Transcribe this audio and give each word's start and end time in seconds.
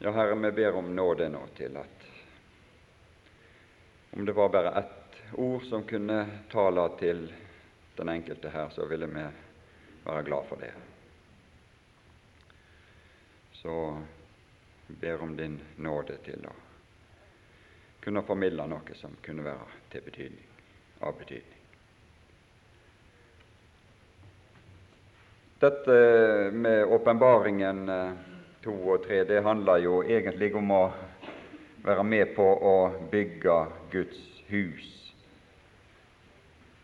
Ja, 0.00 0.10
Herre, 0.10 0.34
vi 0.34 0.52
ber 0.52 0.74
om 0.74 0.96
nåde 0.96 1.26
nå 1.28 1.40
til 1.56 1.76
at 1.76 2.04
om 4.10 4.24
det 4.26 4.32
var 4.32 4.48
bare 4.48 4.70
ett 4.78 5.16
ord 5.34 5.62
som 5.62 5.82
kunne 5.82 6.28
tale 6.52 6.84
til 6.98 7.24
den 7.96 8.08
enkelte 8.08 8.48
her, 8.48 8.68
så 8.70 8.86
ville 8.86 9.06
vi 9.06 9.24
være 10.04 10.22
glad 10.22 10.46
for 10.46 10.56
det. 10.62 10.70
Så 13.52 14.02
ber 14.86 15.22
om 15.22 15.36
din 15.36 15.60
nåde 15.76 16.16
til 16.22 16.46
å 16.46 16.54
kunne 18.00 18.22
formidle 18.22 18.70
noe 18.70 18.94
som 18.94 19.18
kunne 19.22 19.42
være 19.50 19.82
til 19.90 20.06
betydning, 20.06 20.48
av 21.02 21.18
betydning. 21.18 21.58
Dette 25.58 26.00
med 26.54 26.86
åpenbaringen 26.86 27.88
eh, 27.88 28.37
to 28.68 28.76
og 28.92 29.04
tre, 29.06 29.22
det 29.24 29.42
handler 29.42 29.80
jo 29.80 30.02
egentlig 30.04 30.50
om 30.58 30.70
å 30.76 30.82
være 31.84 32.04
med 32.04 32.34
på 32.36 32.44
å 32.44 32.76
bygge 33.10 33.58
Guds 33.92 34.24
hus. 34.50 34.88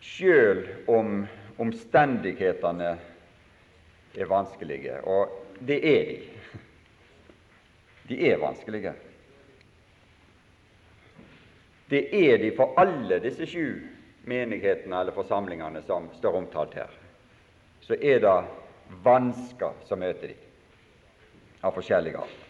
Sjøl 0.04 0.62
om 0.88 1.24
omstendighetene 1.60 2.92
er 4.14 4.30
vanskelige, 4.30 5.00
og 5.04 5.34
det 5.60 5.80
er 5.90 6.06
de. 6.08 6.16
De 8.08 8.20
er 8.30 8.40
vanskelige. 8.40 8.94
Det 11.88 12.02
er 12.16 12.40
de 12.40 12.50
for 12.56 12.76
alle 12.80 13.20
disse 13.20 13.46
sju 13.48 13.80
menighetene 14.24 15.02
eller 15.02 15.16
forsamlingene 15.16 15.84
som 15.84 16.08
står 16.16 16.40
omtalt 16.40 16.76
her. 16.80 16.96
Så 17.84 17.96
er 18.00 18.24
det 18.24 18.38
vansker 19.04 19.84
som 19.88 20.00
møter 20.00 20.32
de 20.32 20.53
av 21.64 21.72
forskjellig 21.72 22.14
art. 22.20 22.40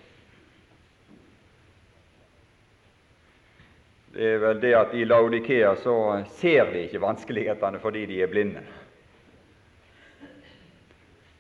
Det 4.14 4.27
er 4.33 4.41
vel 4.42 4.61
det 4.62 4.72
at 4.78 4.94
i 4.94 5.05
Laudikea 5.06 5.75
så 5.83 5.97
ser 6.39 6.70
de 6.72 6.84
ikke 6.86 7.02
vanskelighetene 7.02 7.80
fordi 7.83 8.05
de 8.11 8.20
er 8.22 8.30
blinde. 8.30 8.62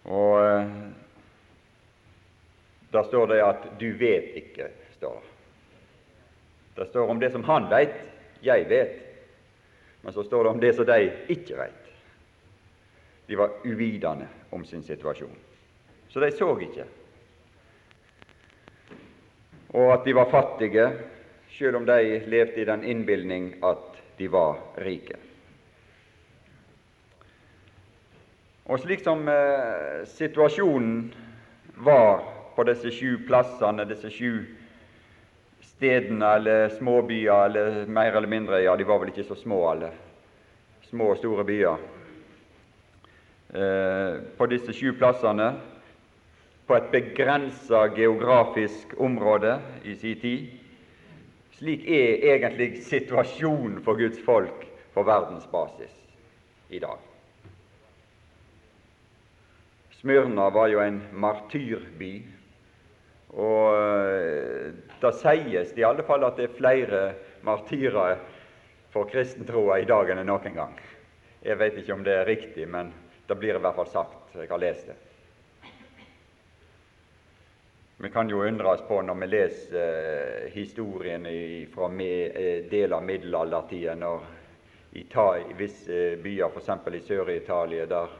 Og 0.04 0.38
da 2.94 2.98
der 2.98 3.08
står 3.08 3.26
det 3.26 3.40
at 3.42 3.68
'du 3.78 3.92
vet 3.98 4.34
ikke'. 4.38 4.70
står 4.96 5.22
Det 6.76 6.86
står 6.88 7.10
om 7.10 7.20
det 7.20 7.32
som 7.32 7.44
han 7.44 7.70
veit, 7.70 7.94
jeg 8.42 8.68
vet. 8.68 9.00
Men 10.02 10.12
så 10.12 10.22
står 10.22 10.42
det 10.42 10.50
om 10.50 10.60
det 10.60 10.74
som 10.74 10.86
de 10.86 11.12
ikke 11.28 11.56
veit. 11.56 11.84
De 13.26 13.36
var 13.36 13.50
uvitende 13.64 14.28
om 14.50 14.64
sin 14.64 14.82
situasjon. 14.82 15.36
Så 16.08 16.20
de 16.20 16.30
så 16.30 16.58
ikke. 16.58 16.84
Og 19.74 19.92
at 19.92 20.04
de 20.06 20.14
var 20.14 20.30
fattige, 20.30 20.86
selv 21.50 21.76
om 21.76 21.86
de 21.86 22.22
levde 22.30 22.62
i 22.62 22.66
den 22.68 22.84
innbilning 22.84 23.54
at 23.64 24.02
de 24.18 24.28
var 24.30 24.58
rike. 24.78 25.18
Og 28.64 28.80
slik 28.80 29.02
som 29.04 29.26
eh, 29.28 30.06
situasjonen 30.08 31.12
var 31.84 32.22
på 32.56 32.64
disse 32.64 32.90
sju 32.94 33.18
plassene, 33.26 33.84
disse 33.90 34.10
sju 34.14 34.44
stedene 35.74 36.30
eller 36.38 36.70
småbyer, 36.78 37.50
eller 37.50 37.90
mer 37.90 38.14
eller 38.14 38.30
mindre 38.30 38.62
Ja, 38.62 38.76
de 38.76 38.86
var 38.86 39.02
vel 39.02 39.12
ikke 39.12 39.26
så 39.26 39.36
små, 39.36 39.58
alle. 39.68 39.90
Små 40.88 41.10
og 41.12 41.18
store 41.18 41.44
byer 41.44 41.82
Eh, 43.54 44.14
på 44.36 44.46
disse 44.50 44.72
sju 44.74 44.96
plassene 44.98 45.52
på 46.66 46.76
et 46.76 46.90
begrensa 46.92 47.86
geografisk 47.96 48.94
område 49.00 49.58
i 49.84 49.94
sin 49.94 50.20
tid. 50.20 50.46
Slik 51.58 51.84
er 51.86 52.24
egentlig 52.34 52.82
situasjonen 52.86 53.82
for 53.84 54.00
Guds 54.00 54.20
folk 54.24 54.64
på 54.94 55.04
verdensbasis 55.06 55.92
i 56.70 56.80
dag. 56.82 56.98
Smyrna 60.00 60.50
var 60.50 60.68
jo 60.68 60.80
en 60.84 60.98
martyrby, 61.12 62.14
og 63.34 63.76
eh, 63.78 64.74
det 65.00 65.12
sies 65.20 65.72
i 65.78 65.86
alle 65.86 66.04
fall 66.06 66.26
at 66.26 66.36
det 66.36 66.50
er 66.50 66.58
flere 66.58 67.04
martyrer 67.46 68.20
for 68.92 69.08
kristentroa 69.10 69.80
i 69.80 69.88
dag 69.88 70.12
enn 70.12 70.20
noen 70.28 70.58
gang. 70.58 70.76
Jeg 71.44 71.58
vet 71.60 71.80
ikke 71.80 71.96
om 71.96 72.04
det 72.04 72.18
er 72.18 72.28
riktig, 72.28 72.68
men 72.68 72.92
det 73.28 73.36
blir 73.40 73.56
i 73.56 73.62
hvert 73.64 73.76
fall 73.76 73.90
sagt. 73.90 74.36
Jeg 74.36 74.50
har 74.50 74.60
lest 74.60 74.88
det. 74.88 74.96
Vi 78.04 78.10
kan 78.10 78.28
jo 78.28 78.44
undres 78.44 78.80
på 78.88 78.98
når 79.02 79.14
vi 79.16 79.26
leser 79.26 79.76
eh, 79.80 80.50
historien 80.52 81.24
fra 81.72 81.86
eh, 82.04 82.66
deler 82.68 82.98
av 82.98 83.06
middelaldertida, 83.08 83.94
når 83.96 84.26
i, 84.92 85.04
visse 85.56 85.96
eh, 86.10 86.18
byer, 86.20 86.52
f.eks. 86.52 86.68
i 86.98 87.00
Sør-Italia, 87.00 87.86
der 87.88 88.12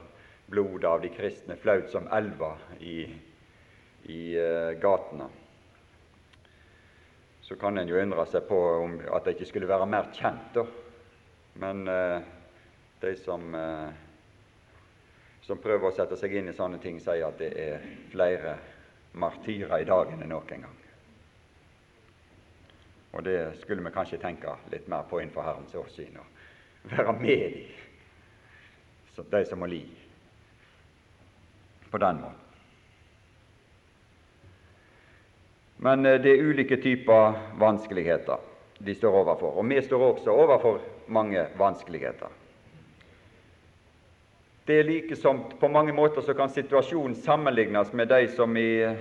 blodet 0.49 0.89
av 0.89 1.05
de 1.05 1.11
kristne 1.13 1.59
flaut 1.61 1.93
som 1.93 2.09
elver 2.17 2.65
i, 2.81 3.05
i 4.09 4.23
gatene, 4.81 5.29
så 7.45 7.61
kan 7.61 7.77
en 7.77 7.93
jo 7.93 8.01
undre 8.01 8.25
seg 8.33 8.49
på 8.49 8.65
om, 8.87 8.99
at 9.05 9.29
det 9.29 9.37
ikke 9.37 9.51
skulle 9.53 9.69
være 9.69 9.91
mer 9.99 10.09
kjent. 10.17 10.57
da. 10.57 10.65
Men 11.61 11.85
de 13.05 13.17
som 13.21 13.53
som 15.45 15.61
prøver 15.61 15.91
å 15.91 15.93
sette 15.93 16.17
seg 16.17 16.39
inn 16.39 16.49
i 16.49 16.57
sånne 16.57 16.81
ting, 16.81 16.97
sier 17.05 17.27
at 17.29 17.37
det 17.37 17.53
er 17.53 17.85
flere 18.15 18.57
martyrer 19.15 19.79
i 19.81 19.89
dag 19.89 20.13
enn 20.13 20.29
noen 20.29 20.65
gang. 20.67 20.79
Og 23.15 23.23
det 23.25 23.39
skulle 23.63 23.85
vi 23.85 23.95
kanskje 23.95 24.19
tenke 24.19 24.57
litt 24.73 24.89
mer 24.91 25.07
på 25.11 25.21
innenfor 25.23 25.47
Herrens 25.47 25.75
årsyn. 25.79 26.17
og 26.19 26.35
være 26.85 27.13
med 27.13 27.31
i 27.31 27.67
de 29.31 29.45
som 29.47 29.59
må 29.59 29.67
li 29.67 29.85
på 31.91 31.99
den 31.99 32.19
måten. 32.21 32.41
Men 35.85 36.07
eh, 36.07 36.21
det 36.23 36.33
er 36.33 36.49
ulike 36.49 36.77
typer 36.83 37.39
vanskeligheter 37.61 38.43
de 38.79 38.95
står 38.95 39.21
overfor, 39.21 39.59
og 39.59 39.69
vi 39.71 39.83
står 39.83 40.03
også 40.03 40.33
overfor 40.33 40.81
mange 41.07 41.47
vanskeligheter. 41.59 42.29
Det 44.67 44.79
er 44.79 44.85
like 44.85 45.17
som 45.17 45.45
På 45.61 45.69
mange 45.69 45.93
måter 45.93 46.21
så 46.25 46.35
kan 46.35 46.49
situasjonen 46.49 47.15
sammenlignes 47.15 47.93
med 47.93 48.09
de 48.09 48.29
som 48.33 48.57
i, 48.57 48.97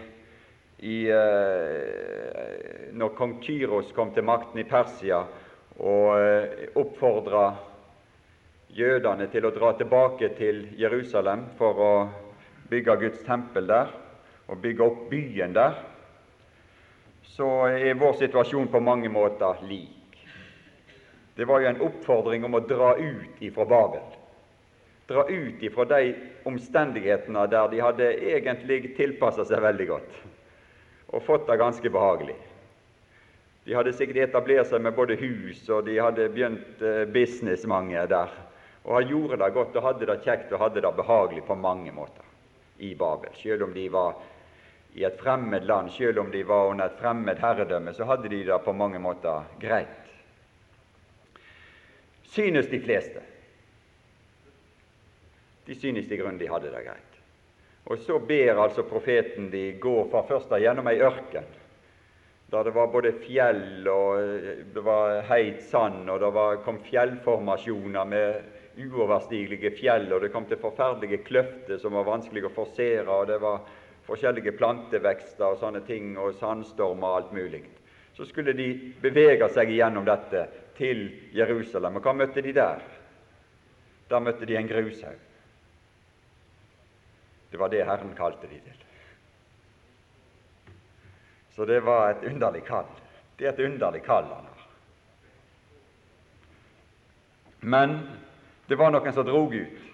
i 0.80 0.98
eh, 1.08 2.90
Når 2.92 3.14
kong 3.16 3.38
Kyros 3.44 3.94
kom 3.96 4.12
til 4.14 4.28
makten 4.28 4.60
i 4.60 4.68
Persia 4.68 5.24
og 5.74 6.20
eh, 6.20 6.68
oppfordra 6.78 7.48
jødene 8.78 9.26
til 9.34 9.48
å 9.48 9.52
dra 9.56 9.72
tilbake 9.80 10.28
til 10.38 10.60
Jerusalem 10.78 11.48
for 11.58 11.82
å 11.82 11.94
bygge 12.70 12.94
Guds 13.02 13.24
tempel 13.26 13.66
der 13.72 13.90
og 14.46 14.62
bygge 14.62 14.86
opp 14.86 15.08
byen 15.10 15.56
der, 15.58 15.80
så 17.26 17.50
er 17.74 17.98
vår 17.98 18.20
situasjon 18.22 18.70
på 18.70 18.84
mange 18.86 19.10
måter 19.10 19.66
lik. 19.66 20.20
Det 21.34 21.50
var 21.50 21.64
jo 21.64 21.72
en 21.72 21.82
oppfordring 21.88 22.46
om 22.46 22.60
å 22.60 22.66
dra 22.70 22.94
ut 23.02 23.42
ifra 23.42 23.66
Babel 23.66 24.23
dra 25.08 25.26
ut 25.28 25.64
ifra 25.64 25.86
de 25.86 26.14
omstendighetene 26.48 27.48
der 27.52 27.68
de 27.72 27.82
hadde 27.84 28.10
egentlig 28.36 28.96
tilpassa 28.98 29.46
seg 29.48 29.62
veldig 29.64 29.88
godt 29.90 30.18
og 31.14 31.22
fått 31.22 31.46
det 31.46 31.60
ganske 31.62 31.90
behagelig. 31.94 32.36
De 33.64 33.76
hadde 33.78 33.94
sikkert 33.96 34.26
etablert 34.26 34.68
seg 34.68 34.82
med 34.82 34.96
både 34.98 35.16
hus, 35.20 35.62
og 35.70 35.86
de 35.86 36.00
hadde 36.02 36.26
begynt 36.34 36.82
eh, 36.84 37.04
business, 37.06 37.68
mange 37.70 38.02
der. 38.10 38.32
Og 38.84 38.98
han 38.98 39.12
gjorde 39.12 39.38
det 39.40 39.52
godt 39.56 39.78
og 39.78 39.86
hadde 39.86 40.08
det 40.10 40.20
kjekt 40.26 40.52
og 40.52 40.64
hadde 40.66 40.82
det 40.84 40.92
behagelig 40.98 41.46
på 41.48 41.56
mange 41.56 41.94
måter 41.96 42.26
i 42.84 42.92
Babel. 42.98 43.32
Selv 43.40 43.68
om 43.68 43.76
de 43.76 43.86
var 43.94 44.18
i 44.98 45.06
et 45.08 45.22
fremmed 45.22 45.70
land, 45.70 45.94
selv 45.94 46.20
om 46.26 46.32
de 46.34 46.42
var 46.50 46.74
under 46.74 46.90
et 46.90 46.98
fremmed 47.00 47.40
herredømme, 47.40 47.94
så 47.94 48.10
hadde 48.10 48.34
de 48.34 48.42
det 48.50 48.60
på 48.66 48.74
mange 48.76 49.00
måter 49.00 49.46
greit. 49.62 50.02
Synes 52.34 52.68
de 52.68 52.82
fleste 52.82 53.22
de 55.66 55.76
synes 55.76 56.12
i 56.12 56.18
grunnen 56.20 56.40
de 56.42 56.50
hadde 56.52 56.72
det 56.72 56.86
greit. 56.86 57.20
Og 57.92 58.00
så 58.00 58.20
ber 58.20 58.62
altså 58.64 58.86
profeten 58.88 59.50
de 59.52 59.74
gå 59.80 59.96
fra 60.12 60.24
først 60.28 60.52
da 60.52 60.60
gjennom 60.62 60.88
ei 60.88 61.02
ørken, 61.04 61.46
der 62.54 62.68
det 62.68 62.74
var 62.76 62.92
både 62.94 63.12
fjell 63.24 63.88
og 63.90 64.20
eh, 64.22 64.66
det 64.76 64.84
var 64.86 65.24
heit 65.28 65.64
sand, 65.66 66.10
og 66.10 66.20
det 66.22 66.30
var, 66.36 66.60
kom 66.64 66.80
fjellformasjoner 66.86 68.06
med 68.06 68.84
uoverstigelige 68.84 69.74
fjell, 69.78 70.12
og 70.14 70.22
det 70.22 70.32
kom 70.34 70.46
til 70.50 70.62
forferdelige 70.62 71.24
kløfter 71.26 71.82
som 71.82 71.98
var 71.98 72.08
vanskelig 72.08 72.46
å 72.48 72.54
forsere, 72.54 73.08
og 73.10 73.28
det 73.30 73.40
var 73.42 73.66
forskjellige 74.08 74.56
plantevekster 74.60 75.46
og 75.48 75.60
sånne 75.62 75.84
ting, 75.88 76.14
og 76.18 76.38
sandstormer 76.40 77.10
og 77.10 77.20
alt 77.20 77.36
mulig. 77.36 77.64
Så 78.14 78.28
skulle 78.30 78.54
de 78.54 78.70
bevege 79.02 79.48
seg 79.50 79.74
gjennom 79.74 80.06
dette 80.06 80.46
til 80.78 81.08
Jerusalem. 81.34 81.98
Og 81.98 82.06
hva 82.06 82.14
møtte 82.18 82.44
de 82.46 82.54
der? 82.54 82.84
Der 84.10 84.22
møtte 84.22 84.46
de 84.46 84.58
en 84.60 84.70
grushaug. 84.70 85.33
Det 87.54 87.60
var 87.62 87.70
det 87.70 87.84
Herren 87.86 88.16
kalte 88.18 88.48
de 88.50 88.58
til. 88.60 88.78
Så 91.54 91.66
det 91.70 91.84
var 91.86 92.10
et 92.10 92.24
underlig 92.26 92.64
kall. 92.66 92.88
Det 93.38 93.46
er 93.46 93.54
et 93.54 93.62
underlig 93.62 94.02
kall 94.08 94.26
han 94.26 94.48
har. 94.50 94.64
Men 97.62 97.94
det 98.66 98.80
var 98.82 98.90
noen 98.90 99.14
som 99.14 99.30
drog 99.30 99.54
ut. 99.54 99.86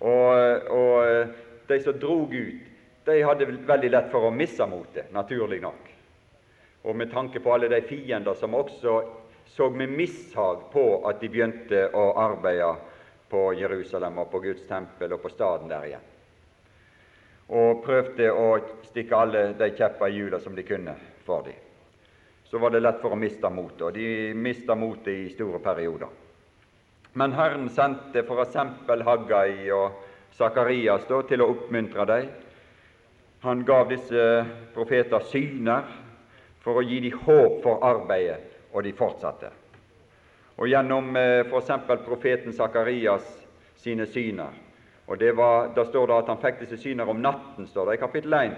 Og, 0.00 0.72
og 0.72 1.68
de 1.68 1.80
som 1.84 2.00
drog 2.00 2.32
ut, 2.32 2.64
de 3.04 3.20
hadde 3.28 3.50
veldig 3.68 3.92
lett 3.92 4.10
for 4.16 4.30
å 4.30 4.32
miste 4.32 4.64
motet, 4.64 5.12
naturlig 5.12 5.60
nok. 5.68 5.94
Og 6.88 6.96
med 6.96 7.12
tanke 7.12 7.44
på 7.44 7.58
alle 7.58 7.68
de 7.76 7.84
fiender 7.92 8.40
som 8.40 8.56
også 8.56 9.02
så 9.52 9.68
med 9.68 9.92
mishag 10.00 10.64
på 10.72 10.88
at 11.04 11.20
de 11.20 11.28
begynte 11.28 11.90
å 11.92 12.08
arbeide 12.24 12.72
på 13.28 13.50
Jerusalem 13.60 14.24
og 14.24 14.32
på 14.32 14.46
Guds 14.48 14.64
tempel 14.64 15.12
og 15.12 15.26
på 15.28 15.36
staden 15.36 15.68
der 15.68 15.90
igjen. 15.92 16.12
Og 17.48 17.84
prøvde 17.84 18.32
å 18.32 18.46
stikke 18.88 19.18
alle 19.18 19.42
de 19.58 19.70
kjepper 19.76 20.10
i 20.10 20.16
hjula 20.18 20.40
som 20.42 20.56
de 20.56 20.64
kunne 20.66 20.96
for 21.26 21.46
dem. 21.46 21.54
Så 22.46 22.58
var 22.58 22.70
det 22.70 22.80
lett 22.82 22.98
for 23.02 23.14
å 23.14 23.18
miste 23.18 23.50
motet, 23.50 23.82
og 23.82 23.94
de 23.94 24.32
mista 24.34 24.74
motet 24.78 25.12
i 25.14 25.30
store 25.34 25.58
perioder. 25.62 26.10
Men 27.16 27.32
Herren 27.32 27.68
sendte 27.72 28.22
f.eks. 28.22 28.58
Haggai 29.06 29.70
og 29.74 30.02
Sakarias 30.36 31.06
til 31.06 31.42
å 31.42 31.48
oppmuntre 31.54 32.04
dem. 32.10 32.28
Han 33.46 33.62
gav 33.64 33.88
disse 33.88 34.26
profeter 34.74 35.24
syner 35.30 35.86
for 36.64 36.80
å 36.80 36.84
gi 36.84 37.00
dem 37.04 37.18
håp 37.24 37.62
for 37.64 37.82
arbeidet, 37.86 38.42
og 38.74 38.84
de 38.84 38.92
fortsatte. 38.92 39.52
Og 40.56 40.68
Gjennom 40.68 41.16
eh, 41.16 41.44
f.eks. 41.46 41.72
profeten 42.04 42.52
Sakarias 42.52 43.26
sine 43.80 44.06
syner. 44.10 44.52
Og 45.06 45.20
det 45.20 45.36
var, 45.36 45.68
Da 45.76 45.84
står 45.84 46.06
det 46.06 46.16
at 46.16 46.28
han 46.28 46.40
fikk 46.42 46.60
disse 46.60 46.78
syner 46.82 47.08
om 47.08 47.20
natten, 47.22 47.66
står 47.66 47.90
det 47.90 47.94
i 47.94 48.02
kapittel 48.02 48.34
1 48.34 48.56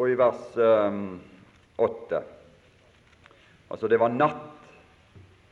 og 0.00 0.08
i 0.08 0.16
vers 0.16 0.56
um, 0.56 1.20
8. 1.76 2.20
Altså, 3.70 3.88
det 3.88 3.98
var 4.00 4.08
natt. 4.08 4.46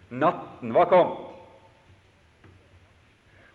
Natten 0.08 0.72
var 0.74 0.88
kommet. 0.88 1.18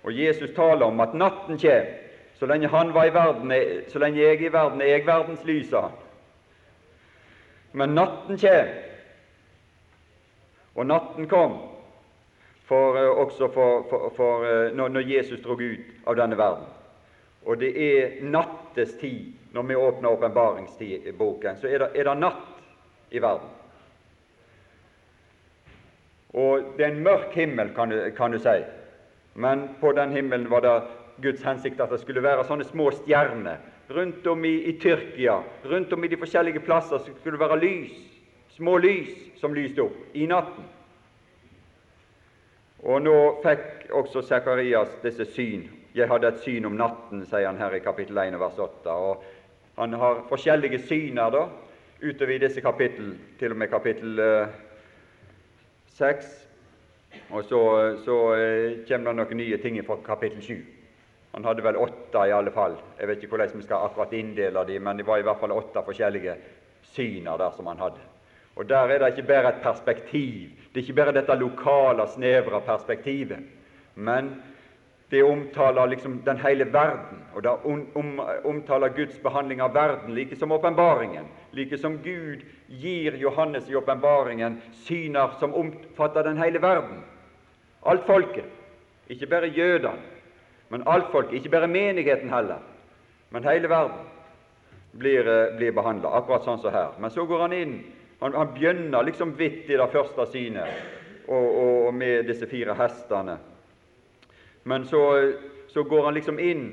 Og 0.04 0.14
Jesus 0.14 0.52
taler 0.56 0.86
om 0.86 1.00
at 1.00 1.14
natten 1.18 1.58
kommer. 1.58 2.00
Så 2.38 2.46
lenge, 2.46 2.68
han 2.68 2.94
var 2.94 3.06
i 3.06 3.14
verden, 3.14 3.52
så 3.88 4.00
lenge 4.00 4.20
jeg 4.20 4.36
er 4.36 4.46
i 4.46 4.54
verden, 4.54 4.82
er 4.82 4.86
jeg 4.86 5.06
verdens 5.08 5.44
lys, 5.46 5.70
sa 5.70 5.82
han. 5.82 6.00
Men 7.74 7.94
natten 7.96 8.38
kommer, 8.38 8.74
og 10.76 10.86
natten 10.86 11.28
kom 11.30 11.54
for, 12.68 12.98
uh, 12.98 13.18
også 13.26 13.50
for, 13.54 13.86
for, 13.90 14.14
for 14.16 14.46
uh, 14.46 14.76
når, 14.76 14.88
når, 14.88 15.10
Jesus 15.16 15.42
drog 15.44 15.62
ut 15.62 16.08
av 16.08 16.18
denne 16.20 16.38
verden. 16.38 16.70
Og 17.46 17.60
det 17.60 17.74
er 17.76 18.22
nattestid 18.24 19.34
når 19.54 19.68
vi 19.68 19.76
åpner 19.76 20.10
åpenbaringsboken. 20.10 21.60
Så 21.62 21.68
er 21.68 21.84
det, 21.84 21.92
er 21.96 22.08
det 22.08 22.16
natt 22.20 23.12
i 23.12 23.22
verden. 23.22 23.52
Og 26.34 26.74
det 26.78 26.86
er 26.86 26.96
en 26.96 27.04
mørk 27.06 27.36
himmel, 27.38 27.70
kan 27.76 27.92
du, 27.92 28.00
kan 28.18 28.32
du 28.32 28.40
si. 28.42 28.56
Men 29.34 29.68
på 29.82 29.92
den 29.92 30.12
himmelen 30.12 30.50
var 30.50 30.62
det 30.66 30.74
Guds 31.22 31.44
hensikt 31.44 31.82
at 31.82 31.92
det 31.94 32.00
skulle 32.02 32.24
være 32.24 32.46
sånne 32.48 32.66
små 32.66 32.90
stjerner. 33.04 33.62
Rundt 33.94 34.28
om 34.28 34.46
i, 34.46 34.54
i 34.72 34.74
Tyrkia, 34.80 35.42
rundt 35.70 35.94
om 35.94 36.04
i 36.04 36.10
de 36.10 36.18
forskjellige 36.18 36.64
plasser 36.66 36.98
så 36.98 37.12
skulle 37.12 37.38
det 37.38 37.44
være 37.44 37.60
lys, 37.62 37.98
små 38.56 38.78
lys 38.82 39.12
som 39.42 39.54
lyste 39.54 39.84
opp 39.84 40.16
i 40.18 40.26
natten. 40.30 40.66
Og 42.84 43.00
nå 43.00 43.16
fikk 43.44 43.88
også 43.96 44.22
Sakarias 44.28 44.92
disse 45.04 45.26
syn. 45.32 45.70
Jeg 45.96 46.10
hadde 46.10 46.28
et 46.28 46.42
syn 46.44 46.66
om 46.68 46.76
natten, 46.76 47.22
sier 47.30 47.48
han 47.48 47.62
her 47.62 47.78
i 47.78 47.84
kapittel 47.84 48.18
1 48.20 48.36
vers 48.42 48.60
8. 48.60 48.92
Og 48.92 49.24
han 49.78 49.96
har 50.02 50.24
forskjellige 50.28 50.82
syner 50.90 51.32
da, 51.32 51.44
utover 52.04 52.36
i 52.36 52.42
disse 52.44 52.62
kapittel, 52.62 53.14
til 53.40 53.56
og 53.56 53.62
med 53.62 53.72
kapittel 53.72 54.20
eh, 54.20 54.56
6. 55.96 56.32
Og 57.30 57.44
så, 57.48 57.62
så 58.04 58.18
eh, 58.36 58.80
kommer 58.90 59.14
det 59.14 59.20
noen 59.22 59.40
nye 59.40 59.62
ting 59.64 59.80
fra 59.88 60.02
kapittel 60.04 60.44
7. 60.44 60.58
Han 61.34 61.48
hadde 61.48 61.64
vel 61.66 61.80
åtte 61.82 62.28
i 62.28 62.34
alle 62.36 62.52
fall. 62.54 62.76
Jeg 63.00 63.10
vet 63.10 63.24
ikke 63.24 63.38
hvordan 63.38 63.56
vi 63.62 63.66
skal 63.66 63.88
akkurat 63.88 64.12
inndele 64.14 64.68
dem, 64.68 64.84
men 64.86 65.00
det 65.00 65.08
var 65.08 65.22
i 65.22 65.26
hvert 65.26 65.40
fall 65.40 65.56
åtte 65.56 65.86
forskjellige 65.88 66.36
syner 66.94 67.40
der 67.40 67.56
som 67.56 67.72
han 67.72 67.80
hadde. 67.82 68.13
Og 68.56 68.70
Der 68.70 68.78
er 68.78 68.98
det 68.98 69.08
ikke 69.08 69.28
bare 69.28 69.50
et 69.50 69.62
perspektiv. 69.64 70.50
Det 70.74 70.80
er 70.80 70.88
ikke 70.88 70.94
bare 70.94 71.14
dette 71.14 71.36
lokale, 71.36 72.08
snevre 72.08 72.62
perspektivet. 72.62 73.40
Men 73.96 74.44
det 75.12 75.24
omtaler 75.24 75.86
liksom 75.86 76.22
den 76.26 76.38
hele 76.38 76.74
verden, 76.74 77.24
og 77.36 77.44
det 77.44 77.52
om, 77.52 77.88
om, 77.96 78.22
omtaler 78.44 78.88
Guds 78.88 79.20
behandling 79.20 79.62
av 79.62 79.74
verden, 79.74 80.16
like 80.16 80.36
som 80.36 80.52
åpenbaringen. 80.52 81.26
Like 81.52 81.78
som 81.78 81.98
Gud 81.98 82.42
gir 82.68 83.18
Johannes 83.22 83.70
i 83.70 83.76
åpenbaringen 83.76 84.62
syner 84.74 85.36
som 85.40 85.54
omfatter 85.54 86.24
den 86.24 86.38
hele 86.38 86.62
verden. 86.62 87.04
Alt 87.86 88.06
folket. 88.06 88.50
Ikke 89.10 89.28
bare 89.28 89.48
jødene, 89.48 90.02
men 90.70 90.84
alt 90.88 91.12
folket. 91.12 91.34
Ikke 91.34 91.50
bare 91.50 91.68
menigheten 91.68 92.30
heller, 92.30 92.58
men 93.30 93.44
hele 93.44 93.70
verden 93.70 94.10
blir, 94.92 95.28
eh, 95.28 95.58
blir 95.58 95.72
behandla, 95.72 96.10
akkurat 96.10 96.44
sånn 96.44 96.62
som 96.62 96.74
her. 96.74 96.90
Men 97.00 97.10
så 97.10 97.26
går 97.26 97.40
han 97.42 97.54
inn. 97.54 97.84
Han, 98.24 98.34
han 98.34 98.54
begynner 98.54 99.04
liksom 99.04 99.34
vidt 99.36 99.68
i 99.70 99.76
det 99.76 99.90
første 99.92 100.26
synet, 100.32 100.84
og, 101.28 101.48
og, 101.64 101.94
med 101.94 102.24
disse 102.24 102.48
fire 102.48 102.72
hestene. 102.80 103.36
Men 104.64 104.86
så, 104.88 105.02
så 105.68 105.84
går 105.84 106.06
han 106.06 106.16
liksom 106.16 106.40
inn 106.40 106.64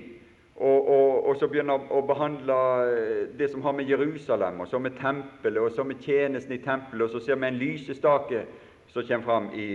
og, 0.60 0.88
og, 0.88 1.26
og, 1.26 1.34
så 1.40 1.48
begynner 1.48 1.80
han 1.80 1.90
å 1.90 2.04
behandle 2.06 2.60
eh, 2.92 3.20
det 3.34 3.48
som 3.50 3.64
har 3.66 3.74
med 3.74 3.90
Jerusalem, 3.90 4.60
og 4.62 4.68
så 4.70 4.78
med 4.78 4.94
tempelet, 5.00 5.58
og 5.58 5.74
så 5.74 5.86
med 5.88 6.04
tjenesten 6.04 6.54
i 6.54 6.60
tempelet, 6.62 7.06
og 7.08 7.14
så 7.16 7.24
ser 7.24 7.40
vi 7.40 7.48
en 7.48 7.58
lysestake 7.58 8.44
som 8.92 9.06
kommer 9.08 9.26
fram 9.26 9.50
i 9.56 9.68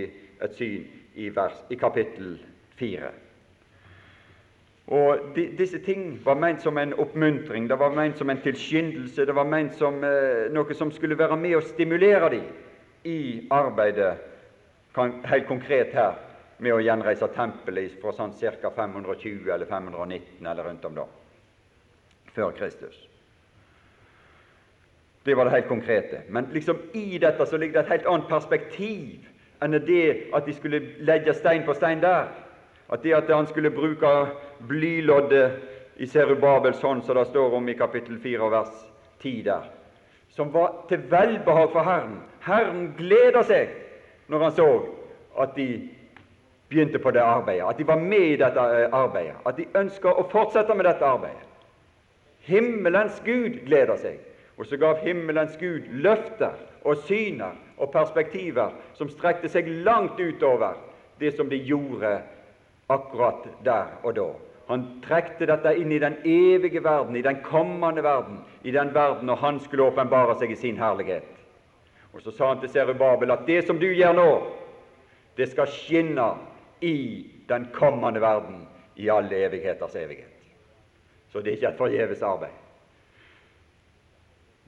et 0.46 0.56
syn 0.56 0.86
i, 1.16 1.28
vers, 1.34 1.60
i 1.74 1.80
kapittel 1.82 2.38
4. 2.80 3.12
Og 4.88 5.18
de, 5.36 5.48
Disse 5.58 5.80
ting 5.82 6.20
var 6.26 6.38
ment 6.38 6.62
som 6.62 6.78
en 6.78 6.94
oppmuntring, 6.94 7.70
det 7.70 7.80
var 7.80 7.96
ment 7.96 8.18
som 8.18 8.30
en 8.30 8.42
tilskyndelse, 8.42 9.26
det 9.26 9.36
var 9.36 9.48
ment 9.50 9.74
som 9.74 10.04
eh, 10.04 10.46
noe 10.54 10.78
som 10.78 10.92
skulle 10.94 11.18
være 11.18 11.38
med 11.42 11.58
å 11.58 11.64
stimulere 11.66 12.30
dem 12.36 12.46
i 13.06 13.48
arbeidet, 13.54 14.14
kan, 14.96 15.20
helt 15.26 15.48
konkret 15.48 15.94
her, 15.94 16.22
med 16.58 16.72
å 16.72 16.80
gjenreise 16.80 17.28
tempelet 17.36 17.98
fra 18.02 18.14
sånn 18.16 18.32
ca. 18.38 18.70
520 18.72 19.50
eller 19.52 19.68
519 19.68 20.46
eller 20.46 20.64
rundt 20.70 20.86
om 20.86 20.96
da, 21.02 21.10
før 22.38 22.54
Kristus. 22.56 22.96
Det 25.26 25.34
var 25.36 25.50
det 25.50 25.56
helt 25.58 25.68
konkrete. 25.68 26.22
Men 26.30 26.48
liksom 26.54 26.78
i 26.94 27.18
dette 27.18 27.46
så 27.46 27.58
ligger 27.58 27.82
det 27.82 27.86
et 27.86 27.94
helt 27.96 28.10
annet 28.12 28.30
perspektiv 28.30 29.26
enn 29.66 29.74
det 29.88 30.30
at 30.36 30.46
de 30.46 30.54
skulle 30.54 30.82
legge 31.08 31.34
stein 31.34 31.66
på 31.66 31.74
stein 31.74 32.04
der. 32.04 32.30
At 32.90 33.04
det 33.04 33.16
at 33.18 33.32
han 33.34 33.48
skulle 33.48 33.72
bruke 33.74 34.12
blyloddet 34.68 35.52
i 35.98 36.08
Serubabel 36.08 36.76
sånn 36.78 37.02
som 37.06 37.18
det 37.18 37.28
står 37.32 37.56
om 37.58 37.70
i 37.70 37.78
kapittel 37.78 38.20
4 38.22 38.50
vers 38.52 38.74
10 39.24 39.42
der, 39.48 39.70
som 40.30 40.52
var 40.54 40.84
til 40.90 41.06
velbehag 41.10 41.72
for 41.72 41.88
Herren. 41.88 42.20
Herren 42.46 42.90
gleda 42.98 43.44
seg 43.48 43.72
når 44.28 44.44
han 44.44 44.56
så 44.58 44.70
at 45.42 45.56
de 45.56 45.70
begynte 46.70 47.00
på 47.00 47.12
det 47.12 47.24
arbeidet, 47.24 47.66
at 47.70 47.78
de 47.78 47.88
var 47.88 48.00
med 48.02 48.28
i 48.34 48.38
dette 48.42 48.60
eh, 48.60 48.88
arbeidet, 48.92 49.36
at 49.46 49.58
de 49.58 49.68
ønska 49.78 50.12
å 50.12 50.28
fortsette 50.32 50.76
med 50.76 50.88
dette 50.88 51.06
arbeidet. 51.06 51.44
Himmelens 52.46 53.22
Gud 53.26 53.62
gleder 53.66 53.98
seg, 54.02 54.20
og 54.58 54.68
så 54.70 54.78
gav 54.78 55.02
himmelens 55.06 55.58
Gud 55.62 55.88
løfter 56.04 56.54
og 56.86 57.02
syner 57.08 57.56
og 57.78 57.92
perspektiver 57.94 58.74
som 58.98 59.10
strekte 59.10 59.50
seg 59.52 59.68
langt 59.86 60.20
utover 60.20 60.78
det 61.20 61.34
som 61.36 61.50
de 61.50 61.58
gjorde 61.58 62.18
akkurat 62.88 63.48
der 63.66 63.86
og 64.04 64.16
da. 64.16 64.28
Han 64.68 64.86
trekte 65.06 65.46
dette 65.46 65.76
inn 65.78 65.92
i 65.94 66.02
den 66.02 66.18
evige 66.26 66.82
verden, 66.84 67.16
i 67.16 67.22
den 67.22 67.42
kommende 67.46 68.04
verden, 68.04 68.40
i 68.64 68.72
den 68.72 68.94
verden 68.94 69.30
når 69.30 69.36
han 69.36 69.60
skulle 69.60 69.86
åpenbare 69.92 70.38
seg 70.40 70.52
i 70.52 70.58
sin 70.58 70.78
herlighet. 70.82 71.28
Og 72.14 72.22
Så 72.22 72.32
sa 72.32 72.48
han 72.48 72.60
til 72.60 72.70
Serubabel 72.70 73.32
at 73.32 73.46
det 73.48 73.66
som 73.68 73.80
du 73.80 73.88
gjør 73.94 74.14
nå, 74.14 74.30
det 75.38 75.50
skal 75.52 75.68
skinne 75.68 76.30
i 76.82 77.28
den 77.50 77.68
kommende 77.74 78.22
verden 78.22 78.68
i 78.96 79.10
alle 79.10 79.46
evigheters 79.46 79.96
evighet. 79.96 80.32
Så 81.32 81.42
det 81.42 81.52
er 81.52 81.58
ikke 81.58 81.68
et 81.68 81.78
forgjeves 81.78 82.22
arbeid. 82.22 82.54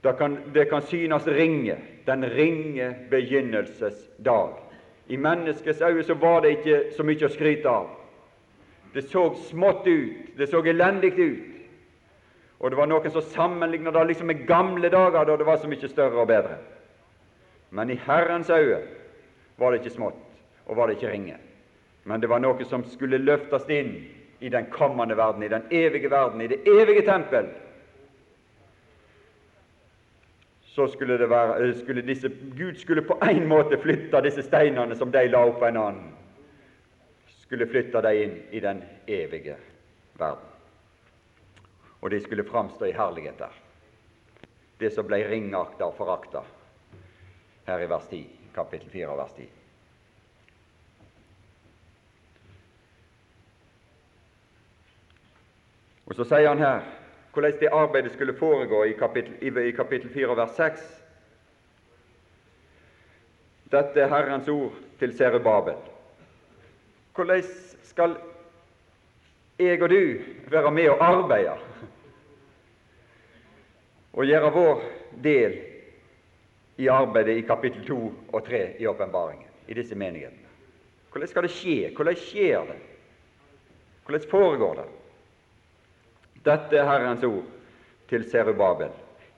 Det 0.04 0.16
kan, 0.18 0.38
det 0.54 0.68
kan 0.68 0.82
synes 0.82 1.26
ringe, 1.26 1.76
den 2.06 2.24
ringe 2.24 2.96
begynnelses 3.10 4.10
dag. 4.24 4.52
I 5.08 5.16
menneskets 5.16 5.80
øyne 5.80 6.04
så 6.04 6.14
var 6.14 6.40
det 6.40 6.50
ikke 6.50 6.82
så 6.96 7.02
mye 7.02 7.26
å 7.26 7.32
skryte 7.32 7.68
av. 7.68 7.88
Det 8.92 9.02
så 9.10 9.34
smått 9.34 9.86
ut, 9.86 10.36
det 10.36 10.46
så 10.46 10.62
elendig 10.64 11.12
ut. 11.18 11.44
Og 12.58 12.70
det 12.70 12.78
var 12.78 12.88
noen 12.90 13.10
som 13.10 13.22
sammenlignet 13.22 13.94
det 13.94 14.04
liksom 14.08 14.26
med 14.26 14.46
gamle 14.46 14.88
dager, 14.90 15.24
da 15.24 15.36
det 15.36 15.46
var 15.46 15.60
så 15.62 15.68
mye 15.70 15.90
større 15.90 16.24
og 16.24 16.30
bedre. 16.30 16.56
Men 17.70 17.90
i 17.90 18.00
Herrens 18.06 18.50
øye 18.50 18.80
var 19.58 19.70
det 19.70 19.82
ikke 19.82 19.94
smått, 19.94 20.24
og 20.66 20.76
var 20.76 20.88
det 20.88 20.96
ikke 20.96 21.12
ringe. 21.12 21.36
Men 22.04 22.20
det 22.20 22.30
var 22.30 22.40
noe 22.42 22.64
som 22.66 22.82
skulle 22.88 23.20
løftes 23.20 23.68
inn 23.70 23.92
i 24.40 24.48
den 24.48 24.66
kommende 24.72 25.16
verden, 25.16 25.42
i 25.42 25.52
den 25.52 25.66
evige 25.70 26.10
verden, 26.10 26.40
i 26.40 26.50
det 26.50 26.62
evige 26.66 27.04
tempel. 27.06 27.46
så 30.78 30.86
skulle, 30.86 31.18
det 31.18 31.30
være, 31.30 31.74
skulle 31.74 32.02
disse, 32.06 32.30
Gud 32.58 32.74
skulle 32.74 33.02
på 33.02 33.18
en 33.30 33.48
måte 33.48 33.78
flytte 33.82 34.20
disse 34.22 34.44
steinene 34.46 34.94
som 34.96 35.10
de 35.10 35.24
la 35.26 35.40
opp 35.50 35.62
en 35.66 35.78
annen, 35.80 36.04
skulle 37.48 37.66
flytte 37.66 38.00
dem 38.04 38.22
inn 38.22 38.42
i 38.50 38.60
den 38.60 38.82
evige 39.06 39.54
verden. 40.18 40.48
Og 42.00 42.10
de 42.10 42.20
skulle 42.20 42.44
framstå 42.44 42.84
i 42.84 42.92
herlighet 42.92 43.38
der. 43.38 43.54
Det 44.78 44.90
som 44.92 45.08
ble 45.08 45.22
ringakta 45.24 45.88
og 45.88 45.96
forakta 45.96 46.44
her 47.64 47.80
i 47.80 47.88
vers 47.88 48.04
10, 48.12 48.20
kapittel 48.52 48.92
4 48.92 49.16
vers 49.16 49.32
10. 49.40 49.48
Og 56.06 56.14
Så 56.20 56.28
sier 56.28 56.52
han 56.52 56.60
her 56.60 56.84
hvordan 57.32 57.60
det 57.60 57.72
arbeidet 57.72 58.12
skulle 58.12 58.36
foregå 58.36 58.84
i 58.84 58.96
kapittel, 58.98 59.40
i 59.40 59.72
kapittel 59.72 60.12
4 60.12 60.36
vers 60.36 60.56
6. 60.56 60.88
Dette 63.72 64.00
er 64.00 64.12
Herrens 64.12 64.48
ord 64.48 64.76
til 65.00 65.16
Serubabel. 65.16 65.96
Hvordan 67.18 67.42
skal 67.82 68.12
jeg 69.58 69.82
og 69.82 69.90
du 69.90 70.18
være 70.50 70.70
med 70.70 70.88
og 70.88 71.00
arbeide 71.02 71.54
og 74.12 74.26
gjøre 74.26 74.50
vår 74.54 74.82
del 75.24 75.56
i 76.78 76.86
arbeidet 76.86 77.40
i 77.40 77.46
kapittel 77.48 77.82
2 77.88 77.96
og 78.32 78.44
3 78.46 78.60
i 78.78 78.86
åpenbaringen, 78.86 79.48
i 79.66 79.74
disse 79.74 79.98
menighetene? 79.98 80.46
Hvordan 81.10 81.28
skal 81.28 81.42
det 81.42 81.50
skje? 81.50 81.90
Hvordan 81.96 82.16
skjer 82.16 82.68
det? 82.68 82.76
Hvordan 84.06 84.28
foregår 84.30 84.74
det? 84.78 84.84
Dette 86.46 86.78
er 86.78 86.86
Herrens 86.86 87.24
ord 87.26 87.48
til 88.08 88.30
Serubabel. 88.30 88.94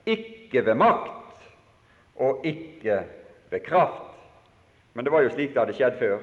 Ikke 0.07 0.67
ved 0.67 0.75
makt 0.75 1.49
og 2.17 2.45
ikke 2.45 3.01
ved 3.51 3.65
kraft. 3.65 4.05
Men 4.93 5.05
det 5.05 5.13
var 5.13 5.25
jo 5.25 5.33
slik 5.33 5.55
det 5.55 5.63
hadde 5.63 5.79
skjedd 5.81 5.99
før. 5.99 6.21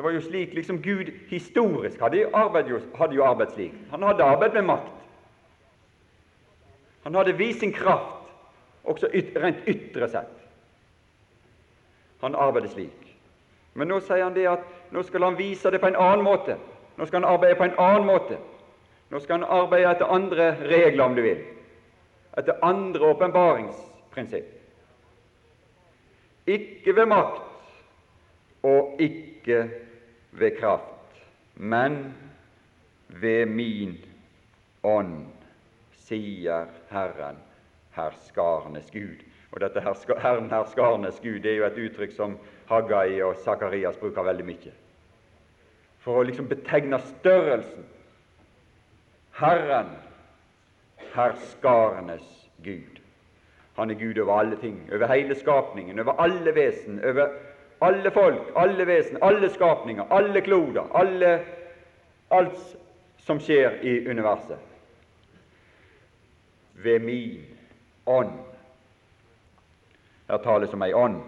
Det 0.00 0.04
var 0.04 0.10
jo 0.10 0.20
slik 0.20 0.54
liksom 0.54 0.78
Gud 0.82 1.10
historisk 1.28 2.00
hadde 2.00 2.22
jo 2.22 2.28
arbeidet, 2.32 2.82
hadde 2.96 3.14
jo 3.14 3.24
arbeid 3.24 3.50
slik. 3.52 3.72
Han 3.90 4.02
hadde 4.02 4.24
arbeid 4.24 4.52
med 4.52 4.62
makt. 4.62 4.94
Han 7.04 7.14
hadde 7.14 7.34
vist 7.36 7.60
sin 7.60 7.72
kraft, 7.72 8.30
også 8.84 9.10
yt, 9.12 9.36
rent 9.36 9.68
ytre 9.68 10.08
sett. 10.08 10.38
Han 12.22 12.34
arbeidet 12.34 12.70
slik. 12.72 13.10
Men 13.74 13.92
nå 13.92 13.98
sier 14.00 14.24
han 14.24 14.32
det 14.38 14.46
at 14.48 14.64
nå 14.90 15.02
skal 15.04 15.26
han 15.28 15.36
vise 15.36 15.68
det 15.68 15.82
på 15.84 15.92
en 15.92 16.00
annen 16.00 16.24
måte. 16.24 16.56
Nå 16.96 17.04
skal 17.04 17.20
han 17.20 17.28
arbeide 17.34 17.60
på 17.60 17.68
en 17.68 17.76
annen 17.76 18.08
måte. 18.08 18.40
Nå 19.12 19.20
skal 19.20 19.42
han 19.42 19.52
arbeide 19.58 19.92
etter 19.92 20.16
andre 20.16 20.48
regler, 20.64 21.04
om 21.04 21.18
du 21.20 21.22
vil. 21.28 21.44
Etter 22.40 22.64
andre 22.64 23.12
åpenbaringsprinsipp. 23.12 24.48
Ikke 26.48 26.96
ved 26.96 27.12
makt 27.12 27.44
og 28.64 28.96
ikke 29.04 29.89
ved 30.32 30.58
kraft, 30.60 31.22
men 31.54 32.14
ved 33.08 33.46
min 33.46 33.96
ånd, 34.82 35.26
sier 36.06 36.66
Herren, 36.90 37.38
herskarenes 37.96 38.90
Gud. 38.90 39.24
Og 39.50 39.60
dette 39.60 39.82
Herren 39.82 40.50
herskarenes 40.50 41.18
Gud 41.22 41.40
det 41.42 41.52
er 41.52 41.58
jo 41.58 41.66
et 41.66 41.82
uttrykk 41.86 42.14
som 42.14 42.38
Haggai 42.70 43.20
og 43.26 43.36
Sakarias 43.42 43.98
bruker 43.98 44.26
veldig 44.26 44.46
mye 44.46 44.76
for 46.00 46.16
å 46.16 46.24
liksom 46.24 46.48
betegne 46.48 46.96
størrelsen. 47.04 47.84
Herren, 49.36 49.92
herskarenes 51.14 52.26
Gud. 52.64 53.00
Han 53.76 53.92
er 53.92 53.98
Gud 54.00 54.18
over 54.18 54.40
alle 54.40 54.56
ting, 54.60 54.80
over 54.92 55.12
hele 55.12 55.36
skapningen, 55.36 56.00
over 56.00 56.16
alle 56.20 56.54
vesen, 56.56 57.00
over 57.04 57.30
alle 57.80 58.10
folk, 58.10 58.52
alle 58.56 58.86
vesen, 58.86 59.18
alle 59.22 59.50
skapninger, 59.50 60.04
alle 60.10 60.40
kloder, 60.40 60.90
alle, 60.94 61.44
alt 62.30 62.76
som 63.18 63.40
skjer 63.40 63.80
i 63.82 64.08
universet. 64.08 64.58
Ved 66.74 66.98
min 66.98 67.44
ånd. 68.06 68.32
Her 70.28 70.38
tales 70.44 70.74
om 70.74 70.82
ei 70.82 70.92
ånd. 70.92 71.20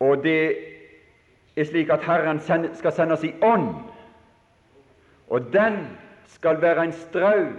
Og 0.00 0.22
det 0.24 0.40
er 1.56 1.64
slik 1.64 1.90
at 1.90 2.04
Herren 2.04 2.40
skal 2.40 2.92
sende 2.92 3.16
i 3.24 3.32
ånd, 3.42 3.74
og 5.28 5.52
den 5.52 5.78
skal 6.28 6.60
være 6.62 6.84
en 6.84 6.92
strøm 6.92 7.54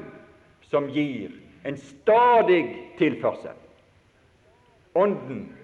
som 0.69 0.87
gir 0.93 1.31
en 1.65 1.77
stadig 1.77 2.61
tilførsel. 2.97 3.55
Ånden 4.95 5.56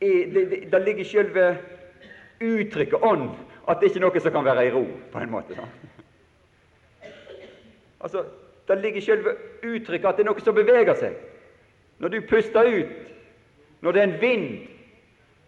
det, 0.00 0.84
ligger 0.84 1.00
i 1.00 1.04
selve 1.04 1.56
uttrykket 2.40 2.98
'ånd' 2.98 3.30
at 3.68 3.80
det 3.80 3.86
ikke 3.86 3.98
er 3.98 4.00
noe 4.00 4.20
som 4.20 4.32
kan 4.32 4.44
være 4.44 4.66
i 4.66 4.70
ro, 4.70 4.86
på 5.12 5.18
en 5.18 5.30
måte. 5.30 5.54
Sånn. 5.54 5.68
Altså, 8.00 8.24
Det 8.68 8.78
ligger 8.78 8.98
i 8.98 9.04
selve 9.04 9.30
uttrykket 9.62 10.08
at 10.08 10.16
det 10.16 10.22
er 10.22 10.30
noe 10.30 10.40
som 10.40 10.54
beveger 10.54 10.94
seg. 10.94 11.14
Når 11.98 12.08
du 12.08 12.20
puster 12.20 12.62
ut, 12.62 12.92
når 13.80 13.92
det 13.92 14.02
er 14.02 14.06
en 14.06 14.20
vind 14.20 14.68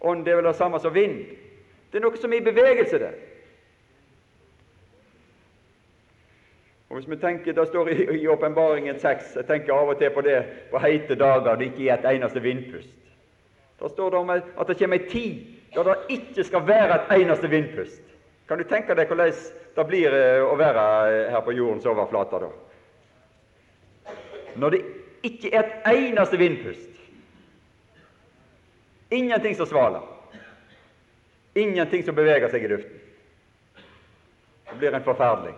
Ånd 0.02 0.24
det 0.24 0.32
er 0.32 0.36
vel 0.36 0.44
det 0.44 0.56
samme 0.56 0.80
som 0.80 0.94
vind. 0.94 1.20
Det 1.92 2.00
er 2.00 2.02
noe 2.02 2.16
som 2.18 2.32
er 2.32 2.40
i 2.40 2.44
bevegelse 2.44 2.98
der. 2.98 3.12
Og 6.90 6.96
hvis 6.96 7.10
vi 7.10 7.16
tenker, 7.16 7.52
Det 7.52 7.68
står 7.68 7.88
i 7.88 8.26
Åpenbaringen 8.26 8.98
6 8.98 9.36
Jeg 9.36 9.46
tenker 9.46 9.72
av 9.72 9.88
og 9.88 9.98
til 9.98 10.10
på 10.10 10.20
det 10.20 10.44
på 10.70 10.78
heite 10.78 11.14
dager 11.14 11.54
det 11.56 11.70
ikke 11.70 11.88
er 11.88 11.98
et 11.98 12.16
eneste 12.16 12.42
vindpust. 12.42 12.88
Da 13.82 13.88
står 13.88 14.10
det 14.10 14.16
om 14.16 14.30
at 14.30 14.68
det 14.68 14.78
kommer 14.78 15.00
ei 15.00 15.08
tid 15.10 15.58
da 15.74 15.82
det 15.88 15.96
ikke 16.14 16.44
skal 16.46 16.62
være 16.68 16.98
et 17.00 17.12
eneste 17.16 17.48
vindpust. 17.50 18.02
Kan 18.46 18.60
du 18.60 18.64
tenke 18.68 18.94
deg 18.94 19.08
hvordan 19.10 19.32
det 19.74 19.84
blir 19.88 20.14
eh, 20.14 20.44
å 20.44 20.54
være 20.60 20.84
eh, 21.08 21.30
her 21.32 21.42
på 21.42 21.54
jordens 21.56 21.88
overflate 21.90 22.42
da? 22.44 22.50
Når 24.62 24.76
det 24.76 24.80
ikke 25.26 25.50
er 25.50 25.64
et 25.64 25.90
eneste 25.96 26.38
vindpust. 26.38 26.88
Ingenting 29.10 29.56
som 29.58 29.66
svaler. 29.66 30.04
Ingenting 31.58 32.04
som 32.06 32.14
beveger 32.14 32.52
seg 32.52 32.68
i 32.68 32.70
luften. 32.70 33.00
Det 34.70 34.78
blir 34.78 34.94
en 34.94 35.08
forferdelig. 35.08 35.56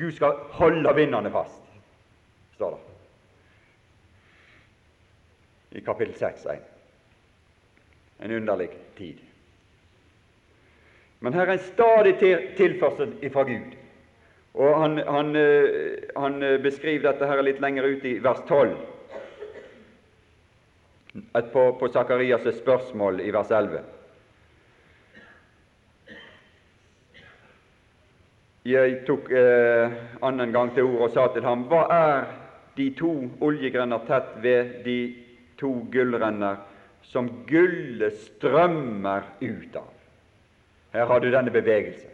Gud 0.00 0.16
skal 0.16 0.42
holde 0.58 0.96
vindene 0.96 1.30
fast, 1.30 1.62
står 2.56 2.74
det 2.74 2.92
i 5.72 5.80
kapittel 5.80 6.14
6, 6.18 6.46
1. 6.46 6.71
En 8.22 8.30
underlig 8.30 8.68
tid. 8.98 9.18
Men 11.18 11.34
her 11.34 11.46
er 11.46 11.56
en 11.56 11.64
stadig 11.64 12.16
tilførsel 12.56 13.14
fra 13.32 13.42
Gud. 13.46 13.74
Og 14.54 14.80
han, 14.80 14.98
han, 15.08 15.36
eh, 15.36 16.02
han, 16.16 16.42
beskriver 16.62 17.08
dette 17.08 17.26
her 17.26 17.42
litt 17.42 17.60
lenger 17.62 17.86
ut 17.88 18.04
i 18.04 18.18
vers 18.20 18.42
12, 18.48 18.74
på, 21.52 21.64
på 21.80 21.88
Sakarias' 21.92 22.58
spørsmål 22.58 23.20
i 23.24 23.30
vers 23.32 23.50
11. 23.50 23.80
Jeg 28.62 29.00
tok 29.08 29.30
eh, 29.34 29.94
annen 30.22 30.52
gang 30.54 30.70
til 30.74 30.86
ordet 30.86 31.08
og 31.08 31.14
sa 31.16 31.24
til 31.34 31.42
ham, 31.42 31.64
hva 31.70 31.86
er 31.90 32.28
de 32.76 32.92
to 32.94 33.10
oljegrønner 33.42 34.04
tett 34.06 34.36
ved 34.44 34.76
de 34.84 34.98
to 35.58 35.72
gullrenner 35.90 36.60
som 37.02 37.28
gullet 37.48 38.14
strømmer 38.18 39.26
ut 39.40 39.76
av? 39.76 39.90
Her 40.92 41.08
har 41.08 41.20
du 41.20 41.30
denne 41.32 41.50
bevegelsen. 41.50 42.10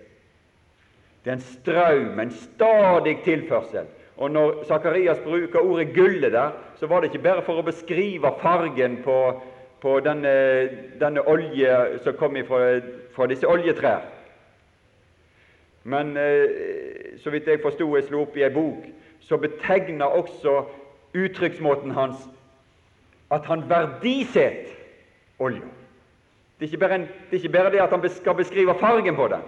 Det 1.25 1.31
er 1.31 1.37
en 1.37 1.41
strøm, 1.41 2.21
en 2.21 2.31
stadig 2.31 3.19
tilførsel. 3.25 3.87
Og 4.17 4.31
når 4.31 4.65
Sakarias 4.69 5.19
bruker 5.19 5.59
ordet 5.59 5.89
'gullet' 5.89 6.33
der, 6.33 6.51
så 6.77 6.87
var 6.87 7.01
det 7.01 7.11
ikke 7.11 7.23
bare 7.23 7.43
for 7.43 7.59
å 7.59 7.63
beskrive 7.63 8.33
fargen 8.41 9.03
på, 9.05 9.43
på 9.81 10.01
denne, 10.01 10.69
denne, 11.01 11.29
olje 11.29 11.99
som 12.03 12.15
kom 12.15 12.37
fra, 12.47 12.81
fra 13.15 13.27
disse 13.27 13.47
oljetrær. 13.47 14.01
Men 15.85 16.17
eh, 16.17 17.19
så 17.23 17.31
vidt 17.31 17.47
jeg 17.47 17.61
forsto, 17.63 17.97
jeg 17.97 18.05
slo 18.05 18.23
opp 18.23 18.37
i 18.37 18.43
ei 18.43 18.51
bok, 18.51 18.87
så 19.21 19.37
betegner 19.37 20.05
også 20.05 20.65
uttrykksmåten 21.15 21.91
hans 21.91 22.29
at 23.31 23.45
han 23.45 23.63
verdisetter 23.69 24.78
olja. 25.39 25.67
Det, 26.59 26.67
er 26.67 27.33
ikke 27.33 27.49
bare 27.49 27.71
det 27.71 27.81
at 27.81 27.91
han 27.91 28.09
skal 28.11 28.35
beskrive 28.35 28.75
fargen 28.81 29.17
på 29.17 29.29
den, 29.29 29.43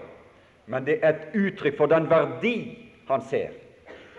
men 0.66 0.86
det 0.86 1.00
er 1.02 1.14
et 1.16 1.34
uttrykk 1.34 1.76
for 1.76 1.90
den 1.90 2.06
verdi 2.10 2.54
han 3.08 3.22
ser 3.26 3.56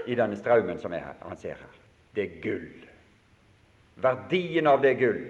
i 0.08 0.16
denne 0.16 0.36
strømmen 0.36 0.80
som 0.82 0.94
er 0.94 1.06
her, 1.06 1.20
han 1.22 1.38
ser 1.38 1.56
her. 1.56 1.78
Det 2.16 2.24
er 2.24 2.42
gull. 2.44 2.88
Verdien 4.02 4.68
av 4.68 4.82
det 4.84 4.98
gull. 5.00 5.22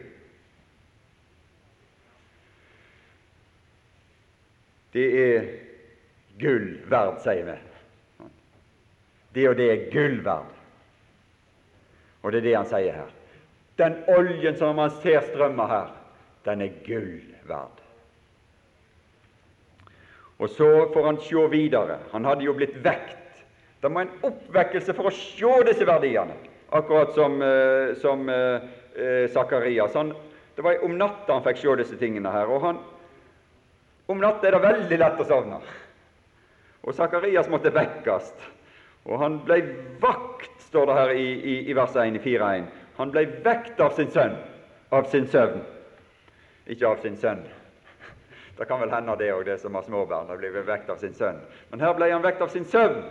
Det 4.93 5.05
er 5.21 5.45
gull 6.41 6.74
verd, 6.89 7.21
sier 7.24 7.45
vi. 7.48 7.57
det 9.36 9.48
og 9.50 9.55
det 9.55 9.69
er 9.71 9.88
gull 9.93 10.19
verd. 10.25 10.57
Og 12.21 12.31
det 12.31 12.41
er 12.41 12.48
det 12.50 12.55
han 12.57 12.69
sier 12.69 12.98
her. 12.98 13.13
Den 13.77 14.01
oljen 14.12 14.57
som 14.57 14.75
man 14.75 14.91
ser 15.01 15.21
strømme 15.29 15.67
her, 15.67 15.93
den 16.45 16.62
er 16.65 16.77
gull 16.86 17.21
verd. 17.48 17.81
Og 20.41 20.50
så 20.50 20.69
får 20.93 21.05
han 21.05 21.19
se 21.21 21.48
videre. 21.51 22.00
Han 22.12 22.25
hadde 22.25 22.48
jo 22.48 22.55
blitt 22.57 22.77
vekt. 22.81 23.17
Det 23.81 23.89
må 23.89 24.01
en 24.01 24.15
oppvekkelse 24.25 24.93
for 24.98 25.10
å 25.10 25.13
se 25.13 25.51
disse 25.67 25.86
verdiene, 25.86 26.33
akkurat 26.74 27.13
som, 27.17 27.38
uh, 27.41 27.93
som 28.01 28.25
Sakarias. 29.33 29.95
Uh, 29.95 30.13
det 30.55 30.65
var 30.65 30.81
om 30.86 30.98
natta 30.98 31.38
han 31.38 31.45
fikk 31.45 31.62
se 31.62 31.75
disse 31.81 31.98
tingene 32.01 32.33
her. 32.33 32.50
og 32.50 32.65
han, 32.65 32.81
Om 34.10 34.21
natta 34.21 34.48
er 34.48 34.57
det 34.57 34.65
veldig 34.65 35.00
lett 35.00 35.21
å 35.21 35.27
sovne. 35.29 35.62
Og 36.81 36.98
Sakarias 36.98 37.50
måtte 37.50 37.74
vekkes. 37.74 38.33
Og 39.05 39.17
han 39.21 39.39
ble 39.45 39.62
vakt, 40.01 40.53
står 40.69 40.89
det 40.89 40.98
her 40.98 41.13
i, 41.17 41.27
i, 41.33 41.55
i 41.69 41.77
vers 41.77 41.95
1 41.98 42.17
i 42.17 42.24
4.1. 42.24 42.65
Han 42.98 43.13
ble 43.13 43.25
vekt 43.45 43.81
av 43.81 43.93
sin 43.98 44.10
sønn, 44.13 44.36
av 44.93 45.07
sin 45.10 45.25
søvn, 45.29 45.62
ikke 46.68 46.88
av 46.88 47.01
sin 47.01 47.18
sønn. 47.18 47.44
Det 48.58 48.68
kan 48.70 48.82
vel 48.82 48.91
hende 48.94 49.15
det 49.18 49.32
òg, 49.34 49.46
det 49.46 49.58
som 49.62 49.75
har 49.75 49.84
småbarn. 49.84 50.27
Det 50.27 50.38
blir 50.38 50.65
vekt 50.68 50.89
av 50.89 51.00
sin 51.01 51.15
sønn. 51.18 51.39
Men 51.72 51.82
her 51.82 51.96
ble 51.98 52.12
han 52.12 52.22
vekt 52.22 52.41
av 52.41 52.51
sin 52.53 52.65
søvn. 52.65 53.03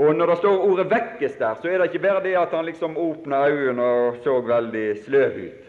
Og 0.00 0.14
Når 0.16 0.26
det 0.26 0.36
står 0.38 0.62
ordet 0.64 0.86
'vekkes' 0.86 1.38
der, 1.38 1.54
så 1.54 1.68
er 1.68 1.78
det 1.78 1.90
ikke 1.90 2.06
bare 2.08 2.22
det 2.22 2.36
at 2.38 2.54
han 2.56 2.64
liksom 2.64 2.96
åpna 2.96 3.48
øynene 3.48 3.82
og 3.82 4.16
så 4.24 4.40
veldig 4.40 5.04
sløv 5.04 5.36
ut. 5.36 5.66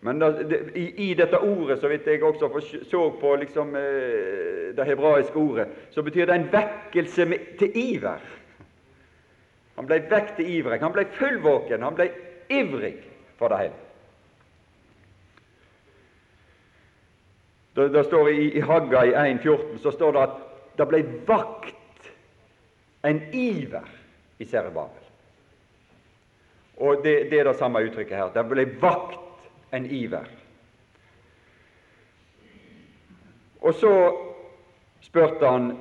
Men 0.00 0.18
da, 0.18 0.30
det, 0.30 0.72
i, 0.74 1.10
i, 1.10 1.14
dette 1.14 1.38
ordet, 1.38 1.78
så 1.80 1.88
vidt 1.88 2.06
jeg 2.06 2.22
også 2.22 2.60
så 2.90 3.10
på 3.20 3.34
liksom, 3.36 3.76
eh, 3.76 4.76
det 4.76 4.86
hebraiske 4.86 5.36
ordet, 5.36 5.68
så 5.90 6.02
betyr 6.02 6.26
det 6.26 6.34
en 6.34 6.52
vekkelse 6.52 7.24
med, 7.24 7.38
til 7.58 7.70
iver. 7.74 8.20
Han 9.76 9.86
ble 9.86 10.00
vekk 10.10 10.36
til 10.36 10.50
ivrig. 10.56 10.80
Han 10.80 10.92
ble 10.92 11.04
fullvåken. 11.04 11.82
Han 11.82 11.94
ble 11.94 12.10
ivrig 12.50 12.96
for 13.38 13.48
det 13.48 13.58
hele. 13.58 13.74
Det, 17.74 18.04
står 18.04 18.28
i, 18.30 18.52
i 18.58 18.60
Hagga 18.60 19.04
i 19.06 19.12
1,14 19.14 19.78
så 19.82 19.90
står 19.94 20.12
det 20.12 20.22
at 20.22 20.38
det 20.78 20.86
ble 20.90 21.02
vakt 21.26 22.08
en 23.06 23.20
iver 23.34 23.86
i 24.38 24.46
Serebabel. 24.46 25.04
Og 26.78 27.04
det, 27.04 27.30
det, 27.30 27.38
er 27.38 27.46
det 27.46 27.56
samme 27.58 27.82
uttrykket 27.86 28.16
her. 28.16 28.32
Det 28.34 28.44
ble 28.50 28.64
vakt 28.82 29.46
en 29.74 29.86
iver. 29.86 30.26
Og 33.60 33.74
så 33.74 33.94
spurte 35.02 35.46
han 35.46 35.72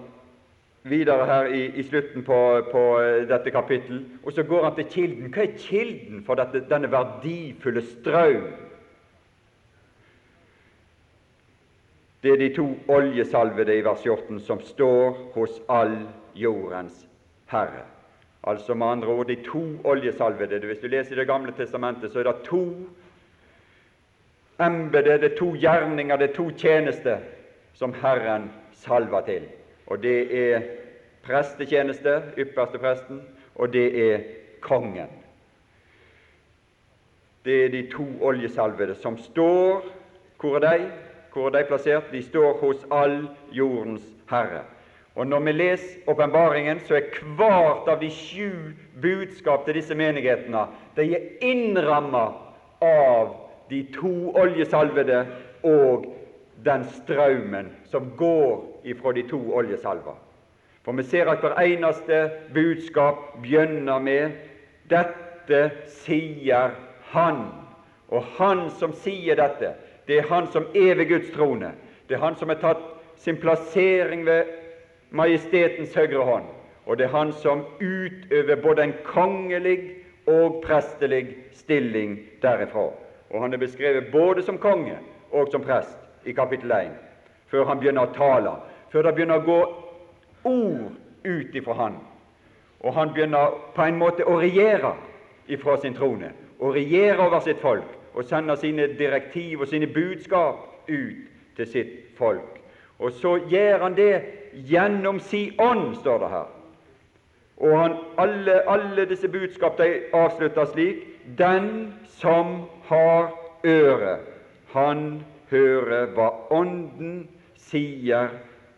videre 0.89 1.25
her 1.25 1.50
i, 1.53 1.65
i 1.79 1.84
slutten 1.84 2.24
på, 2.24 2.38
på, 2.72 2.84
dette 3.29 3.51
kapittel, 3.51 4.06
og 4.24 4.34
så 4.34 4.44
går 4.44 4.63
han 4.63 4.75
til 4.75 4.88
kilden. 4.91 5.34
Hva 5.34 5.44
er 5.44 5.58
kilden 5.60 6.24
for 6.25 6.39
dette, 6.39 6.63
denne 6.70 6.91
verdifulle 6.91 7.84
strøm? 7.86 8.48
Det 12.24 12.34
er 12.34 12.41
de 12.41 12.53
to 12.56 12.65
oljesalvede 12.91 13.77
i 13.77 13.84
vers 13.86 14.01
14 14.03 14.39
som 14.44 14.62
står 14.65 15.20
hos 15.36 15.62
all 15.70 16.00
jordens 16.36 17.06
Herre. 17.51 17.86
Altså 18.48 18.74
med 18.74 18.88
andre 18.88 19.08
ord 19.08 19.27
de 19.27 19.38
to 19.46 19.63
oljesalvede. 19.84 20.65
Hvis 20.65 20.82
du 20.82 20.88
leser 20.88 21.15
Det 21.15 21.27
gamle 21.27 21.53
testamentet, 21.58 22.12
så 22.12 22.20
er 22.20 22.24
det 22.24 22.44
to 22.44 22.63
embeter, 24.60 25.17
det 25.17 25.32
er 25.32 25.38
to 25.38 25.53
gjerninger, 25.56 26.17
det 26.17 26.29
er 26.29 26.36
to 26.36 26.50
tjenester 26.50 27.17
som 27.74 27.94
Herren 27.94 28.51
salver 28.74 29.22
til. 29.22 29.44
Og 29.88 30.03
det 30.03 30.17
er 30.38 30.62
prestetjeneste, 31.24 32.22
ypperste 32.38 32.79
presten, 32.79 33.22
og 33.56 33.74
det 33.74 33.88
er 34.12 34.24
kongen. 34.62 35.12
Det 37.45 37.65
er 37.65 37.69
de 37.71 37.84
to 37.91 38.06
oljesalvede 38.21 38.95
som 38.95 39.17
står 39.17 39.86
Hvor 40.38 40.56
er 40.56 40.78
de? 40.78 40.89
Hvor 41.34 41.47
er 41.47 41.62
de 41.62 41.67
plassert? 41.67 42.12
De 42.12 42.21
står 42.23 42.58
hos 42.60 42.84
all 42.91 43.28
jordens 43.52 44.04
herre. 44.30 44.63
Og 45.15 45.28
Når 45.28 45.39
vi 45.39 45.52
leser 45.52 46.10
åpenbaringen, 46.10 46.80
så 46.80 46.95
er 46.95 47.02
hvert 47.38 47.88
av 47.88 48.02
de 48.02 48.10
sju 48.10 48.52
budskap 49.02 49.65
til 49.65 49.80
disse 49.80 49.95
menighetene 49.95 50.67
de 50.95 51.08
er 51.15 51.26
innramma 51.41 52.28
av 52.86 53.34
de 53.69 53.82
to 53.95 54.32
oljesalvede 54.38 55.23
og 55.63 56.06
den 56.65 56.86
strømmen 57.00 57.71
som 57.89 58.12
går 58.17 58.77
ifra 58.88 59.13
de 59.13 59.23
to 59.28 59.39
oljesalver. 59.56 60.15
For 60.86 60.95
vi 60.95 61.04
ser 61.04 61.28
at 61.28 61.43
hver 61.43 61.60
eneste 61.60 62.30
budskap 62.54 63.41
begynner 63.41 64.00
med 64.00 64.32
'Dette 64.89 65.71
sier 65.88 66.69
Han'. 67.12 67.52
Og 68.10 68.23
Han 68.23 68.69
som 68.69 68.93
sier 68.93 69.36
dette, 69.36 69.73
det 70.08 70.17
er 70.17 70.28
Han 70.30 70.47
som 70.47 70.63
er 70.76 70.95
ved 70.95 71.10
Guds 71.10 71.32
trone. 71.36 71.71
Det 72.10 72.15
er 72.15 72.26
Han 72.26 72.36
som 72.36 72.50
har 72.50 72.56
tatt 72.56 72.84
sin 73.17 73.38
plassering 73.38 74.26
ved 74.26 74.43
Majestetens 75.12 75.95
høyre 75.95 76.23
hånd. 76.23 76.45
Og 76.86 76.97
det 76.97 77.06
er 77.06 77.17
Han 77.17 77.32
som 77.34 77.65
utøver 77.82 78.56
både 78.56 78.84
en 78.84 78.93
kongelig 79.04 79.95
og 80.28 80.63
prestelig 80.65 81.36
stilling 81.54 82.19
derifra. 82.41 82.91
Og 83.30 83.41
han 83.41 83.54
er 83.54 83.58
beskrevet 83.58 84.12
både 84.12 84.43
som 84.43 84.58
konge 84.58 84.97
og 85.32 85.47
som 85.52 85.63
prest 85.63 85.97
i 86.26 86.32
kapittel 86.32 86.71
1, 86.71 86.91
før 87.47 87.65
han 87.65 87.80
begynner 87.80 88.08
å 88.08 88.15
tale, 88.15 88.54
før 88.91 89.08
det 89.08 89.15
begynner 89.15 89.41
å 89.41 89.45
gå 89.45 89.60
ord 90.47 90.97
ut 91.28 91.56
ifra 91.56 91.73
han. 91.73 91.97
Og 92.80 92.93
han 92.93 93.13
begynner 93.13 93.56
på 93.76 93.84
en 93.84 94.00
måte 94.00 94.26
å 94.26 94.38
regjere 94.39 94.93
ifra 95.47 95.78
sin 95.82 95.95
trone, 95.97 96.32
å 96.60 96.71
regjere 96.73 97.26
over 97.26 97.43
sitt 97.45 97.62
folk 97.62 97.93
og 98.17 98.26
sende 98.26 98.56
sine 98.58 98.88
direktiv 98.97 99.62
og 99.62 99.69
sine 99.69 99.88
budskap 99.93 100.89
ut 100.89 101.58
til 101.58 101.67
sitt 101.69 101.95
folk. 102.17 102.58
Og 103.00 103.12
så 103.12 103.36
gjør 103.50 103.84
han 103.84 103.97
det 103.97 104.13
gjennom 104.69 105.19
si 105.21 105.52
ånd, 105.62 105.95
står 106.02 106.19
det 106.23 106.30
her. 106.32 106.47
Og 107.58 107.73
han, 107.78 107.95
alle, 108.17 108.62
alle 108.69 109.06
disse 109.10 109.30
budskap 109.30 109.80
avslutter 110.13 110.65
slik 110.73 111.06
Den 111.38 111.93
som 112.21 112.62
har 112.88 113.34
øre, 113.65 114.17
han 114.71 115.23
hører 115.50 116.13
hva 116.15 116.30
Ånden 116.54 117.28
sier 117.60 118.30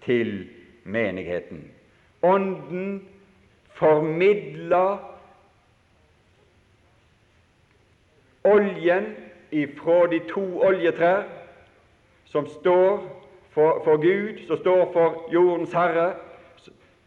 til 0.05 0.47
menigheten. 0.83 1.71
Ånden 2.21 3.07
formidler 3.73 4.97
oljen 8.43 9.05
ifra 9.51 10.07
de 10.11 10.19
to 10.29 10.61
oljetrær 10.61 11.23
som 12.25 12.47
står 12.47 12.99
for, 13.49 13.81
for 13.83 13.97
Gud, 13.97 14.47
som 14.47 14.57
står 14.57 14.89
for 14.93 15.29
jordens 15.33 15.73
herre. 15.73 16.13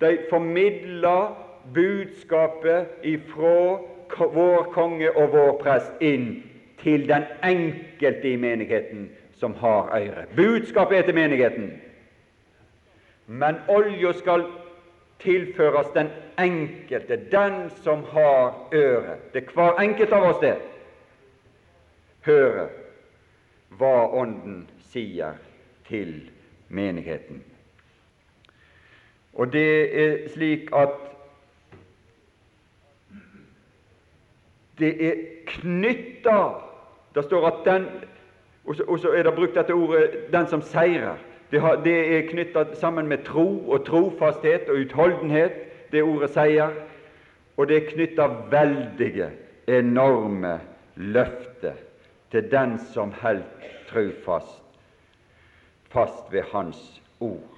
De 0.00 0.18
formidler 0.30 1.36
budskapet 1.74 2.86
ifra 3.02 3.78
vår 4.18 4.62
konge 4.74 5.16
og 5.16 5.32
vår 5.32 5.52
prest 5.62 6.00
inn 6.00 6.42
til 6.82 7.06
den 7.08 7.24
enkelte 7.44 8.32
i 8.32 8.36
menigheten 8.36 9.10
som 9.38 9.54
har 9.54 9.92
øre. 9.94 10.26
Budskapet 10.36 10.98
er 10.98 11.02
til 11.02 11.14
menigheten, 11.14 11.70
men 13.26 13.56
olja 13.68 14.12
skal 14.12 14.44
tilføres 15.22 15.86
den 15.94 16.08
enkelte, 16.38 17.16
den 17.32 17.70
som 17.70 18.04
har 18.04 18.68
øre. 18.72 19.16
Det 19.32 19.44
er 19.44 19.54
hver 19.54 19.80
enkelt 19.80 20.12
av 20.12 20.28
oss 20.32 20.40
det. 20.42 20.56
Høre 22.26 22.68
hva 23.78 23.94
Ånden 24.12 24.66
sier 24.92 25.38
til 25.88 26.30
menigheten. 26.68 27.42
Og 29.32 29.52
det 29.52 29.70
er 30.02 30.28
slik 30.34 30.68
at 30.76 30.98
det 34.78 34.92
er 35.06 35.22
knytta 35.46 36.38
Det 37.14 37.24
står 37.24 37.46
at 37.46 37.64
den 37.64 37.86
og 38.64 38.98
så 38.98 39.10
er 39.12 39.22
det 39.22 39.34
brukt 39.34 39.54
dette 39.54 39.74
ordet 39.74 40.32
'den 40.32 40.46
som 40.46 40.60
seirer'. 40.62 41.31
Det, 41.52 41.60
har, 41.60 41.76
det 41.84 42.16
er 42.16 42.28
knytta 42.30 42.64
sammen 42.80 43.08
med 43.08 43.26
tro 43.26 43.44
og 43.68 43.84
trofasthet 43.84 44.70
og 44.72 44.86
utholdenhet, 44.86 45.58
det 45.92 46.00
ordet 46.02 46.30
sier. 46.32 46.72
Og 47.60 47.68
det 47.68 47.76
er 47.76 47.90
knytta 47.90 48.28
veldige, 48.50 49.28
enorme 49.68 50.56
løfter 50.96 51.76
til 52.32 52.48
den 52.50 52.78
som 52.94 53.12
holdt 53.20 53.68
trofast 53.90 54.62
fast 55.92 56.32
ved 56.32 56.48
Hans 56.52 57.02
ord. 57.20 57.52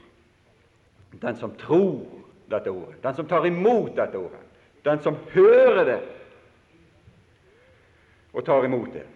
Den 1.23 1.37
som 1.39 1.55
tror 1.55 2.03
dette 2.51 2.71
ordet, 2.75 2.99
den 3.03 3.15
som 3.15 3.31
tar 3.31 3.47
imot 3.47 3.95
dette 3.97 4.19
ordet, 4.19 4.43
den 4.85 4.99
som 5.07 5.17
hører 5.31 5.85
det 5.85 6.01
og 8.35 8.45
tar 8.45 8.67
imot 8.67 8.91
det, 8.93 9.07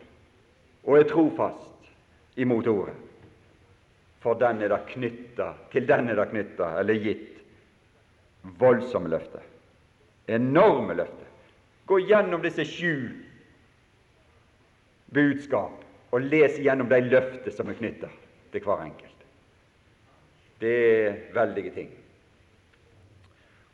og 0.86 0.98
er 0.98 1.10
trofast 1.10 1.90
imot 2.36 2.66
ordet. 2.66 3.07
For 4.22 4.38
den 4.38 4.62
er 4.62 4.72
det 4.72 4.80
knytta, 4.92 5.52
til 5.72 5.86
den 5.86 6.10
er 6.10 6.18
det 6.18 6.28
knytta, 6.32 6.72
eller 6.80 6.98
gitt, 6.98 7.36
voldsomme 8.58 9.10
løfter. 9.12 9.44
Enorme 10.28 10.96
løfter. 10.98 11.26
Gå 11.86 12.00
gjennom 12.04 12.42
disse 12.42 12.66
sju 12.68 13.08
budskap 15.14 15.84
og 16.12 16.26
les 16.26 16.58
gjennom 16.60 16.88
de 16.90 17.00
løfter 17.06 17.54
som 17.54 17.70
er 17.70 17.78
knytta 17.78 18.10
til 18.52 18.64
hver 18.64 18.84
enkelt. 18.84 19.24
Det 20.60 20.74
er 21.06 21.16
veldige 21.34 21.72
ting. 21.76 21.90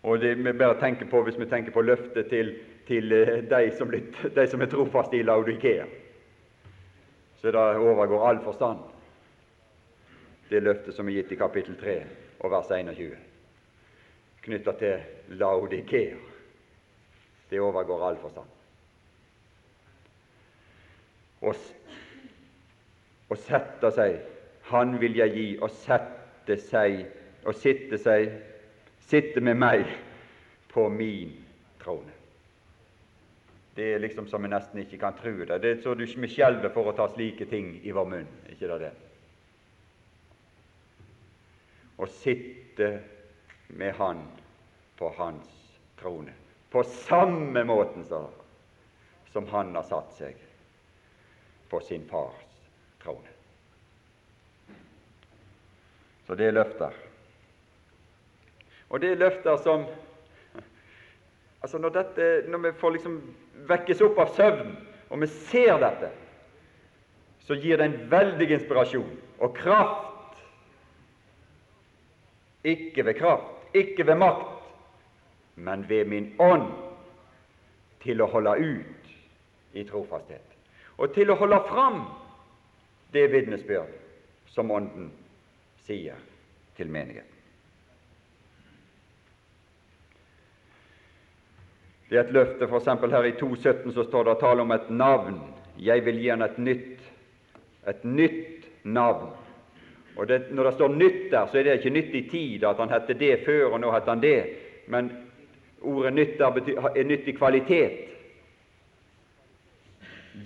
Og 0.04 0.20
det 0.20 0.36
vi 0.36 0.52
bare 0.52 0.80
tenker 0.80 1.08
på, 1.08 1.22
Hvis 1.22 1.38
vi 1.38 1.46
tenker 1.46 1.72
på 1.72 1.82
løftet 1.82 2.28
til, 2.28 2.54
til 2.86 3.12
eh, 3.12 3.40
de, 3.50 3.70
som, 3.78 3.90
de 4.36 4.46
som 4.46 4.60
er 4.60 4.66
trofaste 4.66 5.16
i 5.16 5.22
Laudikea, 5.22 5.86
så 7.40 7.50
det 7.50 7.60
overgår 7.76 8.28
all 8.28 8.40
forstand, 8.44 8.78
det 10.54 10.62
løftet 10.62 10.94
som 10.94 11.08
er 11.08 11.18
gitt 11.18 11.32
i 11.34 11.38
kapittel 11.40 11.76
3 11.80 11.96
og 12.44 12.52
vers 12.52 12.70
21, 12.70 13.16
knytta 14.44 14.74
til 14.78 15.36
Laudikea. 15.40 16.16
Det 17.50 17.60
overgår 17.60 18.08
all 18.08 18.18
forstand. 18.22 18.50
Og 21.44 23.36
sette 23.36 23.90
seg 23.92 24.20
Han 24.70 24.94
vil 24.96 25.18
jeg 25.18 25.32
gi, 25.34 25.48
å 25.60 25.68
sette 25.68 26.56
seg 26.56 27.02
og 27.44 27.52
sitte 27.60 27.98
seg 28.00 28.30
sitte 29.04 29.42
med 29.44 29.58
meg 29.60 29.84
på 30.72 30.86
min 30.88 31.34
trone. 31.82 32.14
Det 33.76 33.90
er 33.92 34.00
liksom 34.00 34.30
som 34.30 34.40
vi 34.40 34.48
nesten 34.48 34.80
ikke 34.80 35.02
kan 35.02 35.18
tro 35.18 35.34
det. 35.44 35.60
Det 35.60 35.70
er 35.70 35.82
så 35.82 35.92
du 35.94 36.06
vi 36.06 36.30
skjelver 36.32 36.72
for 36.72 36.88
å 36.88 36.96
ta 36.96 37.10
slike 37.12 37.44
ting 37.50 37.74
i 37.82 37.92
vår 37.92 38.08
munn. 38.08 38.30
ikke 38.48 38.70
det 38.72 38.78
det? 38.86 39.03
Å 41.96 42.06
sitte 42.10 42.88
med 43.68 43.94
Han 43.94 44.22
på 44.98 45.12
Hans 45.16 45.50
trone. 46.00 46.32
På 46.70 46.82
samme 46.84 47.64
måten 47.64 48.04
som 48.04 49.46
Han 49.52 49.74
har 49.74 49.86
satt 49.88 50.12
seg 50.18 50.40
på 51.70 51.80
sin 51.80 52.06
fars 52.08 52.42
trone. 53.02 53.30
Så 56.26 56.34
det 56.34 56.48
er 56.48 56.56
løfter. 56.56 56.94
Og 58.88 59.00
det 59.00 59.12
er 59.12 59.20
løfter 59.20 59.56
som 59.62 59.84
altså 61.64 61.80
når, 61.80 61.94
dette, 61.96 62.26
når 62.48 62.62
vi 62.66 62.72
får 62.78 62.94
liksom 62.96 63.16
vekkes 63.68 64.02
opp 64.04 64.20
av 64.22 64.34
søvn, 64.36 64.74
og 65.08 65.20
vi 65.22 65.28
ser 65.48 65.78
dette, 65.80 66.10
så 67.44 67.56
gir 67.60 67.80
det 67.80 67.88
en 67.88 67.96
veldig 68.12 68.48
inspirasjon 68.58 69.10
og 69.44 69.56
kraft. 69.56 70.13
Ikke 72.64 73.04
ved 73.04 73.18
kraft, 73.18 73.74
ikke 73.74 74.06
ved 74.06 74.14
makt, 74.14 74.62
men 75.54 75.88
ved 75.88 76.08
min 76.08 76.32
ånd 76.40 76.70
til 78.02 78.22
å 78.24 78.30
holde 78.32 78.56
ut 78.60 79.12
i 79.76 79.84
trofasthet. 79.84 80.56
Og 80.96 81.12
til 81.14 81.30
å 81.30 81.38
holde 81.38 81.60
fram 81.68 82.00
det 83.12 83.26
vitnesbyrd 83.32 83.92
som 84.54 84.70
Ånden 84.70 85.10
sier 85.84 86.18
til 86.76 86.90
menigheten. 86.90 87.30
Det 92.08 92.18
er 92.20 92.26
et 92.26 92.34
løfte, 92.36 92.66
f.eks. 92.68 92.86
her 93.10 93.26
i 93.26 93.32
2.17 93.40 93.94
så 93.94 94.04
står 94.06 94.28
det 94.28 94.34
tale 94.40 94.62
om 94.62 94.72
et 94.74 94.90
navn. 94.90 95.40
Jeg 95.80 96.04
vil 96.06 96.20
gi 96.20 96.28
han 96.30 96.44
et 96.46 96.58
nytt, 96.62 97.00
et 97.90 98.04
nytt 98.04 98.68
navn. 98.84 99.32
Og 100.16 100.28
det, 100.28 100.42
Når 100.50 100.64
det 100.64 100.74
står 100.74 100.88
'nytt' 100.88 101.30
der, 101.30 101.46
så 101.46 101.58
er 101.58 101.62
det 101.62 101.72
ikke 101.72 101.90
nytt 101.90 102.14
i 102.14 102.28
tid, 102.30 102.64
at 102.64 102.76
han 102.76 102.90
hette 102.90 103.14
det 103.14 103.40
før, 103.44 103.64
og 103.64 103.80
nå 103.80 103.92
heter 103.92 104.08
han 104.08 104.22
det. 104.22 104.46
Men 104.86 105.12
ordet 105.82 106.12
'nytt' 106.12 106.38
der 106.38 106.90
er 106.96 107.04
nytt 107.04 107.28
i 107.28 107.32
kvalitet. 107.32 107.92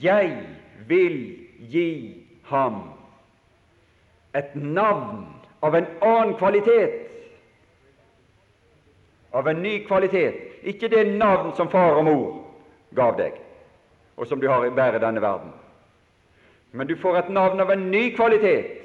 Jeg 0.03 0.39
vil 0.89 1.37
gi 1.59 2.25
ham 2.45 2.75
et 4.35 4.55
navn 4.55 5.27
av 5.63 5.75
en 5.75 5.87
annen 6.03 6.35
kvalitet, 6.35 6.91
av 9.33 9.49
en 9.49 9.63
ny 9.63 9.85
kvalitet. 9.87 10.35
Ikke 10.63 10.89
det 10.89 11.19
navn 11.19 11.53
som 11.57 11.71
far 11.71 11.99
og 12.01 12.05
mor 12.05 12.45
gav 12.97 13.17
deg, 13.19 13.33
og 14.17 14.27
som 14.27 14.41
du 14.41 14.49
har 14.49 14.65
i 14.65 14.71
bære 14.71 14.99
denne 14.99 15.23
verden. 15.23 15.53
Men 16.73 16.87
du 16.87 16.97
får 16.97 17.17
et 17.17 17.31
navn 17.31 17.61
av 17.61 17.71
en 17.71 17.91
ny 17.91 18.11
kvalitet, 18.17 18.78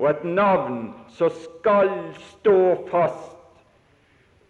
og 0.00 0.10
et 0.10 0.24
navn 0.24 0.94
som 1.12 1.30
skal 1.30 1.90
stå 2.16 2.86
fast 2.88 3.36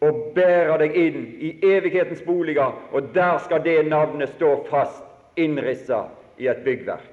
og 0.00 0.20
bære 0.34 0.76
deg 0.80 0.94
inn 0.96 1.24
i 1.42 1.50
evighetens 1.66 2.22
boliger, 2.24 2.72
og 2.92 3.10
der 3.14 3.38
skal 3.44 3.64
det 3.64 3.82
navnet 3.88 4.30
stå 4.36 4.52
fast, 4.70 5.02
innrissa 5.36 6.04
i 6.38 6.46
et 6.48 6.62
byggverk. 6.64 7.10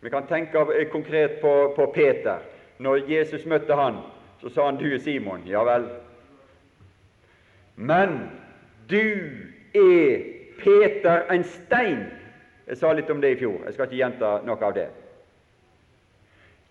Vi 0.00 0.10
kan 0.10 0.28
tenke 0.28 0.64
konkret 0.92 1.40
på, 1.40 1.72
på 1.76 1.86
Peter. 1.94 2.38
Når 2.78 3.02
Jesus 3.10 3.46
møtte 3.46 3.74
han, 3.76 3.98
så 4.40 4.48
sa 4.48 4.64
han 4.64 4.76
'Du 4.76 4.94
er 4.94 4.98
Simon'. 4.98 5.48
Ja 5.48 5.64
vel, 5.64 5.84
men 7.76 8.30
du 8.90 9.28
er 9.74 10.22
Peter 10.58 11.32
en 11.32 11.44
stein. 11.44 12.06
Jeg 12.66 12.76
sa 12.76 12.92
litt 12.92 13.10
om 13.10 13.20
det 13.20 13.30
i 13.30 13.36
fjor. 13.36 13.60
Jeg 13.64 13.74
skal 13.74 13.84
ikke 13.84 13.96
gjenta 13.96 14.40
noe 14.44 14.64
av 14.64 14.74
det. 14.74 14.88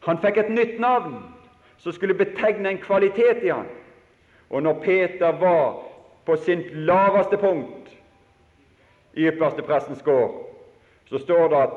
Han 0.08 0.20
fikk 0.24 0.38
et 0.38 0.50
nytt 0.50 0.80
navn 0.80 1.18
som 1.80 1.94
skulle 1.96 2.18
betegne 2.18 2.70
en 2.70 2.82
kvalitet 2.82 3.44
i 3.44 3.52
han. 3.52 3.68
Og 4.50 4.64
når 4.64 4.82
Peter 4.84 5.32
var 5.40 5.82
på 6.26 6.36
sitt 6.46 6.72
laveste 6.74 7.38
punkt 7.38 7.90
i 9.14 9.28
ypperste 9.30 9.66
prestens 9.66 10.04
gård, 10.06 10.46
så 11.10 11.18
står 11.18 11.48
det 11.48 11.58
at 11.58 11.76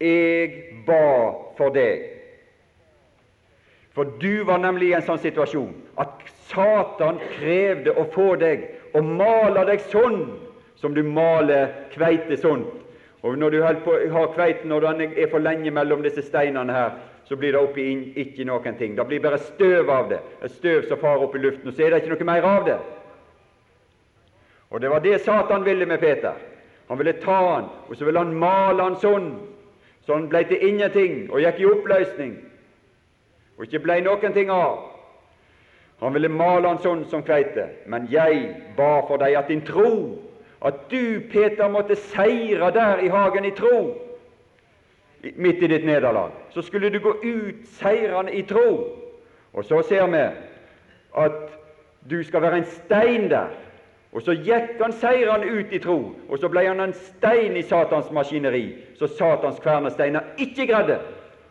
'jeg 0.00 0.50
ba 0.86 1.32
for 1.56 1.68
deg'. 1.68 2.10
For 3.94 4.04
du 4.04 4.44
var 4.44 4.58
nemlig 4.58 4.88
i 4.88 4.92
en 4.92 5.02
sånn 5.02 5.22
situasjon 5.22 5.74
at 5.98 6.08
Satan 6.50 7.20
krevde 7.38 7.94
å 7.94 8.04
få 8.10 8.34
deg 8.36 8.66
og 8.94 9.04
male 9.04 9.64
deg 9.64 9.80
sånn 9.80 10.40
som 10.76 10.94
du 10.94 11.02
maler 11.02 11.70
kveite 11.94 12.36
sånn. 12.36 12.64
Og 13.22 13.38
når 13.38 13.50
du 13.50 13.62
har 13.62 14.32
kveiten 14.34 14.72
og 14.72 14.82
den 14.82 15.00
er 15.00 15.30
for 15.30 15.38
lenge 15.38 15.70
mellom 15.70 16.02
disse 16.02 16.22
steinene 16.22 16.72
her, 16.72 16.90
så 17.24 17.36
blir 17.36 17.52
det 17.52 17.60
oppi 17.60 17.86
inn 17.90 18.02
ikke 18.20 18.44
noen 18.44 18.76
ting. 18.78 18.96
Det 18.96 19.06
blir 19.08 19.22
bare 19.24 19.40
støv 19.40 19.90
av 19.90 20.10
det. 20.10 20.20
Et 20.44 20.52
støv 20.52 20.88
som 20.88 21.00
farer 21.00 21.24
opp 21.24 21.36
i 21.36 21.40
luften, 21.40 21.68
og 21.70 21.74
så 21.74 21.86
er 21.86 21.94
det 21.94 22.02
ikke 22.02 22.14
noe 22.14 22.28
mer 22.28 22.48
av 22.48 22.66
det. 22.68 22.78
Og 24.70 24.80
det 24.82 24.90
var 24.90 25.00
det 25.00 25.20
Satan 25.24 25.64
ville 25.64 25.86
med 25.86 26.00
Peter. 26.00 26.34
Han 26.88 26.98
ville 26.98 27.16
ta 27.22 27.36
han, 27.54 27.70
og 27.88 27.96
så 27.96 28.04
ville 28.04 28.20
han 28.20 28.34
male 28.36 28.82
han 28.82 28.98
sånn, 29.00 29.30
så 30.04 30.18
han 30.18 30.28
ble 30.28 30.42
til 30.50 30.66
ingenting 30.68 31.30
og 31.30 31.40
gikk 31.40 31.62
i 31.62 31.70
oppløsning 31.70 32.34
og 33.54 33.66
ikke 33.66 33.82
ble 33.84 34.00
noen 34.02 34.34
ting 34.34 34.50
av. 34.52 34.90
Han 36.02 36.14
ville 36.16 36.28
male 36.28 36.68
han 36.68 36.80
sånn 36.82 37.04
som 37.10 37.22
kveite, 37.24 37.68
men 37.86 38.08
jeg 38.10 38.48
ba 38.76 39.04
for 39.08 39.22
deg 39.22 39.36
at 39.38 39.48
din 39.48 39.62
tro, 39.64 40.18
at 40.64 40.88
du, 40.90 41.20
Peter, 41.30 41.68
måtte 41.70 41.96
seire 42.10 42.70
der 42.74 43.04
i 43.04 43.10
hagen 43.12 43.46
i 43.46 43.54
tro, 43.54 43.94
midt 45.36 45.62
i 45.62 45.66
ditt 45.66 45.84
nederlag. 45.86 46.30
Så 46.50 46.62
skulle 46.62 46.90
du 46.90 46.98
gå 46.98 47.16
ut 47.22 47.68
seirende 47.78 48.32
i 48.32 48.42
tro. 48.42 48.88
Og 49.52 49.64
så 49.64 49.82
ser 49.88 50.06
vi 50.06 50.22
at 51.16 51.54
du 52.10 52.22
skal 52.22 52.42
være 52.42 52.56
en 52.56 52.64
stein 52.64 53.30
der. 53.30 53.48
Og 54.14 54.22
så 54.22 54.32
gikk 54.32 54.78
han 54.82 54.92
seirende 54.92 55.50
ut 55.50 55.72
i 55.72 55.78
tro, 55.82 56.14
og 56.28 56.38
så 56.38 56.48
ble 56.48 56.62
han 56.68 56.80
en 56.80 56.92
stein 56.94 57.56
i 57.58 57.62
Satans 57.66 58.12
maskineri, 58.14 58.76
så 58.94 59.08
Satans 59.10 59.58
kvernesteiner 59.58 60.36
ikke 60.38 60.68
greide 60.70 61.00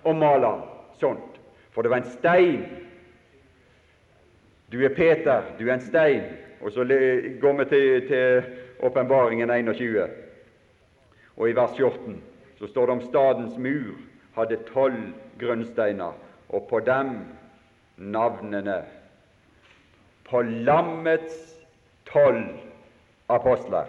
å 0.08 0.14
male 0.16 0.48
han 0.48 0.62
sånt. 1.00 1.40
for 1.74 1.82
det 1.82 1.90
var 1.90 1.98
en 1.98 2.12
stein. 2.20 2.66
Du 4.72 4.86
er 4.86 4.96
Peter, 4.96 5.42
du 5.60 5.68
er 5.68 5.74
en 5.74 5.82
stein. 5.82 6.22
Og 6.62 6.72
så 6.72 6.86
går 7.42 7.54
vi 7.58 7.66
til, 8.08 8.44
Åpenbaringen 8.80 9.50
21, 9.50 10.08
og 11.38 11.50
i 11.50 11.56
vers 11.56 11.76
14 11.78 12.22
så 12.60 12.68
står 12.68 12.86
det 12.86 12.94
om 12.94 13.02
stadens 13.02 13.58
mur 13.58 13.96
hadde 14.36 14.58
tolv 14.74 15.14
grunnsteiner, 15.40 16.14
og 16.50 16.68
på 16.70 16.80
dem 16.80 17.18
navnene 17.98 18.84
på 20.30 20.42
lammets 20.42 21.60
tolv 22.06 22.58
apostler. 23.30 23.86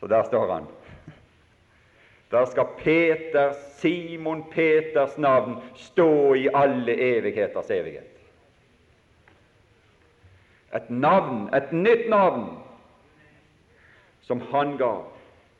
Så 0.00 0.06
der 0.06 0.22
står 0.22 0.52
han. 0.52 0.66
Der 2.30 2.44
skal 2.44 2.66
Peter, 2.78 3.52
Simon 3.78 4.44
Peters 4.50 5.18
navn 5.18 5.56
stå 5.74 6.34
i 6.34 6.48
alle 6.54 6.92
evigheters 7.18 7.70
evighet. 7.70 8.12
Et 10.74 10.90
navn, 10.90 11.54
et 11.54 11.72
nytt 11.72 12.08
navn, 12.10 12.58
som 14.20 14.40
han 14.50 14.76
ga, 14.76 14.92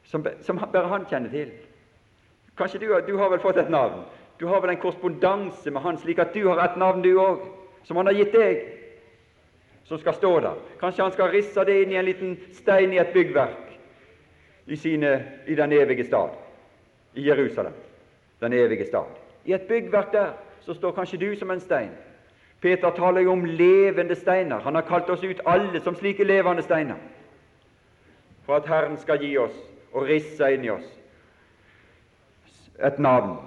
som, 0.06 0.26
som 0.42 0.60
bare 0.72 0.88
han 0.88 1.06
kjenner 1.10 1.30
til. 1.30 1.50
Kanskje 2.56 2.80
du, 2.80 2.88
du, 3.06 3.16
har 3.18 3.30
vel 3.30 3.42
fått 3.42 3.58
et 3.60 3.70
navn? 3.70 4.04
Du 4.40 4.46
har 4.46 4.60
vel 4.60 4.70
en 4.70 4.80
korrespondanse 4.80 5.70
med 5.70 5.82
han, 5.82 5.98
slik 5.98 6.18
at 6.18 6.34
du 6.34 6.46
har 6.48 6.62
et 6.64 6.78
navn, 6.80 7.02
du 7.02 7.18
òg, 7.20 7.44
som 7.84 7.96
han 7.96 8.06
har 8.06 8.16
gitt 8.16 8.34
deg. 8.36 8.64
som 9.86 9.98
skal 9.98 10.14
stå 10.14 10.40
der. 10.40 10.54
Kanskje 10.80 11.02
han 11.02 11.12
skal 11.12 11.30
risse 11.30 11.64
det 11.64 11.76
inn 11.82 11.92
i 11.92 11.96
en 11.96 12.04
liten 12.04 12.32
stein 12.52 12.90
i 12.92 12.98
et 12.98 13.12
byggverk 13.14 13.68
i, 14.66 14.76
sine, 14.76 15.12
i 15.46 15.54
den 15.54 15.72
evige 15.72 16.04
stad, 16.04 16.32
i 17.14 17.22
Jerusalem, 17.28 17.72
den 18.40 18.52
evige 18.52 18.86
stad. 18.86 19.12
I 19.44 19.52
et 19.52 19.68
byggverk 19.68 20.10
der 20.12 20.32
så 20.60 20.74
står 20.74 20.92
kanskje 20.92 21.20
du 21.22 21.36
som 21.38 21.50
en 21.50 21.60
stein. 21.60 21.92
Peter 22.60 22.90
taler 22.90 23.20
jo 23.20 23.32
om 23.32 23.44
levende 23.44 24.14
steiner. 24.14 24.58
Han 24.58 24.74
har 24.74 24.82
kalt 24.82 25.10
oss 25.10 25.22
ut 25.24 25.40
alle 25.46 25.80
som 25.80 25.94
slike 25.94 26.24
levende 26.24 26.62
steiner. 26.62 26.98
For 28.42 28.56
at 28.56 28.66
Herren 28.66 28.96
skal 28.98 29.22
gi 29.22 29.36
oss 29.38 29.54
og 29.96 30.04
rissa 30.10 30.50
inn 30.52 30.66
i 30.66 30.72
oss 30.72 30.88
et 32.84 32.98
navn. 33.00 33.38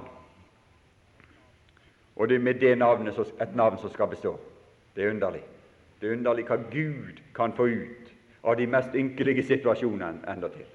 Og 2.17 2.29
det 2.29 2.39
er 2.39 2.43
med 2.43 2.59
det 2.59 2.77
navnet 2.77 3.19
et 3.19 3.55
navn 3.55 3.77
som 3.77 3.91
skal 3.93 4.09
bestå. 4.09 4.33
Det 4.95 5.05
er 5.05 5.13
underlig. 5.13 5.43
Det 6.01 6.09
er 6.09 6.17
underlig 6.17 6.47
hva 6.49 6.57
Gud 6.71 7.21
kan 7.35 7.53
få 7.53 7.69
ut 7.69 8.09
av 8.43 8.57
de 8.57 8.67
mest 8.67 8.95
ynkelige 8.95 9.45
situasjonene 9.45 10.25
endatil. 10.31 10.65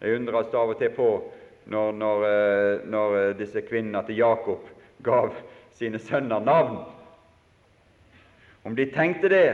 Jeg 0.00 0.16
undres 0.16 0.54
av 0.54 0.72
og 0.72 0.80
til 0.80 0.90
på 0.96 1.10
når, 1.66 1.92
når, 1.92 2.24
eh, 2.24 2.88
når 2.88 3.16
eh, 3.20 3.36
disse 3.38 3.60
kvinnene 3.66 4.02
til 4.06 4.16
Jakob 4.16 4.68
gav 5.04 5.34
sine 5.74 5.98
sønner 5.98 6.40
navn. 6.40 6.78
Om 8.64 8.76
de 8.76 8.90
tenkte 8.90 9.28
det, 9.28 9.48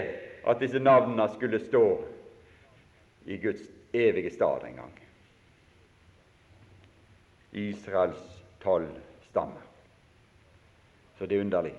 at 0.46 0.60
disse 0.60 0.78
navnene 0.78 1.28
skulle 1.34 1.60
stå 1.62 1.84
i 3.26 3.36
Guds 3.36 3.81
evige 3.92 4.30
stad 4.30 4.64
en 4.66 4.76
gang. 4.76 4.92
Israels 7.52 8.42
tolv 8.62 8.88
stammer. 9.30 9.62
Så 11.18 11.26
det 11.26 11.36
er 11.36 11.40
underlig. 11.40 11.74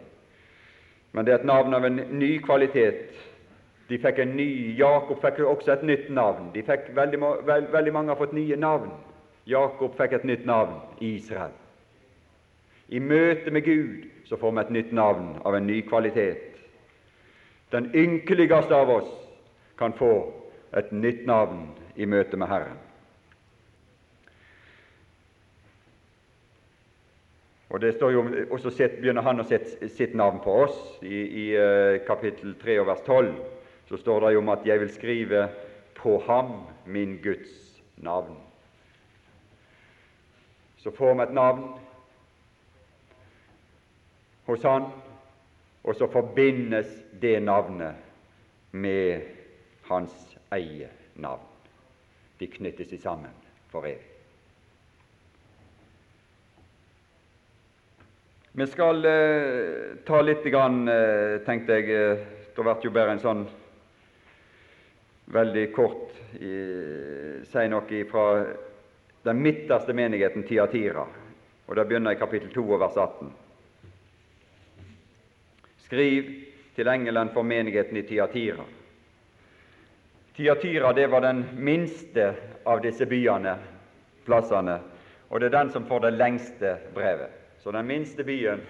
Men 1.12 1.26
det 1.26 1.34
er 1.34 1.40
et 1.40 1.46
navn 1.46 1.74
av 1.74 1.86
en 1.86 1.96
ny 1.96 2.38
kvalitet. 2.42 3.10
De 3.90 3.98
fikk 4.02 4.20
en 4.20 4.36
ny, 4.38 4.78
Jakob 4.78 5.20
fikk 5.22 5.42
også 5.46 5.74
et 5.74 5.84
nytt 5.84 6.08
navn. 6.10 6.52
De 6.54 6.64
fikk, 6.64 6.88
veldig, 6.96 7.20
veld, 7.46 7.68
veldig 7.74 7.94
mange 7.94 8.14
har 8.14 8.22
fått 8.22 8.34
nye 8.34 8.56
navn. 8.58 8.94
Jakob 9.46 9.98
fikk 9.98 10.14
et 10.18 10.26
nytt 10.26 10.46
navn 10.46 10.80
Israel. 11.04 11.52
I 12.88 13.00
møte 13.00 13.52
med 13.52 13.66
Gud 13.66 14.08
så 14.26 14.38
får 14.38 14.52
vi 14.52 14.62
et 14.62 14.74
nytt 14.78 14.92
navn 14.94 15.36
av 15.46 15.56
en 15.56 15.68
ny 15.68 15.82
kvalitet. 15.82 16.58
Den 17.72 17.90
ynkeligste 17.96 18.76
av 18.76 18.90
oss 18.90 19.12
kan 19.78 19.94
få 19.98 20.14
et 20.78 20.92
nytt 20.92 21.26
navn 21.28 21.68
i 21.96 22.06
møte 22.06 22.38
med 22.38 22.48
Herren. 22.48 22.80
Og 27.74 27.82
det 27.82 27.96
står 27.96 28.12
jo, 28.12 28.22
og 28.52 28.60
så 28.62 28.70
begynner 28.70 29.26
han 29.26 29.42
å 29.42 29.48
sette 29.50 29.90
sitt 29.90 30.14
navn 30.14 30.38
på 30.44 30.54
oss. 30.68 30.76
I, 31.02 31.24
i 31.26 31.46
uh, 31.58 31.98
kapittel 32.06 32.54
3 32.62 32.76
og 32.84 32.90
vers 32.92 33.02
12 33.08 33.32
så 33.90 33.98
står 33.98 34.20
det 34.22 34.34
jo 34.36 34.42
om 34.44 34.52
at 34.54 34.66
'jeg 34.66 34.80
vil 34.80 34.92
skrive 34.94 35.48
på 35.98 36.20
ham 36.28 36.52
min 36.86 37.18
Guds 37.24 37.82
navn'. 37.98 38.38
Så 40.78 40.92
får 40.92 41.14
vi 41.14 41.24
et 41.24 41.34
navn 41.34 41.80
hos 44.46 44.64
Han, 44.64 44.84
og 45.84 45.96
så 45.96 46.08
forbindes 46.08 46.88
det 47.22 47.44
navnet 47.44 47.96
med 48.72 49.22
hans 49.82 50.38
eie 50.52 50.90
navn. 51.16 51.53
De 52.40 52.48
knytter 52.48 52.88
seg 52.90 53.02
sammen 53.02 53.34
for 53.72 53.86
evig. 53.88 54.10
Vi 58.56 58.68
skal 58.70 59.06
eh, 59.06 59.96
ta 60.06 60.22
litt, 60.22 60.44
grann, 60.44 60.84
eh, 60.88 61.40
tenkte 61.42 61.80
jeg 61.80 61.90
eh, 61.90 62.20
Det 62.54 62.62
blir 62.62 62.86
jo 62.86 62.92
bare 62.94 63.16
en 63.16 63.22
sånn 63.24 63.48
veldig 65.34 65.64
kort 65.74 66.14
eh, 66.38 67.42
si 67.50 67.64
noe 67.72 68.04
fra 68.12 68.26
den 69.24 69.42
midterste 69.42 69.96
menigheten, 69.98 70.46
Tiatira. 70.46 71.08
Og 71.66 71.76
Det 71.76 71.88
begynner 71.88 72.14
i 72.14 72.20
kapittel 72.20 72.52
2 72.54 72.78
vers 72.78 72.98
18. 73.00 73.34
Skriv 75.88 76.30
til 76.76 76.94
engelen 76.94 77.34
for 77.34 77.48
menigheten 77.48 77.98
i 77.98 78.06
Tiatira. 78.06 78.66
Tiatira 80.36 80.94
det 80.94 81.08
var 81.08 81.22
den 81.22 81.46
minste 81.56 82.34
av 82.66 82.82
disse 82.82 83.06
byene, 83.06 83.58
plassene, 84.26 84.80
og 85.30 85.40
det 85.40 85.52
er 85.52 85.58
den 85.60 85.72
som 85.74 85.86
får 85.86 86.08
det 86.08 86.14
lengste 86.18 86.78
brevet 86.96 87.40
så 87.64 87.72
den 87.72 87.88
minste 87.88 88.24
byen 88.24 88.62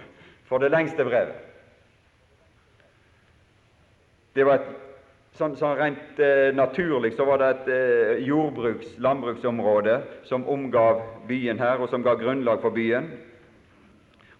får 0.45 0.59
det 0.59 0.69
lengste 0.69 1.05
brevet. 1.05 1.35
Det 4.33 4.45
var 4.45 4.59
et, 4.59 4.67
sånn, 5.37 5.55
sånn 5.57 5.77
Rent 5.79 6.21
eh, 6.21 6.51
naturlig 6.53 7.15
så 7.17 7.25
var 7.25 7.41
det 7.41 7.49
et 7.53 7.71
eh, 7.73 8.21
jordbruks-, 8.27 8.99
landbruksområde 9.01 9.97
som 10.29 10.45
omgav 10.49 11.01
byen 11.29 11.61
her, 11.61 11.81
og 11.81 11.89
som 11.89 12.05
ga 12.05 12.13
grunnlag 12.21 12.61
for 12.61 12.73
byen. 12.73 13.09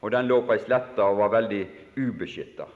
Og 0.01 0.13
Den 0.13 0.29
lå 0.29 0.41
på 0.45 0.53
ei 0.53 0.61
slette 0.61 1.01
og 1.01 1.21
var 1.23 1.33
veldig 1.33 1.63
ubeskytta. 1.97 2.69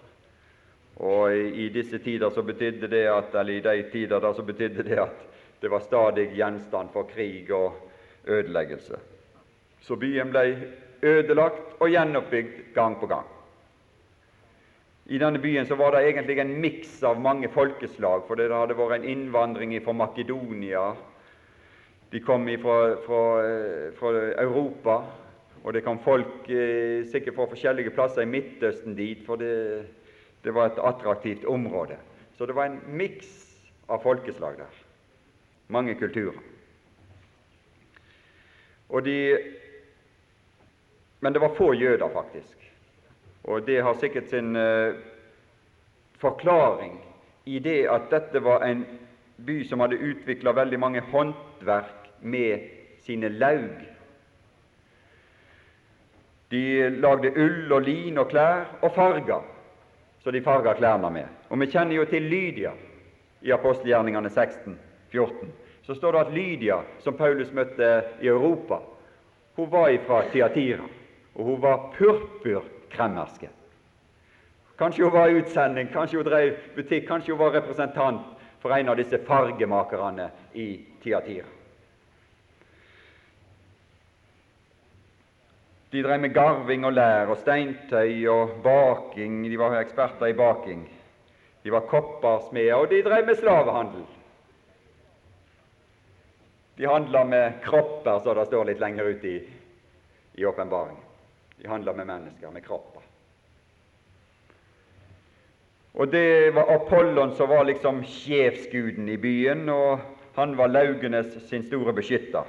Og 0.97 1.35
i, 1.35 1.67
disse 1.69 1.99
tider 2.01 2.29
så 2.33 2.41
betydde 2.41 2.89
det 2.89 3.03
at, 3.11 3.35
eller 3.37 3.53
i 3.53 3.61
de 3.61 3.89
tider 3.91 4.21
da 4.21 4.33
så 4.33 4.45
betydde 4.45 4.85
det 4.87 4.97
at 5.01 5.25
det 5.61 5.69
var 5.69 5.85
stadig 5.85 6.31
gjenstand 6.37 6.89
for 6.93 7.09
krig 7.09 7.51
og 7.53 7.77
ødeleggelse. 8.25 8.97
Så 9.81 9.95
byen 9.95 10.33
ble 10.33 10.45
ødelagt 11.05 11.77
og 11.79 11.89
gjenoppbygd 11.89 12.73
gang 12.75 12.97
på 12.99 13.09
gang. 13.09 13.27
I 15.07 15.19
denne 15.21 15.39
byen 15.39 15.65
så 15.65 15.77
var 15.79 15.93
det 15.95 16.01
egentlig 16.03 16.39
en 16.41 16.57
miks 16.61 16.97
av 17.07 17.19
mange 17.21 17.47
folkeslag, 17.49 18.25
for 18.27 18.35
det 18.35 18.49
hadde 18.51 18.75
vært 18.75 18.97
en 18.97 19.07
innvandring 19.07 19.77
fra 19.85 19.93
Makedonia. 19.95 20.89
De 22.11 22.19
kom 22.19 22.43
fra, 22.59 22.79
fra, 23.05 23.21
fra 23.95 24.11
Europa, 24.41 24.97
og 25.63 25.73
det 25.73 25.83
kom 25.85 25.99
folk 26.03 26.49
eh, 26.51 27.05
sikkert 27.07 27.35
fra 27.35 27.47
forskjellige 27.53 27.93
plasser 27.95 28.25
i 28.25 28.31
Midtøsten 28.31 28.95
dit, 28.95 29.23
for 29.25 29.39
det, 29.39 29.85
det 30.43 30.53
var 30.53 30.69
et 30.69 30.79
attraktivt 30.79 31.45
område. 31.45 31.97
Så 32.37 32.45
det 32.45 32.55
var 32.55 32.65
en 32.69 32.81
miks 32.87 33.29
av 33.87 34.03
folkeslag 34.03 34.57
der. 34.57 34.83
Mange 35.67 35.95
kulturer. 35.95 36.37
De 39.03 39.17
men 41.19 41.33
det 41.33 41.39
var 41.39 41.55
få 41.55 41.73
jøder, 41.73 42.09
faktisk. 42.13 42.57
Og 43.43 43.67
det 43.67 43.81
har 43.81 43.93
sikkert 43.93 44.29
sin 44.29 44.55
uh, 44.55 44.93
forklaring 46.21 46.99
i 47.45 47.59
det 47.59 47.87
at 47.89 48.09
dette 48.11 48.43
var 48.43 48.65
en 48.67 48.85
by 49.45 49.61
som 49.65 49.79
hadde 49.79 50.01
utvikla 50.01 50.53
veldig 50.53 50.79
mange 50.79 51.01
håndverk 51.01 52.09
med 52.21 52.69
sine 53.05 53.29
laug. 53.29 53.81
De 56.51 56.89
lagde 56.89 57.33
ull 57.35 57.71
og 57.73 57.81
lin 57.81 58.17
og 58.17 58.29
klær 58.29 58.65
og 58.81 58.91
farger, 58.95 59.43
så 60.27 60.31
de 60.31 60.41
farga 60.41 60.73
klærne 60.73 61.09
med. 61.09 61.27
Og 61.49 61.59
Vi 61.59 61.65
kjenner 61.71 61.95
jo 61.95 62.03
til 62.05 62.21
Lydia 62.21 62.73
i 63.41 63.51
apostelgjerningene 63.51 64.29
16, 64.29 64.73
14. 65.11 65.53
Så 65.83 65.95
står 65.95 66.11
det 66.11 66.19
at 66.19 66.33
Lydia, 66.33 66.81
som 66.99 67.15
Paulus 67.15 67.53
møtte 67.55 68.03
i 68.21 68.27
Europa, 68.27 68.81
hun 69.55 69.71
var 69.71 69.95
fra 70.03 70.25
Tiatira 70.31 70.83
og 71.35 71.45
hun 71.45 71.61
var 71.61 71.93
purpurkremmerske. 71.95 73.47
Kanskje 74.77 75.03
hun 75.03 75.13
var 75.13 75.31
utsending, 75.31 75.93
kanskje 75.93 76.19
hun 76.19 76.27
drev 76.27 76.57
butikk, 76.75 77.07
kanskje 77.07 77.31
hun 77.31 77.45
var 77.45 77.55
representant 77.61 78.27
for 78.59 78.75
en 78.75 78.89
av 78.89 78.99
disse 78.99 79.23
fargemakerne 79.23 80.27
i 80.53 80.73
Tiatira. 81.03 81.56
De 85.91 86.03
drev 86.03 86.19
med 86.19 86.33
garving 86.35 86.85
og 86.85 86.93
lær 86.97 87.31
og 87.31 87.39
steintøy 87.39 88.27
og 88.27 88.57
baking. 88.63 89.45
De 89.47 89.59
var 89.59 89.79
eksperter 89.79 90.33
i 90.33 90.35
baking. 90.35 90.83
De 91.63 91.71
var 91.71 91.87
koppersmeder, 91.87 92.75
og 92.75 92.89
de 92.91 93.01
drev 93.03 93.25
med 93.25 93.35
slavehandel. 93.39 94.03
De 96.77 96.87
handla 96.87 97.23
med 97.23 97.61
kropper, 97.63 98.19
så 98.19 98.35
det 98.37 98.45
står 98.47 98.69
litt 98.69 98.83
lenger 98.83 99.09
ute 99.15 99.31
i, 99.31 99.37
i 100.37 100.45
åpenbaringen. 100.45 101.03
De 101.57 101.67
handler 101.67 101.95
med 101.97 102.05
mennesker, 102.05 102.51
med 102.53 102.63
kropper. 102.67 103.01
Og 105.97 106.11
det 106.13 106.53
var 106.53 106.69
Apollon 106.75 107.33
som 107.35 107.49
var 107.49 107.65
liksom 107.65 108.03
sjefsguden 108.05 109.09
i 109.09 109.17
byen, 109.17 109.65
og 109.69 110.03
han 110.35 110.53
var 110.57 110.69
laugenes 110.69 111.31
sin 111.49 111.63
store 111.65 111.95
beskytter. 111.97 112.45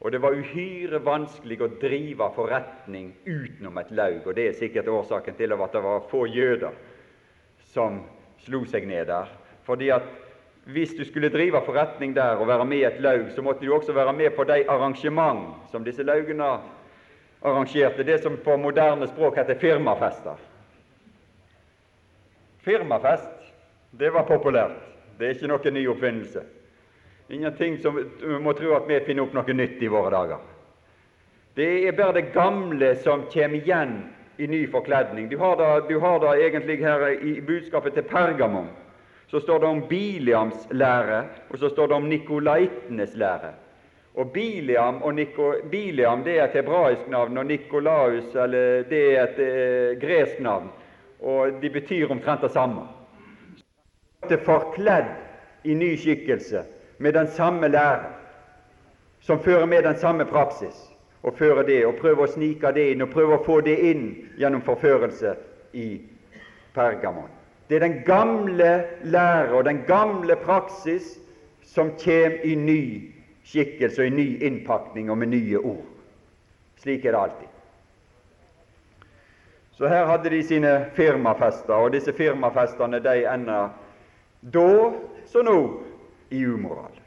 Og 0.00 0.12
det 0.12 0.20
var 0.20 0.36
uhyre 0.36 1.00
vanskelig 1.00 1.56
å 1.64 1.70
drive 1.80 2.28
forretning 2.36 3.14
utenom 3.24 3.78
et 3.80 3.90
laug, 3.96 4.26
og 4.26 4.36
det 4.36 4.50
er 4.50 4.58
sikkert 4.58 4.90
årsaken 4.92 5.38
til 5.38 5.56
at 5.56 5.72
det 5.72 5.82
var 5.82 6.04
få 6.10 6.26
jøder 6.28 6.76
som 7.72 8.02
slo 8.44 8.64
seg 8.68 8.86
ned 8.88 9.08
der. 9.08 9.30
Fordi 9.64 9.88
at 9.94 10.06
hvis 10.66 10.92
du 10.98 11.04
skulle 11.04 11.30
drive 11.32 11.62
forretning 11.64 12.14
der 12.14 12.36
og 12.36 12.48
være 12.48 12.64
med 12.68 12.82
i 12.82 12.88
et 12.88 13.00
laug, 13.00 13.30
så 13.32 13.42
måtte 13.42 13.64
du 13.64 13.72
også 13.74 13.94
være 13.96 14.12
med 14.12 14.34
på 14.36 14.44
de 14.44 14.64
arrangement 14.68 15.70
som 15.70 15.84
disse 15.84 16.04
laugene 16.04 16.58
arrangerte 17.46 18.04
det 18.04 18.20
som 18.22 18.36
på 18.36 18.56
moderne 18.56 19.06
språk 19.08 19.38
heter 19.38 19.58
firmafester. 19.58 20.36
Firmafest 22.66 23.32
Det 23.96 24.10
var 24.12 24.26
populært. 24.28 24.82
Det 25.18 25.26
er 25.26 25.36
ikke 25.36 25.48
noen 25.48 25.74
ny 25.74 25.86
oppfinnelse. 25.88 26.42
Ingenting 27.28 27.78
som 27.78 27.96
vi 27.96 28.38
må 28.38 28.52
tro 28.52 28.74
at 28.76 28.86
vi 28.88 29.00
finner 29.06 29.26
opp 29.26 29.34
noe 29.34 29.54
nytt 29.56 29.82
i 29.82 29.90
våre 29.90 30.12
dager. 30.14 30.42
Det 31.56 31.70
er 31.88 31.96
bare 31.96 32.20
det 32.20 32.32
gamle 32.34 32.92
som 33.02 33.24
kommer 33.32 33.58
igjen 33.58 33.96
i 34.36 34.46
ny 34.46 34.66
forkledning. 34.70 35.28
Du 35.28 35.38
har, 35.40 35.56
da, 35.56 35.80
du 35.88 35.98
har 35.98 36.20
det 36.22 36.34
egentlig 36.44 36.76
her 36.84 37.08
i 37.16 37.40
budskapet 37.40 37.96
til 37.96 38.06
Pergamon 38.06 38.68
så 39.26 39.40
står 39.40 39.58
det 39.58 39.66
om 39.66 39.82
Biliams 39.88 40.68
lære, 40.70 41.24
og 41.50 41.58
så 41.58 41.68
står 41.68 41.86
det 41.86 41.96
om 41.96 42.08
nikolaitenes 42.08 43.16
lære. 43.16 43.50
Og 44.14 44.30
Biliam, 44.32 45.02
og 45.02 45.14
Nico, 45.14 45.52
Biliam 45.70 46.22
det 46.24 46.38
er 46.38 46.44
et 46.44 46.54
hebraisk 46.56 47.08
navn, 47.08 47.38
og 47.38 47.46
Nikolaus 47.46 48.34
eller 48.34 48.86
det 48.88 49.02
er 49.16 49.26
et 49.26 49.40
eh, 49.42 49.98
gresk 50.00 50.40
navn. 50.40 50.70
Og 51.20 51.58
de 51.62 51.70
betyr 51.70 52.10
omtrent 52.10 52.40
det 52.40 52.50
samme. 52.50 52.86
Det 54.28 54.38
er 54.38 54.46
forkledd 54.46 55.10
i 55.64 55.74
ny 55.74 55.96
skikkelse 55.96 56.62
med 56.98 57.12
den 57.12 57.28
samme 57.28 57.68
lære, 57.68 58.12
som 59.20 59.40
fører 59.40 59.66
med 59.66 59.82
den 59.82 59.96
samme 59.96 60.24
praksis, 60.24 60.92
og 61.22 61.34
fører 61.38 61.62
det, 61.62 61.86
og 61.86 61.96
prøver 62.00 62.26
å 62.26 62.30
snike 62.30 62.70
det 62.72 62.90
inn, 62.92 63.02
og 63.02 63.10
prøver 63.10 63.38
å 63.38 63.44
få 63.44 63.60
det 63.66 63.78
inn 63.90 64.04
gjennom 64.38 64.62
forførelse 64.62 65.34
i 65.72 65.88
Pergamon. 66.74 67.32
Det 67.68 67.76
er 67.76 67.88
den 67.88 68.02
gamle 68.06 68.84
lære 69.02 69.52
og 69.52 69.64
den 69.64 69.82
gamle 69.88 70.36
praksis 70.36 71.16
som 71.66 71.90
kommer 71.98 72.44
i 72.46 72.54
ny 72.54 72.82
skikkelse 73.46 74.02
og 74.02 74.06
i 74.06 74.14
ny 74.14 74.28
innpakning 74.46 75.10
og 75.10 75.18
med 75.18 75.32
nye 75.34 75.58
ord. 75.58 75.84
Slik 76.78 77.04
er 77.04 77.16
det 77.16 77.20
alltid. 77.20 77.52
Så 79.76 79.88
her 79.88 80.06
hadde 80.06 80.30
de 80.30 80.42
sine 80.46 80.86
firmafester, 80.94 81.74
og 81.74 81.92
disse 81.92 82.12
firmafestene 82.12 83.00
de 83.04 83.26
ender 83.28 83.74
da 84.40 84.70
som 85.26 85.44
nå 85.44 85.58
i 86.28 86.44
umoral. 86.46 87.00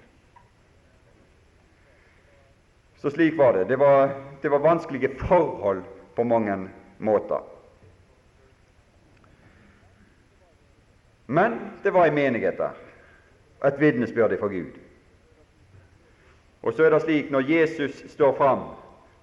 Så 2.98 3.12
slik 3.12 3.38
var 3.38 3.54
det. 3.54 3.64
Det 3.66 3.76
var, 3.76 4.10
det 4.42 4.50
var 4.50 4.60
vanskelige 4.60 5.10
forhold 5.20 5.84
på 6.16 6.24
mange 6.24 6.70
måter. 6.98 7.40
Men 11.26 11.60
det 11.84 11.92
var 11.92 12.08
i 12.08 12.12
menigheter 12.12 12.70
et 13.66 13.80
vitnesbyrd 13.80 14.40
for 14.40 14.50
Gud. 14.50 14.80
Og 16.62 16.74
så 16.74 16.84
er 16.84 16.90
det 16.90 17.02
slik 17.02 17.32
når 17.32 17.52
Jesus 17.52 18.04
står 18.12 18.34
fram 18.36 18.66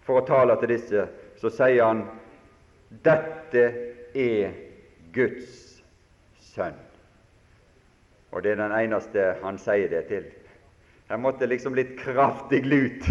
for 0.07 0.21
å 0.21 0.27
tale 0.27 0.57
til 0.61 0.73
disse, 0.73 1.09
så 1.41 1.53
sier 1.53 1.85
han 1.85 2.05
dette 3.05 3.65
er 4.15 4.55
Guds 5.13 5.83
sønn. 6.55 6.86
Og 8.31 8.43
det 8.43 8.53
er 8.53 8.61
den 8.61 8.75
eneste 8.75 9.35
han 9.43 9.59
sier 9.59 9.89
det 9.91 10.07
til. 10.11 10.25
Her 11.09 11.21
måtte 11.23 11.47
liksom 11.47 11.75
litt 11.75 11.95
kraftig 12.01 12.65
lut 12.67 13.07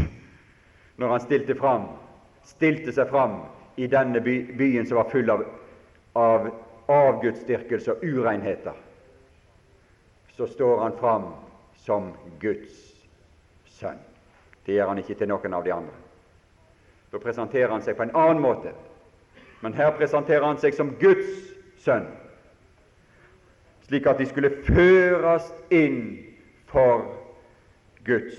når 0.99 1.12
han 1.12 1.23
stilte, 1.23 1.56
fram, 1.60 1.88
stilte 2.43 2.91
seg 2.95 3.10
fram 3.12 3.39
i 3.75 3.88
denne 3.91 4.21
by, 4.23 4.36
byen 4.56 4.88
som 4.88 4.99
var 5.01 5.10
full 5.12 5.32
av, 5.32 5.43
av 6.15 6.49
avgudsdyrkelse 6.91 7.95
og 7.95 8.04
urenheter. 8.04 8.75
Så 10.36 10.47
står 10.47 10.84
han 10.84 10.97
fram 10.99 11.30
som 11.86 12.12
Guds 12.39 12.80
sønn. 13.67 13.99
Det 14.65 14.75
gjør 14.75 14.91
han 14.91 14.99
ikke 14.99 15.15
til 15.19 15.30
noen 15.30 15.56
av 15.56 15.63
de 15.63 15.73
andre. 15.75 15.95
Da 17.12 17.21
presenterer 17.23 17.71
han 17.71 17.84
seg 17.84 17.97
på 17.97 18.08
en 18.08 18.15
annen 18.17 18.41
måte. 18.43 18.73
Men 19.63 19.75
her 19.78 19.93
presenterer 19.95 20.43
han 20.43 20.60
seg 20.60 20.75
som 20.75 20.95
Guds 20.99 21.30
sønn, 21.84 22.08
slik 23.88 24.06
at 24.10 24.19
de 24.19 24.26
skulle 24.26 24.52
føres 24.65 25.50
inn 25.71 26.17
for 26.69 27.06
Guds 28.06 28.38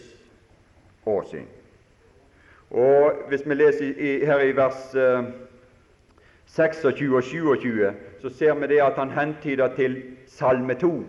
åsyn. 1.06 1.46
Og 2.70 3.12
Hvis 3.28 3.46
vi 3.46 3.54
leser 3.54 3.84
i, 3.84 4.24
her 4.26 4.40
i 4.42 4.56
vers 4.56 4.94
eh, 4.94 5.24
26 6.46 7.16
og 7.16 7.22
27, 7.22 7.92
så 8.22 8.28
ser 8.28 8.54
vi 8.54 8.66
det 8.66 8.82
at 8.82 8.98
han 8.98 9.10
hentyder 9.10 9.74
til 9.76 10.02
Salme 10.26 10.74
2. 10.74 11.04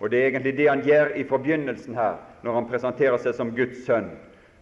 Og 0.00 0.10
Det 0.10 0.18
er 0.18 0.26
egentlig 0.26 0.56
det 0.56 0.68
han 0.68 0.82
gjør 0.82 1.06
i 1.16 1.24
forbegynnelsen 1.24 1.94
her, 1.94 2.14
når 2.42 2.54
han 2.54 2.68
presenterer 2.68 3.16
seg 3.16 3.34
som 3.34 3.52
Guds 3.56 3.84
sønn. 3.86 4.10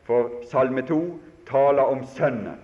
For 0.06 0.30
Salme 0.50 0.82
2 0.82 0.98
taler 1.46 1.82
om 1.82 2.04
Sønnen, 2.16 2.58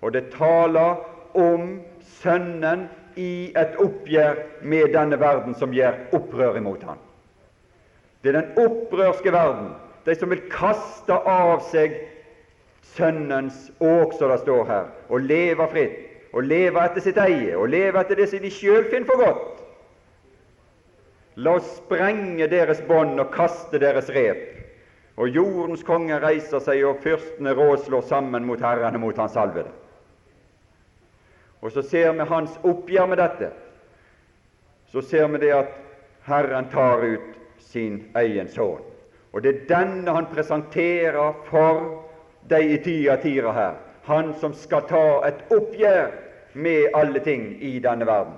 og 0.00 0.12
det 0.12 0.30
taler 0.30 1.02
om 1.34 1.80
Sønnen 2.00 2.88
i 3.20 3.52
et 3.58 3.76
oppgjør 3.82 4.40
med 4.72 4.94
denne 4.94 5.18
verden 5.20 5.56
som 5.58 5.74
gjør 5.76 5.98
opprør 6.16 6.58
imot 6.60 6.82
ham. 6.88 6.98
Det 8.22 8.32
er 8.32 8.40
den 8.40 8.58
opprørske 8.60 9.32
verden, 9.32 9.74
de 10.06 10.14
som 10.16 10.32
vil 10.32 10.42
kaste 10.52 11.16
av 11.28 11.60
seg 11.70 11.98
Sønnens 12.90 13.68
åk, 13.78 14.16
som 14.18 14.32
det 14.32 14.40
står 14.42 14.64
her, 14.66 14.86
og 15.08 15.22
leve 15.22 15.66
fritt, 15.70 15.98
og 16.34 16.46
leve 16.46 16.82
etter 16.82 17.04
sitt 17.04 17.18
eie, 17.22 17.52
og 17.54 17.70
leve 17.70 18.00
etter 18.00 18.18
det 18.18 18.26
som 18.30 18.42
de 18.42 18.50
sjøl 18.50 18.88
finner 18.90 19.06
for 19.06 19.22
godt. 19.22 19.60
La 21.40 21.54
oss 21.60 21.68
sprenge 21.78 22.48
deres 22.50 22.82
bånd 22.88 23.20
og 23.22 23.30
kaste 23.34 23.78
deres 23.78 24.10
rep, 24.12 24.42
og 25.20 25.30
jordens 25.30 25.84
konge 25.86 26.18
reiser 26.22 26.62
seg, 26.64 26.82
og 26.88 26.98
fyrstene 27.04 27.54
råslår 27.56 28.02
sammen 28.08 28.46
mot 28.48 28.60
Herren 28.64 28.98
og 28.98 29.04
mot 29.04 29.22
Hans 29.22 29.36
salvede. 29.38 29.70
Og 31.60 31.72
så 31.72 31.82
ser 31.82 32.12
vi 32.12 32.28
hans 32.28 32.56
oppgjør 32.64 33.06
med 33.06 33.20
dette. 33.20 33.50
Så 34.88 35.02
ser 35.02 35.28
vi 35.28 35.38
det 35.38 35.52
at 35.54 35.74
Herren 36.26 36.68
tar 36.72 37.04
ut 37.04 37.36
sin 37.58 38.02
egen 38.16 38.48
sønn. 38.48 38.80
Og 39.32 39.42
det 39.42 39.50
er 39.50 39.66
denne 39.68 40.14
han 40.14 40.26
presenterer 40.32 41.36
for 41.46 42.06
de 42.50 42.60
i 42.74 42.78
Tyatira 42.82 43.52
her. 43.52 43.74
Han 44.08 44.32
som 44.40 44.54
skal 44.54 44.88
ta 44.88 45.20
et 45.28 45.44
oppgjør 45.54 46.10
med 46.54 46.96
alle 46.98 47.20
ting 47.22 47.52
i 47.62 47.78
denne 47.78 48.06
verden. 48.06 48.34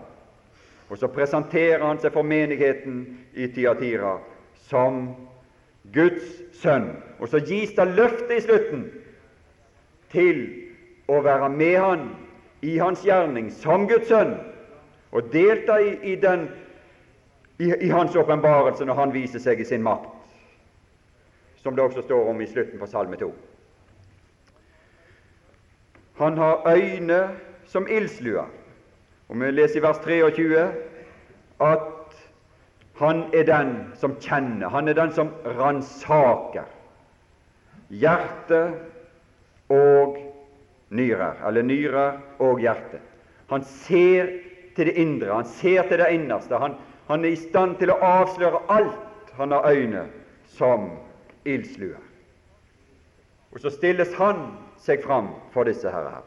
Og 0.91 0.99
så 0.99 1.09
presenterer 1.09 1.81
han 1.87 2.01
seg 2.03 2.13
for 2.13 2.27
menigheten 2.29 3.07
i 3.33 3.47
Tiatira 3.49 4.19
som 4.69 5.07
Guds 5.95 6.59
sønn. 6.61 6.91
Og 7.19 7.31
så 7.33 7.41
gis 7.41 7.73
det 7.79 7.89
løfte 7.97 8.37
i 8.37 8.45
slutten 8.45 8.85
til 10.13 10.43
å 11.09 11.23
være 11.25 11.49
med 11.49 11.79
han 11.81 12.05
i 12.63 12.79
hans 12.79 13.03
gjerning 13.05 13.51
som 13.51 13.89
Guds 13.91 14.09
sønn, 14.09 14.37
og 15.13 15.29
delta 15.33 15.77
i, 15.83 15.97
i, 16.13 16.17
den, 16.17 16.47
i, 17.59 17.73
i 17.87 17.89
hans 17.93 18.17
åpenbarelse 18.17 18.87
når 18.89 19.01
han 19.01 19.15
viser 19.15 19.43
seg 19.43 19.61
i 19.61 19.67
sin 19.69 19.83
makt, 19.85 20.09
som 21.63 21.77
det 21.77 21.85
også 21.85 22.05
står 22.07 22.31
om 22.31 22.41
i 22.41 22.49
slutten 22.49 22.81
på 22.81 22.89
Salme 22.91 23.19
2. 23.21 23.31
Han 26.23 26.39
har 26.39 26.63
øyne 26.71 27.21
som 27.67 27.87
ildsluer. 27.91 28.47
Og 29.29 29.41
Vi 29.41 29.51
leser 29.51 29.81
i 29.81 29.83
vers 29.83 29.99
23 30.05 30.73
at 31.61 32.17
han 32.99 33.25
er 33.35 33.47
den 33.49 33.71
som 33.97 34.17
kjenner, 34.21 34.69
han 34.69 34.89
er 34.89 34.93
den 34.93 35.13
som 35.13 35.31
ransaker 35.59 36.69
hjerte 37.93 38.61
og 39.73 40.19
nyrer, 40.93 41.41
eller 41.49 41.67
nyrer 41.67 42.19
og 42.43 42.61
hjerte. 42.63 43.01
Han 43.51 43.65
ser 43.65 44.31
til 44.77 44.89
det 44.89 44.97
indre, 45.01 45.35
han 45.35 45.49
ser 45.49 45.89
til 45.89 46.01
det 46.01 46.09
innerste. 46.15 46.57
Han, 46.61 46.77
han 47.09 47.25
er 47.25 47.35
i 47.35 47.41
stand 47.41 47.77
til 47.81 47.93
å 47.93 48.01
avsløre 48.05 48.65
alt 48.73 49.33
han 49.37 49.53
har 49.53 49.69
øyne 49.73 50.07
som 50.57 50.91
ildsluer. 51.49 52.01
Og 53.53 53.61
så 53.61 53.73
stilles 53.73 54.13
han 54.17 54.47
seg 54.81 55.03
fram 55.05 55.33
for 55.53 55.69
disse 55.69 55.89
herrer. 55.93 56.25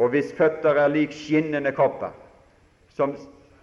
Og 0.00 0.12
hvis 0.12 0.32
føtter 0.36 0.76
er 0.80 0.92
lik 0.92 1.12
skinnende 1.16 1.72
kopper, 1.76 2.12
som 2.96 3.14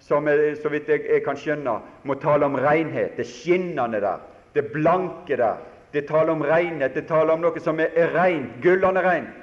som 0.07 0.27
er, 0.27 0.55
så 0.61 0.69
vidt 0.71 0.87
jeg, 0.87 1.03
jeg, 1.09 1.23
kan 1.25 1.37
skjønne, 1.39 1.73
må 2.07 2.15
tale 2.21 2.47
om 2.47 2.55
renhet. 2.61 3.17
Det 3.17 3.25
skinnende 3.27 3.99
der, 4.03 4.21
det 4.55 4.69
blanke 4.71 5.35
der. 5.35 5.59
Det 5.91 6.05
taler 6.07 6.35
om 6.35 6.43
renhet, 6.43 6.93
det 6.95 7.07
taler 7.09 7.33
om 7.33 7.43
noe 7.43 7.59
som 7.63 7.79
er, 7.79 7.91
er 7.95 8.13
rent, 8.15 8.57
gullende 8.63 9.03
rent. 9.03 9.33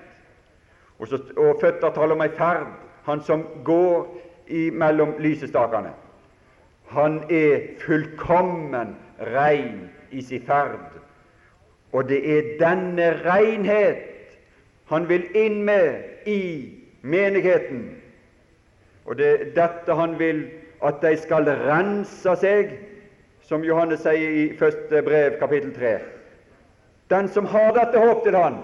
Og, 0.99 1.09
så, 1.09 1.19
og 1.37 1.59
føtter 1.61 1.91
taler 1.95 2.15
om 2.15 2.23
ei 2.23 2.31
ferd, 2.37 2.71
han 3.05 3.23
som 3.23 3.43
går 3.65 4.07
mellom 4.73 5.17
lysestakene. 5.19 5.91
Han 6.95 7.23
er 7.33 7.75
fullkommen 7.83 8.95
rein 9.35 9.89
i 10.11 10.23
sin 10.23 10.45
ferd. 10.47 10.95
Og 11.93 12.09
det 12.09 12.21
er 12.37 12.55
denne 12.61 13.11
renhet 13.25 14.11
han 14.91 15.09
vil 15.09 15.25
inn 15.35 15.63
med 15.65 16.27
i 16.29 16.41
menigheten 17.03 17.87
og 19.05 19.19
det 19.19 19.31
er 19.31 19.45
dette 19.57 19.95
han 19.95 20.19
vil 20.19 20.47
at 20.85 21.01
de 21.03 21.17
skal 21.21 21.49
rense 21.65 22.37
seg, 22.41 22.73
som 23.45 23.65
Johannes 23.65 24.01
sier 24.05 24.37
i 24.41 24.45
første 24.57 25.03
brev, 25.05 25.37
kapittel 25.41 25.73
3. 25.77 25.97
Den 27.13 27.29
som 27.29 27.47
har 27.49 27.75
dette 27.77 28.01
håp 28.01 28.23
til 28.25 28.37
han, 28.37 28.57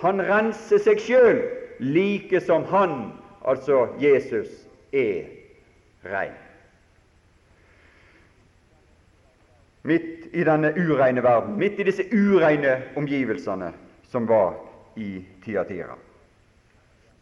han 0.00 0.22
renser 0.24 0.80
seg 0.80 1.00
sjøl, 1.04 1.42
like 1.78 2.40
som 2.40 2.64
han, 2.64 3.12
altså 3.44 3.88
Jesus, 4.00 4.48
er 4.92 5.24
rein. 6.04 6.42
midt 9.82 10.26
i 10.32 10.44
denne 10.44 10.72
ureine 10.78 11.22
verden, 11.22 11.58
midt 11.58 11.80
i 11.80 11.86
disse 11.86 12.04
ureine 12.12 12.76
omgivelsene 12.96 13.72
som 14.10 14.28
var 14.28 14.54
i 14.96 15.24
Tiatira. 15.44 15.96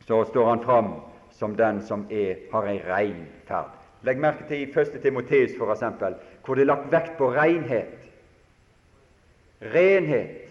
Så 0.06 0.24
står 0.24 0.48
han 0.48 0.64
fram 0.64 0.92
som 1.32 1.56
den 1.56 1.80
som 1.86 2.06
er, 2.10 2.36
har 2.52 2.66
ei 2.68 2.80
rein 2.84 3.24
ferd. 3.48 3.72
Legg 4.04 4.20
merke 4.20 4.46
til 4.48 4.64
i 4.64 4.70
1. 4.72 5.00
Timoteus 5.02 5.56
for 5.58 5.72
eksempel, 5.72 6.16
hvor 6.44 6.56
det 6.56 6.64
er 6.64 6.72
lagt 6.72 6.92
vekt 6.92 7.16
på 7.18 7.30
renhet. 7.32 7.96
Renhet. 9.60 10.48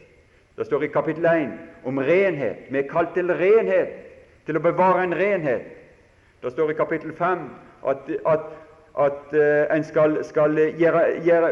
Det 0.58 0.66
står 0.66 0.86
i 0.86 0.94
kapittel 0.94 1.26
1 1.26 1.69
om 1.84 2.00
renhet. 2.00 2.68
Vi 2.70 2.78
er 2.78 2.88
kalt 2.90 3.14
til 3.14 3.32
renhet, 3.34 3.94
til 4.46 4.58
å 4.58 4.64
bevare 4.64 5.04
en 5.04 5.16
renhet. 5.16 5.68
Det 6.42 6.52
står 6.52 6.72
i 6.72 6.78
kapittel 6.80 7.14
5 7.16 7.46
at, 7.88 8.10
at, 8.28 8.46
at 9.00 9.34
uh, 9.34 9.76
en 9.76 9.84
skal, 9.84 10.20
skal 10.24 10.56
gjøre, 10.80 11.04
gjøre, 11.26 11.52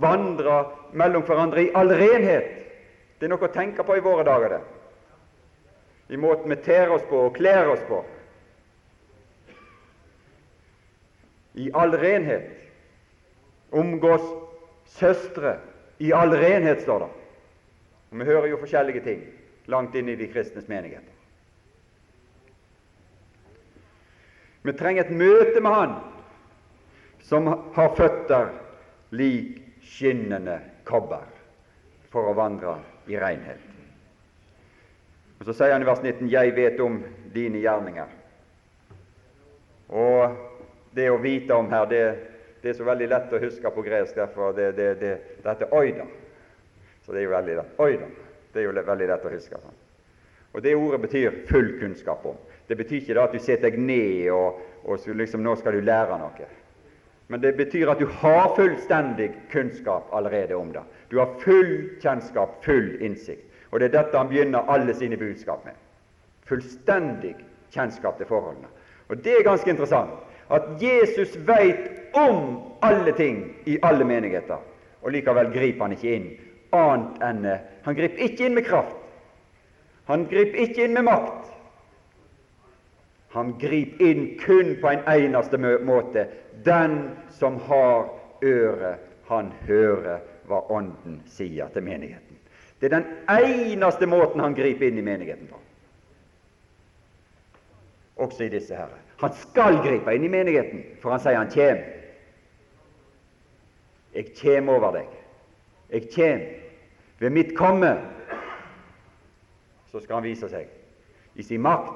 vandre 0.00 0.62
mellom 0.92 1.24
hverandre 1.26 1.66
i 1.66 1.72
all 1.76 1.92
renhet. 1.92 2.48
Det 3.18 3.28
er 3.28 3.34
noe 3.34 3.48
å 3.48 3.52
tenke 3.52 3.84
på 3.86 3.96
i 3.96 4.04
våre 4.04 4.24
dager, 4.26 4.56
det. 4.56 4.62
I 6.14 6.20
måten 6.20 6.50
vi 6.52 6.60
ter 6.64 6.90
oss 6.92 7.04
på 7.08 7.26
og 7.28 7.36
kler 7.36 7.70
oss 7.72 7.84
på. 7.88 8.02
I 11.54 11.70
all 11.72 11.94
renhet. 11.96 12.50
Omgås 13.74 14.24
søstre 14.98 15.56
i 15.98 16.12
all 16.12 16.34
renhet, 16.36 16.82
står 16.82 17.06
det. 17.06 17.08
Og 18.10 18.20
Vi 18.20 18.26
hører 18.28 18.46
jo 18.50 18.60
forskjellige 18.60 19.04
ting 19.04 19.24
langt 19.66 19.94
inn 19.94 20.08
i 20.08 20.16
de 20.16 20.28
kristnes 20.32 20.68
menigheter. 20.68 21.12
Vi 24.64 24.72
trenger 24.72 25.04
et 25.04 25.12
møte 25.12 25.60
med 25.60 25.74
Han 25.76 25.94
som 27.24 27.48
har 27.48 27.94
føtter 27.96 28.50
lik 29.16 29.60
skinnende 29.84 30.58
kobber, 30.88 31.24
for 32.12 32.30
å 32.30 32.36
vandre 32.36 32.78
i 33.08 33.16
renhet. 33.20 33.60
Og 35.40 35.48
Så 35.48 35.54
sier 35.56 35.72
han 35.72 35.82
i 35.82 35.88
vers 35.88 36.02
19.: 36.02 36.28
Jeg 36.32 36.54
vet 36.56 36.80
om 36.80 37.02
dine 37.34 37.60
gjerninger. 37.60 38.08
Og 39.88 40.36
det 40.94 41.10
å 41.10 41.20
vite 41.20 41.54
om 41.54 41.68
her, 41.70 41.86
det, 41.86 42.02
det 42.62 42.70
er 42.70 42.78
så 42.78 42.86
veldig 42.86 43.08
lett 43.08 43.32
å 43.32 43.40
huske 43.42 43.70
på 43.70 43.82
gresk, 43.84 44.14
derfor 44.16 44.52
det, 44.56 44.72
det, 44.76 44.94
det, 45.00 45.14
dette 45.44 45.68
oida. 45.72 46.06
Så 47.04 47.12
det 47.12 47.20
er 47.20 47.28
jo 47.28 47.34
veldig 47.34 47.56
lett. 47.58 47.74
Oida. 47.84 48.08
Det 48.54 48.62
er 48.62 48.68
jo 48.68 48.74
veldig 48.86 49.08
lett 49.10 49.26
å 49.26 49.32
huske. 49.32 49.58
Sånn. 49.58 49.80
Og 50.54 50.62
Det 50.62 50.74
ordet 50.78 51.00
betyr 51.02 51.40
full 51.48 51.72
kunnskap 51.80 52.26
om. 52.26 52.36
Det 52.68 52.76
betyr 52.78 53.00
ikke 53.02 53.16
da 53.18 53.24
at 53.26 53.34
du 53.34 53.42
setter 53.42 53.70
deg 53.70 53.80
ned 53.82 54.30
og, 54.32 54.60
og 54.86 55.08
liksom, 55.18 55.42
nå 55.42 55.56
skal 55.58 55.74
du 55.74 55.84
lære 55.84 56.18
noe. 56.20 56.46
Men 57.28 57.40
det 57.40 57.56
betyr 57.56 57.90
at 57.90 57.98
du 57.98 58.06
har 58.20 58.52
fullstendig 58.56 59.32
kunnskap 59.50 60.12
allerede 60.14 60.54
om 60.54 60.70
det. 60.72 60.84
Du 61.10 61.18
har 61.18 61.34
full 61.42 61.90
kjennskap, 62.00 62.60
full 62.64 62.94
innsikt. 63.02 63.42
Og 63.72 63.80
det 63.80 63.88
er 63.88 63.96
dette 63.96 64.18
han 64.18 64.30
begynner 64.30 64.70
alle 64.70 64.94
sine 64.94 65.18
budskap 65.18 65.64
med. 65.66 65.74
Fullstendig 66.46 67.34
kjennskap 67.74 68.20
til 68.20 68.28
forholdene. 68.30 68.70
Og 69.08 69.18
det 69.24 69.34
er 69.34 69.48
ganske 69.48 69.70
interessant 69.70 70.14
at 70.54 70.68
Jesus 70.78 71.34
veit 71.48 72.14
om 72.14 72.60
alle 72.84 73.12
ting 73.16 73.40
i 73.66 73.78
alle 73.82 74.04
menigheter, 74.04 74.60
og 75.02 75.12
likevel 75.12 75.50
griper 75.52 75.88
han 75.88 75.96
ikke 75.96 76.12
inn 76.14 76.28
annet 76.74 77.22
enn 77.22 77.46
Han 77.84 77.94
griper 77.94 78.22
ikke 78.24 78.46
inn 78.46 78.54
med 78.54 78.66
kraft. 78.66 78.96
Han 80.04 80.26
griper 80.28 80.58
ikke 80.66 80.84
inn 80.84 80.94
med 80.94 81.04
makt. 81.04 81.50
Han 83.34 83.54
griper 83.58 84.04
inn 84.04 84.26
kun 84.38 84.76
på 84.80 84.88
en 84.88 85.02
eneste 85.10 85.58
måte. 85.58 86.26
Den 86.64 87.16
som 87.30 87.58
har 87.66 88.08
øre, 88.44 88.96
han 89.26 89.52
hører 89.66 90.20
hva 90.46 90.60
Ånden 90.70 91.22
sier 91.26 91.72
til 91.72 91.82
menigheten. 91.82 92.38
Det 92.80 92.92
er 92.92 93.00
den 93.00 93.06
eneste 93.32 94.06
måten 94.06 94.40
han 94.44 94.54
griper 94.54 94.86
inn 94.86 95.00
i 95.00 95.06
menigheten 95.06 95.48
på. 95.48 95.58
Også 98.22 98.44
i 98.44 98.52
disse 98.52 98.76
herre. 98.76 99.00
Han 99.22 99.32
skal 99.40 99.80
gripe 99.82 100.14
inn 100.14 100.24
i 100.24 100.30
menigheten, 100.30 100.84
for 101.02 101.14
han 101.14 101.22
sier 101.22 101.40
han 101.40 101.50
kjem. 101.50 101.80
Jeg 104.14 104.30
kjem 104.38 104.68
over 104.70 104.94
deg. 105.00 105.08
Jeg 105.90 106.10
kjem. 106.14 106.44
Ved 107.24 107.32
mitt 107.32 107.56
komme 107.56 107.96
så 109.88 110.00
skal 110.00 110.18
han 110.18 110.26
vise 110.26 110.48
seg 110.52 110.68
i 111.40 111.42
sin 111.42 111.62
makt. 111.64 111.94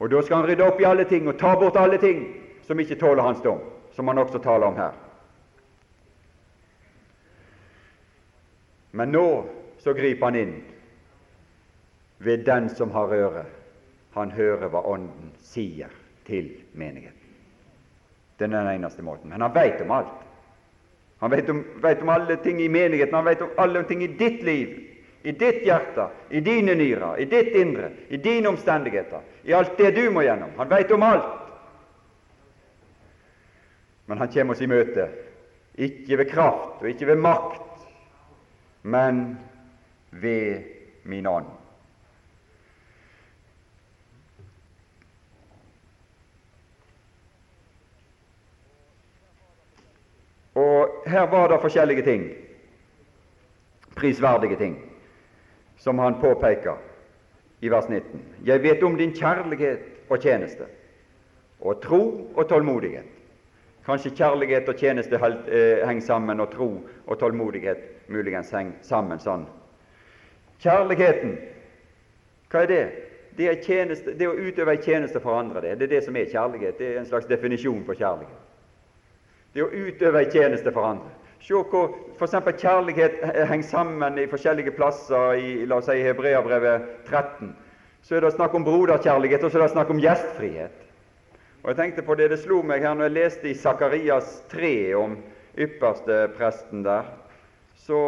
Og 0.00 0.08
da 0.08 0.22
skal 0.24 0.40
han 0.40 0.46
rydde 0.48 0.64
opp 0.64 0.80
i 0.80 0.86
alle 0.88 1.04
ting 1.04 1.26
og 1.28 1.36
ta 1.36 1.50
bort 1.60 1.76
alle 1.76 1.98
ting 2.00 2.22
som 2.64 2.80
ikke 2.80 2.96
tåler 2.96 3.20
hans 3.26 3.42
dom, 3.44 3.60
som 3.92 4.08
han 4.08 4.22
også 4.22 4.40
taler 4.40 4.70
om 4.70 4.78
her. 4.80 4.96
Men 8.96 9.12
nå 9.12 9.26
så 9.84 9.92
griper 9.92 10.30
han 10.30 10.40
inn 10.40 10.56
ved 12.24 12.48
den 12.48 12.72
som 12.72 12.96
har 12.96 13.12
øre. 13.12 13.44
Han 14.16 14.32
hører 14.32 14.72
hva 14.72 14.86
Ånden 14.88 15.36
sier 15.52 15.92
til 16.24 16.48
menigheten. 16.72 17.36
Det 18.38 18.48
er 18.48 18.56
den 18.56 18.72
eneste 18.72 19.04
måten. 19.04 19.28
Men 19.28 19.44
han 19.44 19.52
veit 19.52 19.84
om 19.84 19.98
alt. 20.00 20.29
Han 21.20 21.30
vet 21.30 21.48
om, 21.48 21.64
vet 21.82 22.02
om, 22.02 22.08
alle 22.08 22.36
ting 22.36 22.62
i 22.62 22.68
menigheten, 22.68 23.14
han 23.14 23.24
vet 23.24 23.42
om 23.42 23.50
alle 23.56 23.82
ting 23.82 24.02
i 24.02 24.06
ditt 24.06 24.42
liv, 24.42 24.86
i 25.22 25.32
ditt 25.32 25.60
hjerte, 25.66 26.06
i 26.30 26.40
dine 26.40 26.74
nyrer, 26.74 27.18
i 27.20 27.26
ditt 27.28 27.52
indre, 27.60 27.90
i 28.08 28.16
dine 28.16 28.48
omstendigheter, 28.48 29.20
i 29.44 29.52
alt 29.52 29.76
det 29.76 29.90
du 29.98 30.06
må 30.10 30.24
gjennom. 30.24 30.54
Han 30.56 30.72
vet 30.72 30.94
om 30.96 31.04
alt. 31.04 31.36
Men 34.08 34.18
han 34.18 34.32
kommer 34.32 34.56
oss 34.56 34.64
i 34.64 34.70
møte, 34.70 35.10
ikke 35.76 36.22
ved 36.22 36.32
kraft 36.32 36.80
og 36.80 36.88
ikke 36.88 37.12
ved 37.12 37.20
makt, 37.20 37.84
men 38.82 39.36
ved 40.10 40.64
min 41.04 41.28
ånd. 41.28 41.52
Og 50.56 50.99
her 51.10 51.26
var 51.30 51.48
det 51.48 51.60
forskjellige 51.60 52.02
ting, 52.02 52.24
prisverdige 53.96 54.56
ting, 54.56 54.76
som 55.76 55.98
han 55.98 56.20
påpeker 56.20 56.76
i 57.60 57.68
vers 57.68 57.88
19. 57.88 58.22
Jeg 58.44 58.62
vet 58.62 58.82
om 58.82 58.96
din 58.96 59.14
kjærlighet 59.14 59.80
og 60.08 60.20
tjeneste, 60.20 60.64
og 61.60 61.82
tro 61.82 62.30
og 62.34 62.48
tålmodighet. 62.48 63.16
Kanskje 63.86 64.14
kjærlighet 64.16 64.68
og 64.68 64.76
tjeneste 64.76 65.16
eh, 65.16 65.86
henger 65.86 66.06
sammen, 66.06 66.40
og 66.40 66.50
tro 66.52 66.70
og 67.06 67.18
tålmodighet 67.18 68.08
muligens 68.08 68.50
henger 68.50 68.76
sammen 68.82 69.20
sånn. 69.20 69.46
Kjærligheten, 70.60 71.38
hva 72.50 72.64
er 72.64 72.68
det? 72.68 72.84
Det 73.38 73.46
er, 73.48 73.60
tjeneste, 73.64 74.12
det 74.18 74.26
å 74.28 74.36
utøve 74.36 74.74
en 74.74 74.82
tjeneste 74.84 75.20
for 75.22 75.38
andre. 75.38 75.62
Det. 75.62 75.76
det 75.78 75.86
er 75.86 75.92
det 75.94 76.04
som 76.04 76.16
er 76.16 76.28
kjærlighet. 76.28 76.78
Det 76.78 76.88
er 76.88 76.98
en 77.00 77.06
slags 77.08 77.28
definisjon 77.30 77.84
på 77.86 77.94
kjærlighet. 77.96 78.49
Det 79.54 79.64
å 79.64 79.70
utøve 79.70 80.22
en 80.22 80.30
tjeneste 80.30 80.70
for 80.74 80.86
andre. 80.92 81.10
Se 81.40 81.56
hvor 81.56 81.94
f.eks. 82.18 82.36
kjærlighet 82.60 83.22
henger 83.48 83.66
sammen 83.66 84.18
i 84.20 84.28
forskjellige 84.30 84.74
plasser 84.76 85.40
i 85.40 85.64
la 85.66 85.80
oss 85.80 85.88
si, 85.88 85.96
Hebreabrevet 86.04 87.08
13. 87.08 87.50
Så 88.04 88.16
er 88.16 88.24
det 88.24 88.34
snakk 88.36 88.54
om 88.54 88.64
broderkjærlighet, 88.64 89.42
og 89.44 89.50
så 89.50 89.58
er 89.58 89.66
det 89.66 89.72
snakk 89.74 89.90
om 89.90 90.02
gjestfrihet. 90.02 90.86
Og 91.62 91.72
Jeg 91.72 91.76
tenkte 91.76 92.04
på 92.06 92.14
det 92.16 92.30
det 92.32 92.38
slo 92.40 92.62
meg 92.64 92.84
her 92.84 92.94
når 92.94 93.10
jeg 93.10 93.16
leste 93.16 93.50
i 93.50 93.58
Sakarias 93.58 94.38
3 94.52 94.72
om 94.96 95.18
ypperste 95.58 96.22
presten 96.38 96.86
der. 96.86 97.10
Så, 97.76 97.98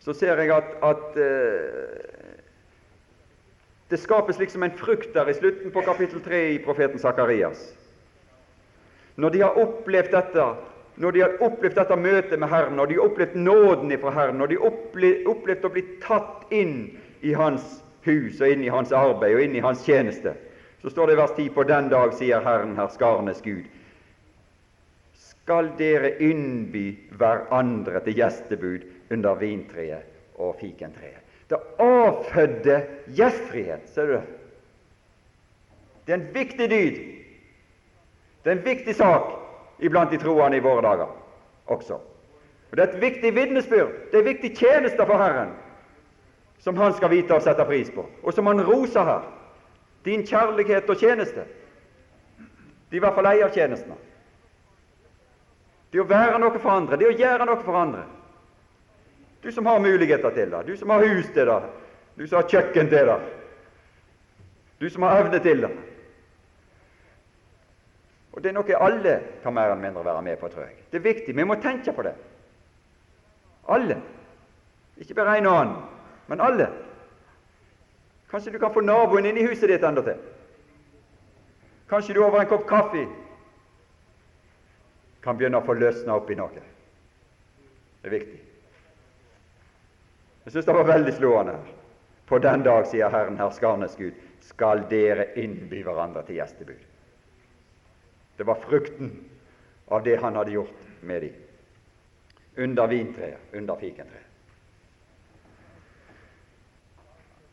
så 0.00 0.14
ser 0.16 0.40
jeg 0.40 0.54
at, 0.54 0.72
at 0.84 1.18
uh, 1.18 2.12
det 3.92 4.00
skapes 4.00 4.38
liksom 4.40 4.64
en 4.64 4.78
frukt 4.78 5.12
der 5.12 5.28
i 5.28 5.36
slutten 5.36 5.72
på 5.72 5.84
kapittel 5.84 6.22
3 6.24 6.42
i 6.54 6.58
profeten 6.64 7.00
Sakarias. 7.00 7.72
Når 9.16 9.30
de 9.30 9.40
har 9.42 9.58
opplevd 9.60 10.12
dette, 10.14 10.46
når 11.02 11.12
de 11.12 11.20
har 11.24 11.36
opplevd 11.44 11.76
dette 11.76 11.96
møtet 11.96 12.40
med 12.40 12.48
Herren, 12.52 12.76
når 12.76 12.88
de 12.88 12.96
har 12.98 13.08
opplevd 13.08 13.36
nåden 13.36 13.92
fra 14.00 14.12
Herren, 14.16 14.38
når 14.40 14.52
de 14.52 14.58
har 14.60 14.72
opplevd, 15.32 15.64
å 15.64 15.72
bli 15.72 15.84
tatt 16.04 16.52
inn 16.52 16.76
i 17.20 17.34
Hans 17.36 17.82
hus 18.06 18.40
og 18.40 18.48
inn 18.48 18.64
i 18.64 18.72
Hans 18.72 18.92
arbeid 18.96 19.36
og 19.36 19.44
inn 19.44 19.56
i 19.56 19.64
Hans 19.64 19.84
tjeneste, 19.86 20.34
så 20.82 20.90
står 20.90 21.06
det 21.06 21.14
i 21.16 21.20
vers 21.20 21.36
10.: 21.36 21.50
På 21.54 21.64
den 21.68 21.88
dag, 21.92 22.14
sier 22.18 22.42
Herren, 22.42 22.74
herr 22.76 22.90
skarnes 22.90 23.42
Gud, 23.44 23.68
skal 25.14 25.70
dere 25.78 26.16
innby 26.22 26.86
hverandre 27.18 28.00
til 28.04 28.18
gjestebud 28.18 28.86
under 29.10 29.38
vintreet 29.38 30.38
og 30.40 30.56
fikentreet. 30.60 31.20
Det 31.50 31.58
avfødde 31.82 32.78
gjestfrihet, 33.12 33.88
ser 33.92 34.06
du 34.06 34.12
det? 34.12 34.22
Det 36.06 36.14
er 36.14 36.18
en 36.18 36.30
viktig 36.34 36.68
dyd 36.70 37.00
det 38.42 38.50
er 38.50 38.56
en 38.56 38.64
viktig 38.64 38.94
sak 38.94 39.22
iblant 39.78 40.10
de 40.10 40.18
troende 40.18 40.56
i 40.56 40.62
våre 40.62 40.82
dager 40.82 41.06
også. 41.66 41.94
Og 42.70 42.76
Det 42.76 42.82
er 42.82 42.92
et 42.92 43.00
viktig 43.00 43.34
vitnesbyrd, 43.34 43.90
det 44.12 44.18
er 44.18 44.24
viktig 44.24 44.56
tjenester 44.56 45.06
for 45.06 45.16
Herren, 45.16 45.50
som 46.58 46.76
Han 46.76 46.94
skal 46.94 47.10
vite 47.10 47.34
og 47.34 47.42
sette 47.42 47.64
pris 47.64 47.90
på, 47.90 48.06
og 48.22 48.32
som 48.32 48.46
Han 48.46 48.64
roser 48.66 49.04
her. 49.04 49.22
Din 50.04 50.26
kjærlighet 50.26 50.90
og 50.90 50.96
tjeneste. 50.96 51.44
De 52.90 52.96
er 52.96 52.98
i 52.98 52.98
hvert 52.98 53.14
fall 53.14 53.26
ei 53.26 53.42
av 53.42 53.52
tjenestene. 53.54 53.94
Det 55.92 56.00
å 56.00 56.08
være 56.08 56.38
noe 56.40 56.58
for 56.58 56.72
andre, 56.72 56.96
det 56.96 57.06
å 57.06 57.14
gjøre 57.14 57.46
noe 57.46 57.62
for 57.62 57.76
andre. 57.76 58.02
Du 59.42 59.52
som 59.52 59.66
har 59.66 59.78
muligheter 59.78 60.30
til 60.30 60.50
det, 60.50 60.66
du 60.66 60.76
som 60.76 60.90
har 60.90 61.04
hus 61.04 61.26
til 61.34 61.46
det, 61.46 61.60
du 62.16 62.26
som 62.26 62.40
har 62.40 62.48
kjøkken 62.48 62.88
til 62.88 63.06
det, 63.06 63.18
du 64.80 64.90
som 64.90 65.02
har 65.02 65.20
evne 65.20 65.38
til 65.42 65.60
det. 65.66 65.70
Og 68.32 68.42
Det 68.42 68.48
er 68.48 68.56
noe 68.56 68.76
alle 68.80 69.16
kan 69.42 69.54
mer 69.54 69.70
eller 69.70 69.82
mindre 69.82 70.04
være 70.04 70.22
med 70.22 70.36
på, 70.40 70.48
tror 70.48 70.64
jeg. 70.64 70.76
Det 70.90 70.98
er 70.98 71.04
viktig. 71.04 71.36
Vi 71.36 71.44
må 71.44 71.54
tenke 71.60 71.92
på 71.92 72.02
det. 72.02 72.14
Alle. 73.68 74.00
Ikke 74.96 75.14
bare 75.14 75.38
en 75.38 75.46
og 75.46 75.60
annen, 75.60 75.76
men 76.28 76.40
alle. 76.40 76.68
Kanskje 78.30 78.52
du 78.52 78.58
kan 78.58 78.72
få 78.72 78.80
naboen 78.80 79.26
inn 79.28 79.36
i 79.36 79.44
huset 79.46 79.68
ditt 79.68 79.84
endatil. 79.84 80.20
Kanskje 81.90 82.14
du 82.14 82.22
over 82.24 82.40
en 82.40 82.48
kopp 82.48 82.64
kaffe 82.68 83.04
kan 85.22 85.36
begynne 85.36 85.60
å 85.60 85.66
få 85.66 85.76
løsna 85.76 86.16
opp 86.16 86.30
i 86.32 86.36
noe. 86.38 86.62
Det 88.02 88.08
er 88.08 88.16
viktig. 88.16 88.40
Jeg 90.44 90.54
syns 90.54 90.66
det 90.66 90.74
var 90.74 90.88
veldig 90.88 91.12
slående 91.14 91.58
her. 91.58 91.74
På 92.26 92.38
den 92.38 92.64
dag, 92.64 92.86
sier 92.88 93.12
Herren 93.12 93.36
herskernes 93.38 93.94
Gud, 93.98 94.16
skal 94.40 94.86
dere 94.90 95.28
innby 95.38 95.82
hverandre 95.84 96.24
til 96.26 96.40
gjestebud. 96.40 96.80
Det 98.36 98.44
var 98.44 98.54
frukten 98.54 99.12
av 99.86 100.02
det 100.02 100.16
han 100.16 100.36
hadde 100.36 100.50
gjort 100.50 100.86
med 101.00 101.22
dem 101.22 101.32
under 102.56 102.86
vintreet, 102.86 103.38
under 103.52 103.76
fikentreet. 103.76 104.28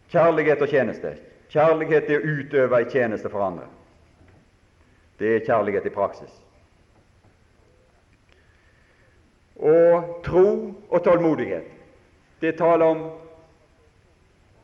Kjærlighet 0.09 0.61
og 0.61 0.71
tjeneste. 0.71 1.13
Kjærlighet 1.53 2.09
er 2.09 2.19
å 2.19 2.33
utøve 2.39 2.81
en 2.81 2.91
tjeneste 2.91 3.29
for 3.29 3.45
andre. 3.45 3.67
Det 5.19 5.35
er 5.35 5.45
kjærlighet 5.45 5.85
i 5.85 5.93
praksis. 5.93 6.33
Og 9.59 10.19
tro 10.25 10.49
og 10.89 11.03
tålmodighet. 11.03 11.67
Det 12.41 12.55
taler 12.57 12.85
om 12.85 13.01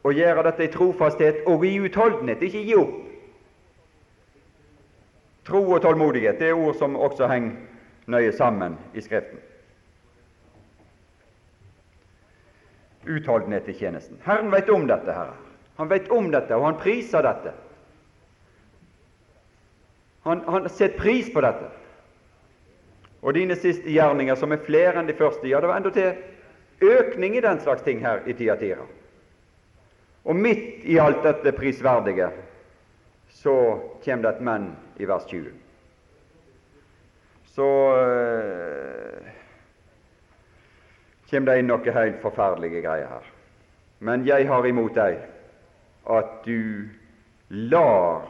å 0.05 0.13
gjøre 0.13 0.45
dette 0.47 0.65
i 0.65 0.71
trofasthet 0.71 1.43
og 1.49 1.65
i 1.67 1.75
utholdenhet, 1.83 2.43
ikke 2.45 2.63
gi 2.63 2.77
opp. 2.79 3.04
Tro 5.45 5.61
og 5.71 5.81
tålmodighet 5.81 6.39
det 6.41 6.49
er 6.49 6.57
ord 6.57 6.77
som 6.79 6.95
også 6.97 7.27
henger 7.29 7.55
nøye 8.09 8.31
sammen 8.33 8.77
i 8.93 9.01
Skriften. 9.01 9.39
Utholdenhet 13.05 13.69
i 13.69 13.75
tjenesten. 13.77 14.17
Herren 14.25 14.49
vet 14.51 14.69
om 14.69 14.87
dette. 14.89 15.13
Herre. 15.13 15.37
Han 15.77 15.89
vet 15.89 16.09
om 16.09 16.31
dette, 16.31 16.55
og 16.55 16.65
han 16.65 16.77
priser 16.81 17.21
dette. 17.21 17.51
Han, 20.25 20.41
han 20.47 20.69
setter 20.69 20.97
pris 20.97 21.29
på 21.33 21.43
dette. 21.45 21.67
Og 23.21 23.33
dine 23.37 23.57
siste 23.57 23.89
gjerninger, 23.89 24.37
som 24.37 24.53
er 24.53 24.63
flere 24.65 24.97
enn 24.97 25.09
de 25.09 25.17
første, 25.17 25.45
ja, 25.49 25.59
det 25.61 25.69
var 25.69 25.81
endatil 25.81 26.15
økning 26.85 27.37
i 27.37 27.43
den 27.45 27.59
slags 27.61 27.83
ting 27.85 28.01
her 28.01 28.23
i 28.25 28.33
Tiatira. 28.37 28.85
Og 30.25 30.35
midt 30.35 30.85
i 30.85 30.97
alt 31.01 31.21
dette 31.25 31.53
prisverdige 31.53 32.31
så 33.29 33.55
kommer 34.05 34.25
det 34.25 34.31
et 34.33 34.45
menn 34.45 34.71
i 34.97 35.05
vers 35.05 35.25
20. 35.27 35.51
Så 37.55 37.67
øh, 37.97 39.31
kommer 41.29 41.51
det 41.51 41.59
inn 41.59 41.69
noe 41.71 41.95
helt 41.97 42.21
forferdelige 42.23 42.83
greier 42.83 43.11
her. 43.11 43.29
Men 43.99 44.25
jeg 44.27 44.47
har 44.49 44.67
imot 44.67 44.95
deg 44.97 45.21
at 46.11 46.41
du 46.45 46.89
lar 47.49 48.27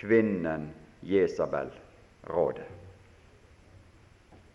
kvinnen 0.00 0.70
Jesabel 1.02 1.70
råde. 2.32 2.64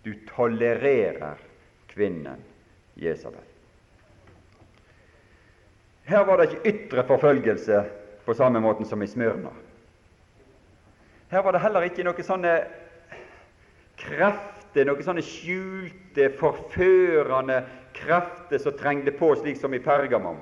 Du 0.04 0.14
tolererer 0.28 1.38
kvinnen 1.88 2.42
Jesabel. 2.96 3.44
Her 6.08 6.26
var 6.26 6.40
det 6.40 6.50
ikke 6.50 6.72
ytre 6.72 7.04
forfølgelse 7.08 7.82
på 8.26 8.34
samme 8.34 8.60
måten 8.64 8.88
som 8.88 9.04
i 9.04 9.08
Smyrna. 9.08 9.52
Her 11.30 11.44
var 11.44 11.52
det 11.52 11.60
heller 11.60 11.84
ikke 11.84 12.06
noen 12.08 12.24
sånne 12.24 12.54
krefter, 14.00 14.88
noen 14.88 15.04
sånne 15.04 15.24
skjulte, 15.26 16.30
forførende 16.40 17.62
krefter 17.98 18.62
som 18.64 18.76
trengte 18.80 19.12
på, 19.18 19.34
slik 19.36 19.60
som 19.60 19.76
i 19.76 19.82
Pergamon. 19.84 20.40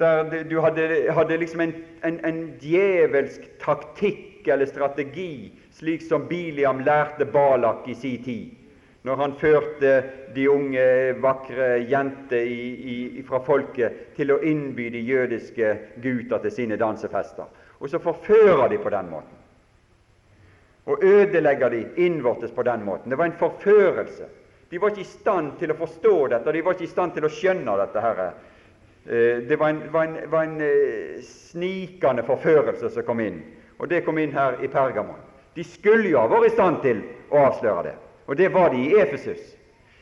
Der 0.00 0.24
du 0.48 0.56
hadde, 0.64 0.86
hadde 1.14 1.36
liksom 1.38 1.60
en, 1.66 1.74
en, 2.02 2.16
en, 2.26 2.40
djevelsk 2.62 3.44
taktikk 3.62 4.48
eller 4.50 4.66
strategi, 4.66 5.52
slik 5.76 6.02
som 6.02 6.24
Biliam 6.30 6.80
lærte 6.82 7.28
Balak 7.28 7.84
i 7.92 7.94
sin 7.94 8.24
tid, 8.24 8.56
når 9.04 9.20
han 9.20 9.36
førte 9.38 9.92
de 10.34 10.48
unge, 10.50 10.86
vakre 11.22 11.74
jenter 11.90 12.48
fra 13.28 13.42
folket 13.44 14.16
til 14.16 14.32
å 14.32 14.40
innby 14.40 14.88
de 14.94 15.04
jødiske 15.04 15.74
gutter 16.02 16.42
til 16.46 16.56
sine 16.56 16.80
dansefester. 16.80 17.50
Og 17.82 17.90
så 17.90 17.98
forfører 17.98 18.68
de 18.70 18.78
på 18.78 18.90
den 18.94 19.10
måten. 19.10 19.38
Og 20.86 21.02
ødelegger 21.02 21.68
de 21.68 21.86
innvortes 21.96 22.50
på 22.50 22.62
den 22.62 22.84
måten. 22.84 23.10
Det 23.10 23.18
var 23.18 23.24
en 23.24 23.38
forførelse. 23.38 24.28
De 24.70 24.80
var 24.80 24.88
ikke 24.88 25.04
i 25.04 25.04
stand 25.04 25.50
til 25.58 25.74
å 25.74 25.76
forstå 25.76 26.14
dette, 26.32 26.52
de 26.52 26.62
var 26.64 26.72
ikke 26.72 26.86
i 26.86 26.90
stand 26.94 27.12
til 27.12 27.26
å 27.26 27.30
skjønne 27.30 27.74
dette. 27.76 28.00
Her. 28.00 28.20
Eh, 29.04 29.42
det 29.48 29.58
var 29.60 29.74
en, 29.74 29.82
var 29.92 30.06
en, 30.06 30.14
var 30.30 30.46
en 30.46 30.60
eh, 30.64 31.18
snikende 31.26 32.24
forførelse 32.24 32.88
som 32.94 33.04
kom 33.04 33.20
inn, 33.20 33.42
og 33.76 33.90
det 33.90 34.00
kom 34.06 34.18
inn 34.22 34.32
her 34.32 34.56
i 34.64 34.70
Pergamon. 34.72 35.18
De 35.52 35.64
skulle 35.66 36.08
jo 36.08 36.22
ha 36.22 36.30
vært 36.30 36.48
i 36.48 36.54
stand 36.54 36.80
til 36.86 37.02
å 37.28 37.42
avsløre 37.50 37.82
det, 37.90 37.96
og 38.30 38.38
det 38.40 38.48
var 38.54 38.72
de 38.72 38.80
i 38.86 38.94
Efesus. 39.02 39.42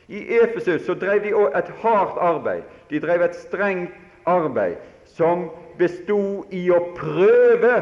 I 0.07 0.21
Efesus 0.39 0.85
så 0.85 0.95
drev 0.95 1.25
de 1.25 1.33
et 1.33 1.73
hardt 1.81 2.17
arbeid. 2.19 2.63
De 2.87 2.99
drev 3.03 3.25
et 3.25 3.35
strengt 3.35 3.91
arbeid 4.27 4.79
som 5.17 5.49
bestod 5.77 6.53
i 6.53 6.65
å 6.71 6.79
prøve 6.97 7.81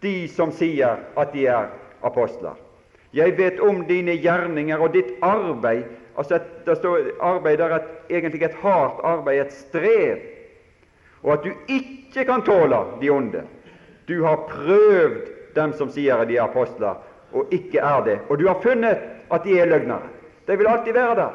de 0.00 0.14
som 0.32 0.52
sier 0.52 1.02
at 1.18 1.32
de 1.34 1.46
er 1.50 1.70
apostler. 2.06 2.56
Jeg 3.12 3.34
vet 3.38 3.60
om 3.60 3.82
dine 3.88 4.14
gjerninger 4.14 4.80
og 4.80 4.94
ditt 4.94 5.16
arbeid. 5.26 5.84
Altså 6.18 6.36
et, 6.38 6.48
Det 6.66 6.76
står 6.78 7.10
arbeid 7.20 7.58
der 7.58 7.74
et, 7.74 7.88
egentlig 8.10 8.42
et 8.42 8.54
hardt 8.62 9.00
arbeid, 9.02 9.40
et 9.40 9.52
strev, 9.52 10.18
og 11.22 11.32
at 11.32 11.44
du 11.44 11.52
ikke 11.68 12.24
kan 12.24 12.42
tåle 12.42 12.78
de 13.00 13.10
onde. 13.10 13.42
Du 14.08 14.22
har 14.24 14.46
prøvd 14.48 15.54
dem 15.54 15.72
som 15.72 15.90
sier 15.90 16.20
at 16.20 16.28
de 16.28 16.36
er 16.38 16.46
apostler, 16.46 17.00
og 17.32 17.50
ikke 17.54 17.80
er 17.80 18.04
det. 18.04 18.18
Og 18.28 18.38
du 18.38 18.46
har 18.48 18.60
funnet 18.62 18.98
at 19.30 19.44
de 19.44 19.58
er 19.58 19.68
løgnere. 19.70 20.08
De 20.46 20.56
vil 20.56 20.66
alltid 20.66 20.92
være 20.92 21.16
der. 21.16 21.34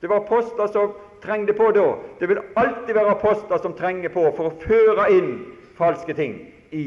Det 0.00 0.10
var 0.10 0.22
apostler 0.22 0.66
som 0.66 0.92
trengte 1.22 1.52
på 1.52 1.70
da. 1.76 1.86
Det 2.18 2.28
vil 2.28 2.40
alltid 2.54 2.94
være 2.94 3.14
apostler 3.16 3.62
som 3.62 3.74
trenger 3.78 4.12
på 4.14 4.24
for 4.36 4.50
å 4.50 4.56
føre 4.62 5.08
inn 5.14 5.32
falske 5.78 6.14
ting 6.14 6.40
i 6.70 6.86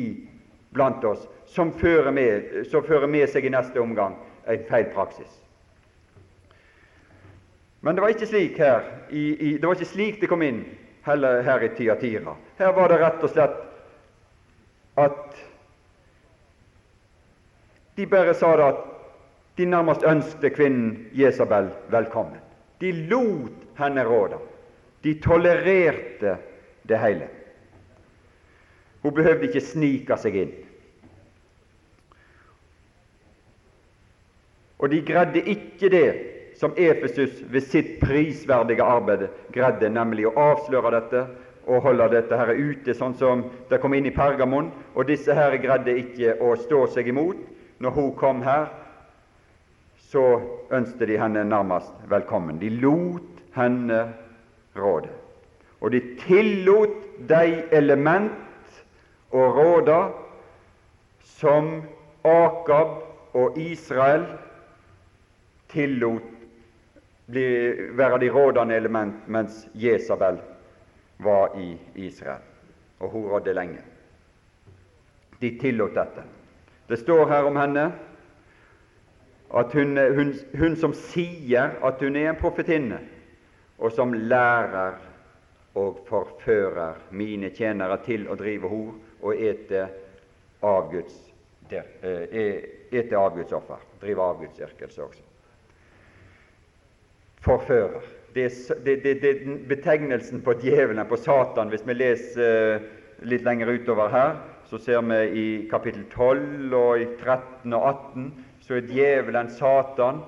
blant 0.72 1.04
oss, 1.04 1.28
som 1.48 1.72
fører 1.72 2.12
med, 2.12 2.66
som 2.72 2.84
fører 2.84 3.08
med 3.08 3.30
seg 3.30 3.46
i 3.46 3.54
neste 3.54 3.80
omgang 3.82 4.16
en 4.48 4.68
feil 4.70 4.88
praksis. 4.96 5.32
Men 7.82 7.96
det 7.96 8.04
var 8.04 8.14
ikke 8.14 8.30
slik 8.30 8.60
her, 8.62 8.86
i, 9.10 9.24
i, 9.34 9.50
det 9.58 9.68
var 9.68 9.76
ikke 9.76 9.90
slik 9.90 10.22
det 10.22 10.30
kom 10.30 10.44
inn 10.46 10.62
heller 11.06 11.42
her 11.42 11.64
i 11.66 11.72
Tiatira. 11.76 12.36
Her 12.60 12.76
var 12.78 12.92
det 12.92 13.00
rett 13.02 13.24
og 13.26 13.34
slett 13.34 13.58
at 15.02 15.42
de 17.98 18.06
bare 18.12 18.36
sa 18.38 18.54
det 18.58 18.70
at 18.70 18.86
de 19.58 19.66
nærmest 19.66 20.06
ønsket 20.08 20.56
kvinnen 20.56 21.10
Jesabel 21.18 21.72
velkommen. 21.92 22.41
De 22.82 22.92
lot 23.10 23.78
henne 23.78 24.04
råde. 24.06 24.40
De 25.02 25.14
tolererte 25.22 26.36
det 26.90 26.98
hele. 26.98 27.28
Hun 29.02 29.14
behøvde 29.14 29.50
ikke 29.50 29.64
snike 29.66 30.18
seg 30.22 30.38
inn. 30.44 30.52
Og 34.82 34.90
de 34.90 35.02
greide 35.06 35.46
ikke 35.46 35.90
det 35.94 36.08
som 36.58 36.74
Efesus 36.78 37.38
ved 37.54 37.66
sitt 37.66 37.96
prisverdige 38.02 38.86
arbeid 38.86 39.28
greide, 39.54 39.90
nemlig 39.90 40.28
å 40.30 40.36
avsløre 40.38 40.94
dette 40.94 41.24
og 41.70 41.84
holde 41.86 42.08
dette 42.16 42.38
her 42.38 42.54
ute, 42.58 42.94
sånn 42.98 43.14
som 43.18 43.44
det 43.70 43.78
kom 43.82 43.94
inn 43.94 44.10
i 44.10 44.14
Pergamon. 44.14 44.72
Og 44.98 45.10
disse 45.10 45.34
her 45.38 45.54
greide 45.62 45.98
ikke 46.02 46.36
å 46.42 46.56
stå 46.58 46.88
seg 46.94 47.10
imot. 47.14 47.38
Når 47.82 47.98
hun 47.98 48.12
kom 48.18 48.42
her, 48.46 48.70
så 50.12 50.42
ønsket 50.76 51.08
de 51.08 51.18
henne 51.20 51.44
nærmest 51.48 51.94
velkommen. 52.12 52.60
De 52.60 52.70
lot 52.70 53.40
henne 53.56 54.02
råde. 54.76 55.10
Og 55.80 55.92
de 55.92 56.02
tillot 56.20 56.98
de 57.30 57.64
element 57.72 58.32
og 59.32 59.56
råder 59.56 60.12
som 61.40 61.82
Akab 62.28 63.00
og 63.34 63.58
Israel 63.58 64.26
tillot 65.72 66.28
bli, 67.32 67.48
være 67.96 68.20
de 68.20 68.30
rådende 68.30 68.76
element, 68.76 69.16
mens 69.28 69.68
Jesabel 69.74 70.42
var 71.20 71.56
i 71.56 71.78
Israel, 71.96 72.44
og 73.00 73.10
hun 73.10 73.30
rådde 73.32 73.54
lenge. 73.54 73.80
De 75.42 75.58
tillot 75.62 75.96
dette. 75.96 76.28
Det 76.90 77.00
står 77.00 77.30
her 77.32 77.48
om 77.48 77.56
henne 77.56 77.92
at 79.58 79.74
hun, 79.74 79.98
hun, 80.16 80.34
hun 80.60 80.76
som 80.80 80.94
sier 80.96 81.76
at 81.84 82.04
hun 82.04 82.16
er 82.16 82.30
en 82.32 82.40
profetinne, 82.40 83.00
og 83.82 83.92
som 83.92 84.14
lærer 84.14 85.00
og 85.76 86.04
forfører 86.08 87.00
mine 87.16 87.50
tjenere 87.56 87.98
til 88.06 88.28
å 88.30 88.38
drive 88.40 88.70
hor 88.72 88.94
og 89.22 89.42
ete 89.42 89.88
avguds, 90.68 91.18
eh, 91.72 92.64
ete 92.92 93.18
avgudsoffer, 93.18 93.84
drive 94.02 94.24
avgudsyrkelse 94.24 95.04
også. 95.04 95.28
Forfører. 97.42 98.08
Det 98.36 98.46
er, 98.46 99.40
betegnelsen 99.68 100.42
på 100.42 100.54
djevelen, 100.62 101.08
på 101.08 101.18
Satan. 101.20 101.72
Hvis 101.74 101.84
vi 101.88 101.96
leser 101.98 102.78
uh, 102.78 102.86
litt 103.28 103.44
lenger 103.44 103.74
utover 103.74 104.12
her, 104.14 104.38
så 104.70 104.80
ser 104.80 105.02
vi 105.04 105.18
i 105.36 105.48
kapittel 105.72 106.06
12 106.14 106.76
og 106.78 107.02
i 107.02 107.08
13 107.20 107.74
og 107.76 107.88
18 107.90 108.30
så 108.72 108.78
er 108.80 108.88
djevelen 108.88 109.50
Satan 109.52 110.22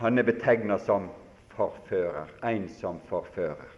han 0.00 0.18
er 0.18 0.24
betegna 0.24 0.78
som 0.80 1.10
forfører, 1.52 2.30
en 2.48 2.62
som 2.72 2.96
forfører. 3.10 3.74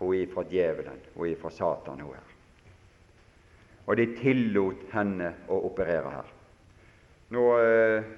Hun 0.00 0.14
er 0.16 0.30
fra 0.32 0.42
djevelen, 0.50 0.96
hun 1.14 1.28
er 1.28 1.36
fra 1.38 1.52
Satan, 1.54 2.00
hun 2.00 2.16
er. 2.16 2.32
Og 3.86 3.94
de 4.00 4.08
tillot 4.16 4.80
henne 4.90 5.28
å 5.46 5.60
operere 5.68 6.10
her. 6.16 6.32
Nå 7.30 7.44
eh, 7.62 8.08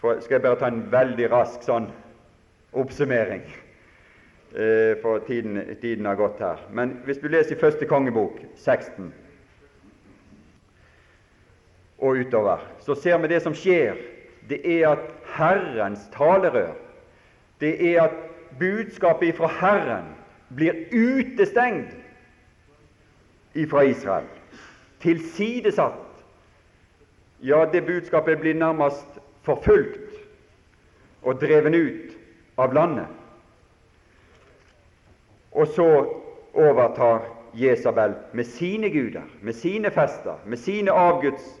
skal 0.00 0.38
jeg 0.38 0.44
bare 0.46 0.56
ta 0.62 0.70
en 0.72 0.86
veldig 0.88 1.26
rask 1.34 1.66
sånn 1.66 1.90
oppsummering, 2.72 3.44
eh, 4.54 4.94
for 5.02 5.20
tiden, 5.26 5.58
tiden 5.82 6.08
har 6.08 6.16
gått 6.16 6.40
her. 6.40 6.64
Men 6.72 7.02
hvis 7.04 7.20
du 7.20 7.28
leser 7.28 7.58
i 7.58 7.60
første 7.60 7.90
kongebok, 7.92 8.40
16 8.56 9.12
og 12.00 12.24
utover, 12.24 12.64
så 12.80 12.96
ser 12.96 13.20
vi 13.20 13.34
det 13.34 13.42
som 13.44 13.52
skjer. 13.52 14.00
Det 14.50 14.80
er 14.80 14.88
at 14.88 14.98
Herrens 15.36 16.00
talerør, 16.12 16.72
det 17.60 17.92
er 17.92 18.02
at 18.02 18.14
budskapet 18.58 19.28
ifra 19.28 19.46
Herren 19.46 20.04
blir 20.56 20.72
utestengt 20.92 21.96
ifra 23.54 23.82
Israel, 23.82 24.26
tilsidesatt. 25.00 26.24
Ja, 27.42 27.64
det 27.72 27.86
budskapet 27.86 28.40
blir 28.40 28.54
nærmest 28.54 29.20
forfulgt 29.42 30.18
og 31.22 31.40
dreven 31.40 31.74
ut 31.74 32.16
av 32.58 32.74
landet. 32.74 33.06
Og 35.52 35.66
så 35.66 35.86
overtar 36.54 37.22
Jesabel 37.54 38.14
med 38.32 38.44
sine 38.44 38.90
guder, 38.90 39.22
med 39.42 39.52
sine 39.52 39.90
fester, 39.90 40.34
med 40.46 40.58
sine 40.58 40.90
avguds 40.90 41.60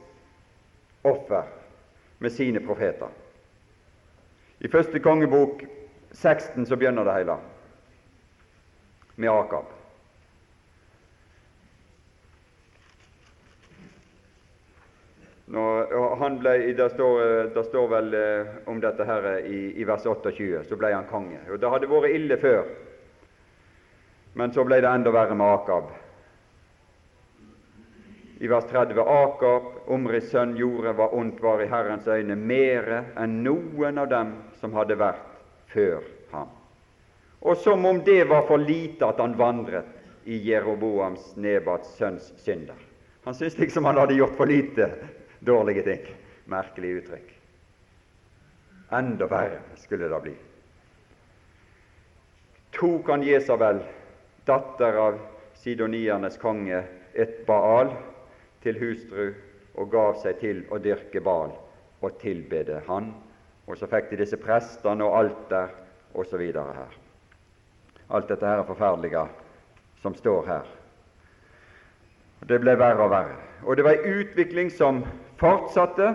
offer 1.04 1.42
med 2.20 2.32
sine 2.32 2.60
profeter. 2.60 3.08
I 4.60 4.68
første 4.68 5.00
kongebok 5.00 5.62
16 6.12 6.66
så 6.66 6.76
begynner 6.76 7.04
det 7.04 7.14
hele 7.16 7.36
med 9.16 9.30
Akab. 9.32 9.70
Nå, 15.50 15.64
ble, 16.38 16.52
det, 16.76 16.90
står, 16.92 17.22
det, 17.54 17.64
står, 17.66 17.88
vel 17.90 18.14
eh, 18.14 18.52
om 18.70 18.78
dette 18.80 19.04
her 19.08 19.26
i, 19.40 19.64
i, 19.80 19.86
vers 19.88 20.04
28. 20.06 20.60
Så 20.68 20.78
ble 20.78 20.92
han 20.94 21.08
konge. 21.10 21.40
Og 21.48 21.58
Det 21.58 21.72
hadde 21.72 21.90
vært 21.90 22.14
ille 22.14 22.38
før, 22.38 22.68
men 24.38 24.54
så 24.54 24.64
ble 24.68 24.78
det 24.84 24.92
enda 24.92 25.10
verre 25.16 25.34
med 25.34 25.56
Akab 25.56 25.90
i 28.40 28.48
vers 28.48 28.64
30 28.70 29.00
Akab, 29.00 29.62
Omris 29.86 30.30
sønn, 30.32 30.54
gjorde 30.56 30.94
hva 30.96 31.10
ondt 31.12 31.42
var 31.44 31.60
i 31.60 31.68
Herrens 31.68 32.06
øyne, 32.08 32.36
mere 32.36 33.02
enn 33.20 33.42
noen 33.44 34.00
av 34.00 34.08
dem 34.08 34.30
som 34.62 34.72
hadde 34.72 34.96
vært 34.96 35.26
før 35.68 36.00
ham. 36.32 36.48
Og 37.44 37.60
som 37.60 37.84
om 37.84 38.00
det 38.04 38.22
var 38.30 38.46
for 38.48 38.60
lite 38.60 39.04
at 39.12 39.20
han 39.20 39.36
vandret 39.36 40.24
i 40.24 40.38
Jeroboams 40.48 41.34
Nebats 41.36 41.92
sønns 41.98 42.32
synder. 42.40 42.80
Han 43.28 43.36
syntes 43.36 43.58
liksom 43.60 43.84
han 43.84 44.00
hadde 44.00 44.16
gjort 44.16 44.36
for 44.38 44.48
lite 44.48 44.88
dårlige 45.44 45.84
ting. 45.84 46.06
Merkelig 46.48 46.96
uttrykk. 47.02 47.34
Enda 48.96 49.28
verre 49.28 49.60
skulle 49.76 50.08
det 50.08 50.20
bli. 50.24 50.32
Tok 52.72 53.12
han 53.12 53.22
Jesabel, 53.22 53.82
datter 54.48 54.96
av 54.96 55.20
sidoniernes 55.60 56.40
konge, 56.40 56.80
et 57.12 57.44
Baal, 57.46 57.92
til 58.62 58.78
hustru 58.80 59.32
og 59.74 59.90
gav 59.90 60.16
seg 60.22 60.40
til 60.40 60.64
å 60.70 60.78
dyrke 60.82 61.22
Bal 61.24 61.52
og 62.00 62.18
tilbede 62.20 62.82
han. 62.88 63.12
Og 63.66 63.78
så 63.78 63.88
fikk 63.90 64.10
de 64.10 64.22
disse 64.22 64.38
prestene 64.40 65.06
og 65.06 65.16
alter 65.18 65.70
osv. 66.14 66.42
her. 66.54 66.96
Alt 68.10 68.28
dette 68.28 68.46
her 68.46 68.58
er 68.58 68.66
forferdelige 68.66 69.26
som 70.02 70.14
står 70.14 70.46
her. 70.46 70.66
Det 72.48 72.58
ble 72.60 72.74
verre 72.78 73.04
og 73.04 73.12
verre. 73.12 73.36
Og 73.62 73.76
det 73.76 73.84
var 73.84 74.00
ei 74.00 74.20
utvikling 74.22 74.70
som 74.72 75.04
fortsatte. 75.38 76.14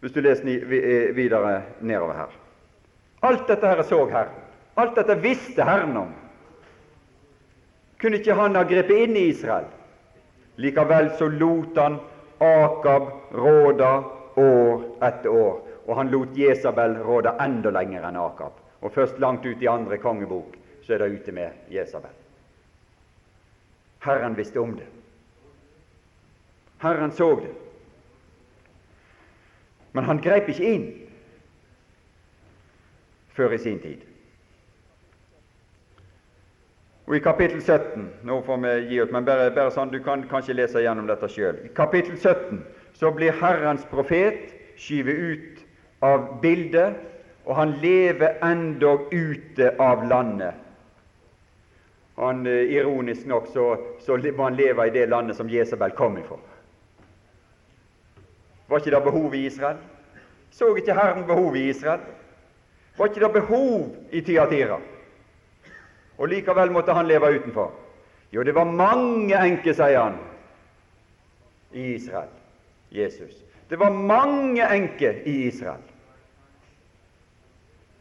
Hvis 0.00 0.12
du 0.14 0.20
leser 0.20 0.66
videre 1.14 1.62
nedover 1.80 2.14
her. 2.14 2.34
Alt 3.22 3.48
dette 3.48 3.66
her 3.66 3.82
så 3.82 4.04
Herren. 4.10 4.44
Alt 4.76 4.98
dette 4.98 5.16
visste 5.22 5.64
Herren 5.64 5.96
om. 5.96 6.12
Kunne 7.98 8.20
ikke 8.20 8.34
han 8.38 8.56
ha 8.56 8.62
grepet 8.62 9.04
inn 9.04 9.16
i 9.16 9.28
Israel? 9.32 9.66
Likevel 10.58 11.10
så 11.18 11.28
lot 11.28 11.76
han 11.78 11.98
Akab 12.38 13.10
råde 13.34 13.90
år 14.38 14.84
etter 15.02 15.28
år, 15.28 15.56
og 15.86 15.96
han 15.98 16.10
lot 16.12 16.36
Jesabel 16.38 16.94
råde 17.02 17.34
enda 17.42 17.72
lenger 17.74 18.06
enn 18.06 18.18
Akab. 18.22 18.54
Og 18.80 18.94
først 18.94 19.18
langt 19.18 19.46
ut 19.46 19.62
i 19.62 19.70
andre 19.70 19.98
kongebok 19.98 20.54
så 20.86 20.94
er 20.94 21.02
det 21.02 21.18
ute 21.18 21.34
med 21.34 21.70
Jesabel. 21.74 22.14
Herren 24.06 24.36
visste 24.38 24.60
om 24.62 24.76
det. 24.78 24.86
Herren 26.78 27.12
så 27.12 27.34
det. 27.42 27.50
Men 29.92 30.04
han 30.04 30.22
grep 30.22 30.48
ikke 30.48 30.70
inn 30.74 30.86
før 33.34 33.56
i 33.56 33.58
sin 33.58 33.82
tid. 33.82 34.07
Og 37.08 37.16
I 37.16 37.22
kapittel 37.24 37.62
17 37.62 38.02
nå 38.28 38.34
får 38.44 38.58
vi 38.60 38.70
gi 38.90 38.98
ut, 39.00 39.12
men 39.12 39.24
bare, 39.24 39.48
bare 39.56 39.72
sånn, 39.72 39.88
Du 39.88 39.96
kan 40.04 40.26
kanskje 40.28 40.58
lese 40.58 40.82
gjennom 40.84 41.06
dette 41.08 41.28
sjøl. 41.32 41.56
I 41.64 41.70
kapittel 41.72 42.18
17 42.20 42.60
så 43.00 43.10
blir 43.16 43.32
Herrens 43.40 43.86
profet 43.88 44.50
skyvet 44.76 45.16
ut 45.16 45.62
av 46.04 46.26
bildet, 46.42 46.98
og 47.48 47.56
han 47.56 47.72
lever 47.80 48.36
endog 48.44 49.08
ute 49.08 49.70
av 49.80 50.04
landet. 50.04 50.52
Han, 52.18 52.44
eh, 52.46 52.74
ironisk 52.76 53.24
nok 53.26 53.48
så, 53.54 53.64
så 54.04 54.18
må 54.36 54.44
han 54.44 54.58
leve 54.58 54.86
i 54.86 54.92
det 54.92 55.06
landet 55.08 55.36
som 55.36 55.48
Jesabel 55.48 55.96
kom 55.96 56.18
ifra. 56.18 56.36
Var 58.68 58.78
ikke 58.84 58.90
det 58.90 59.02
behov 59.04 59.34
i 59.34 59.46
Israel? 59.46 59.80
Så 60.50 60.74
ikke 60.76 60.94
Herren 60.94 61.24
behov 61.24 61.56
i 61.56 61.68
Israel? 61.70 62.04
Var 62.98 63.08
ikke 63.08 63.24
det 63.24 63.32
behov 63.32 63.96
i 64.12 64.20
Tyatira? 64.20 64.80
Og 66.18 66.28
likevel 66.28 66.72
måtte 66.74 66.92
han 66.92 67.06
leve 67.06 67.30
utenfor. 67.38 67.70
Jo, 68.32 68.42
det 68.42 68.54
var 68.54 68.64
mange 68.64 69.36
enker, 69.38 69.72
sier 69.72 70.00
han, 70.00 70.18
i 71.72 71.94
Israel. 71.94 72.28
Jesus. 72.90 73.44
Det 73.70 73.78
var 73.78 73.92
mange 73.92 74.64
enker 74.64 75.22
i 75.24 75.46
Israel. 75.48 75.80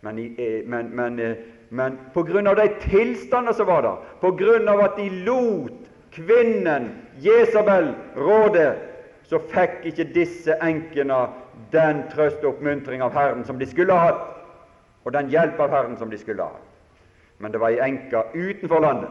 Men, 0.02 0.20
eh, 0.20 0.64
men, 0.66 0.90
men, 0.96 1.20
eh, 1.20 1.38
men 1.70 2.00
på 2.14 2.24
grunn 2.24 2.48
av 2.48 2.56
de 2.56 2.68
tilstander 2.90 3.54
som 3.54 3.68
var 3.68 3.82
der, 3.82 4.04
på 4.22 4.32
grunn 4.32 4.68
av 4.68 4.82
at 4.82 4.98
de 4.98 5.10
lot 5.10 5.74
kvinnen 6.12 6.92
Jesabel 7.22 7.94
råde, 8.16 8.70
så 9.28 9.40
fikk 9.52 9.84
ikke 9.92 10.08
disse 10.16 10.56
enkene 10.64 11.26
den 11.72 12.06
trøst 12.14 12.40
og 12.46 12.56
oppmuntring 12.56 13.04
av 13.04 13.12
Herren 13.12 13.44
som 13.46 13.60
de 13.60 13.68
skulle 13.68 13.94
ha 13.94 14.12
hatt, 14.12 14.24
og 15.04 15.14
den 15.14 15.30
hjelp 15.30 15.60
av 15.60 15.76
Herren 15.76 15.98
som 16.00 16.10
de 16.10 16.18
skulle 16.18 16.44
ha 16.44 16.56
hatt 16.56 16.67
men 17.38 17.52
det 17.52 17.62
var 17.62 17.74
ei 17.74 17.84
enke 17.86 18.24
utenfor 18.34 18.82
landet 18.82 19.10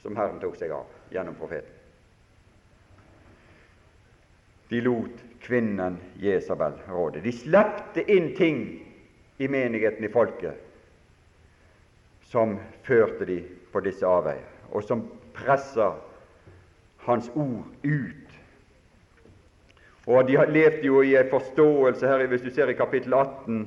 som 0.00 0.16
Herren 0.16 0.40
tok 0.40 0.56
seg 0.56 0.72
av 0.72 0.88
gjennom 1.12 1.36
profeten. 1.36 1.76
De 4.70 4.80
lot 4.80 5.24
kvinnen 5.42 5.98
Jesabel 6.22 6.76
råde. 6.88 7.20
De 7.20 7.32
slepte 7.34 8.04
inn 8.06 8.30
ting 8.38 8.60
i 9.40 9.48
menigheten, 9.48 10.04
i 10.04 10.12
folket, 10.12 10.54
som 12.30 12.54
førte 12.86 13.26
de 13.26 13.40
på 13.72 13.82
disse 13.82 14.06
avveier, 14.06 14.46
og 14.70 14.84
som 14.86 15.04
pressa 15.34 15.94
Hans 17.00 17.30
ord 17.32 17.64
ut. 17.82 18.34
Og 20.06 20.26
De 20.28 20.36
levde 20.52 20.84
jo 20.84 21.00
i 21.02 21.14
en 21.16 21.30
forståelse 21.32 22.06
her, 22.06 22.26
hvis 22.28 22.44
du 22.44 22.50
ser 22.52 22.68
i 22.68 22.76
kapittel 22.76 23.14
18 23.14 23.62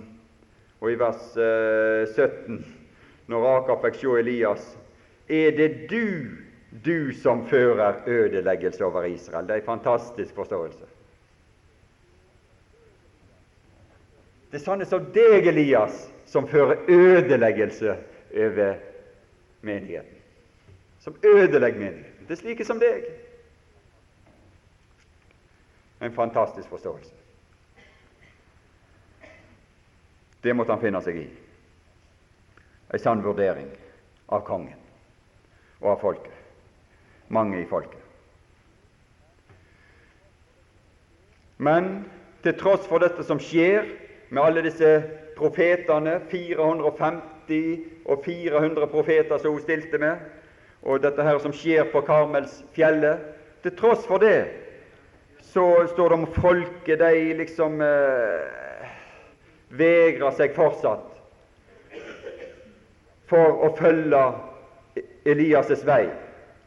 og 0.82 0.92
i 0.92 1.00
vers 1.00 1.34
17 1.34 2.60
eh, 2.60 2.83
når 3.32 3.46
Aker 3.58 3.80
fikk 3.86 4.00
se 4.02 4.16
Elias. 4.20 4.66
Er 5.30 5.56
det 5.58 5.70
du, 5.90 6.28
du 6.86 7.14
som 7.16 7.46
fører 7.48 8.04
ødeleggelse 8.08 8.86
over 8.86 9.08
Israel? 9.08 9.48
Det 9.48 9.56
er 9.56 9.62
en 9.64 9.66
fantastisk 9.66 10.36
forståelse. 10.36 10.90
Det 14.52 14.60
er 14.60 14.66
sånne 14.68 14.86
som 14.86 15.06
deg, 15.16 15.48
Elias, 15.50 16.04
som 16.30 16.46
fører 16.48 16.84
ødeleggelse 16.92 17.96
over 18.38 18.76
menigheten. 19.66 20.20
Som 21.02 21.16
ødelegger 21.24 21.80
menigheten. 21.80 22.28
Det 22.28 22.36
er 22.38 22.42
slike 22.44 22.66
som 22.66 22.80
deg. 22.80 23.08
En 26.04 26.14
fantastisk 26.14 26.70
forståelse. 26.70 27.14
Det 30.44 30.56
måtte 30.56 30.76
han 30.76 30.84
finne 30.84 31.02
seg 31.02 31.18
i. 31.24 31.28
En 32.94 33.00
sann 33.00 33.24
vurdering 33.26 33.72
av 34.30 34.44
kongen 34.46 34.78
og 35.82 35.96
av 35.96 36.02
folket. 36.04 36.34
Mange 37.34 37.58
i 37.62 37.66
folket. 37.66 38.00
Men 41.58 42.04
til 42.44 42.54
tross 42.60 42.86
for 42.90 43.02
dette 43.02 43.26
som 43.26 43.40
skjer, 43.42 43.88
med 44.30 44.44
alle 44.44 44.64
disse 44.66 44.92
profetene, 45.38 46.20
450 46.30 48.06
og 48.06 48.24
400 48.26 48.90
profeter 48.92 49.42
som 49.42 49.56
hun 49.56 49.64
stilte 49.64 49.98
med, 50.02 50.22
og 50.84 51.02
dette 51.04 51.24
her 51.24 51.40
som 51.40 51.54
skjer 51.56 51.88
på 51.94 52.02
Karmelsfjellet 52.04 53.30
Til 53.64 53.72
tross 53.80 54.04
for 54.04 54.20
det 54.20 54.44
så 55.40 55.86
står 55.88 56.10
det 56.10 56.16
om 56.18 56.26
folket, 56.36 57.00
de 57.00 57.34
liksom 57.38 57.78
eh, 57.82 58.90
vegrer 59.72 60.34
seg 60.36 60.56
fortsatt 60.58 61.13
for 63.30 63.64
å 63.66 63.72
følge 63.78 64.24
Elias' 65.26 65.86
vei 65.88 66.08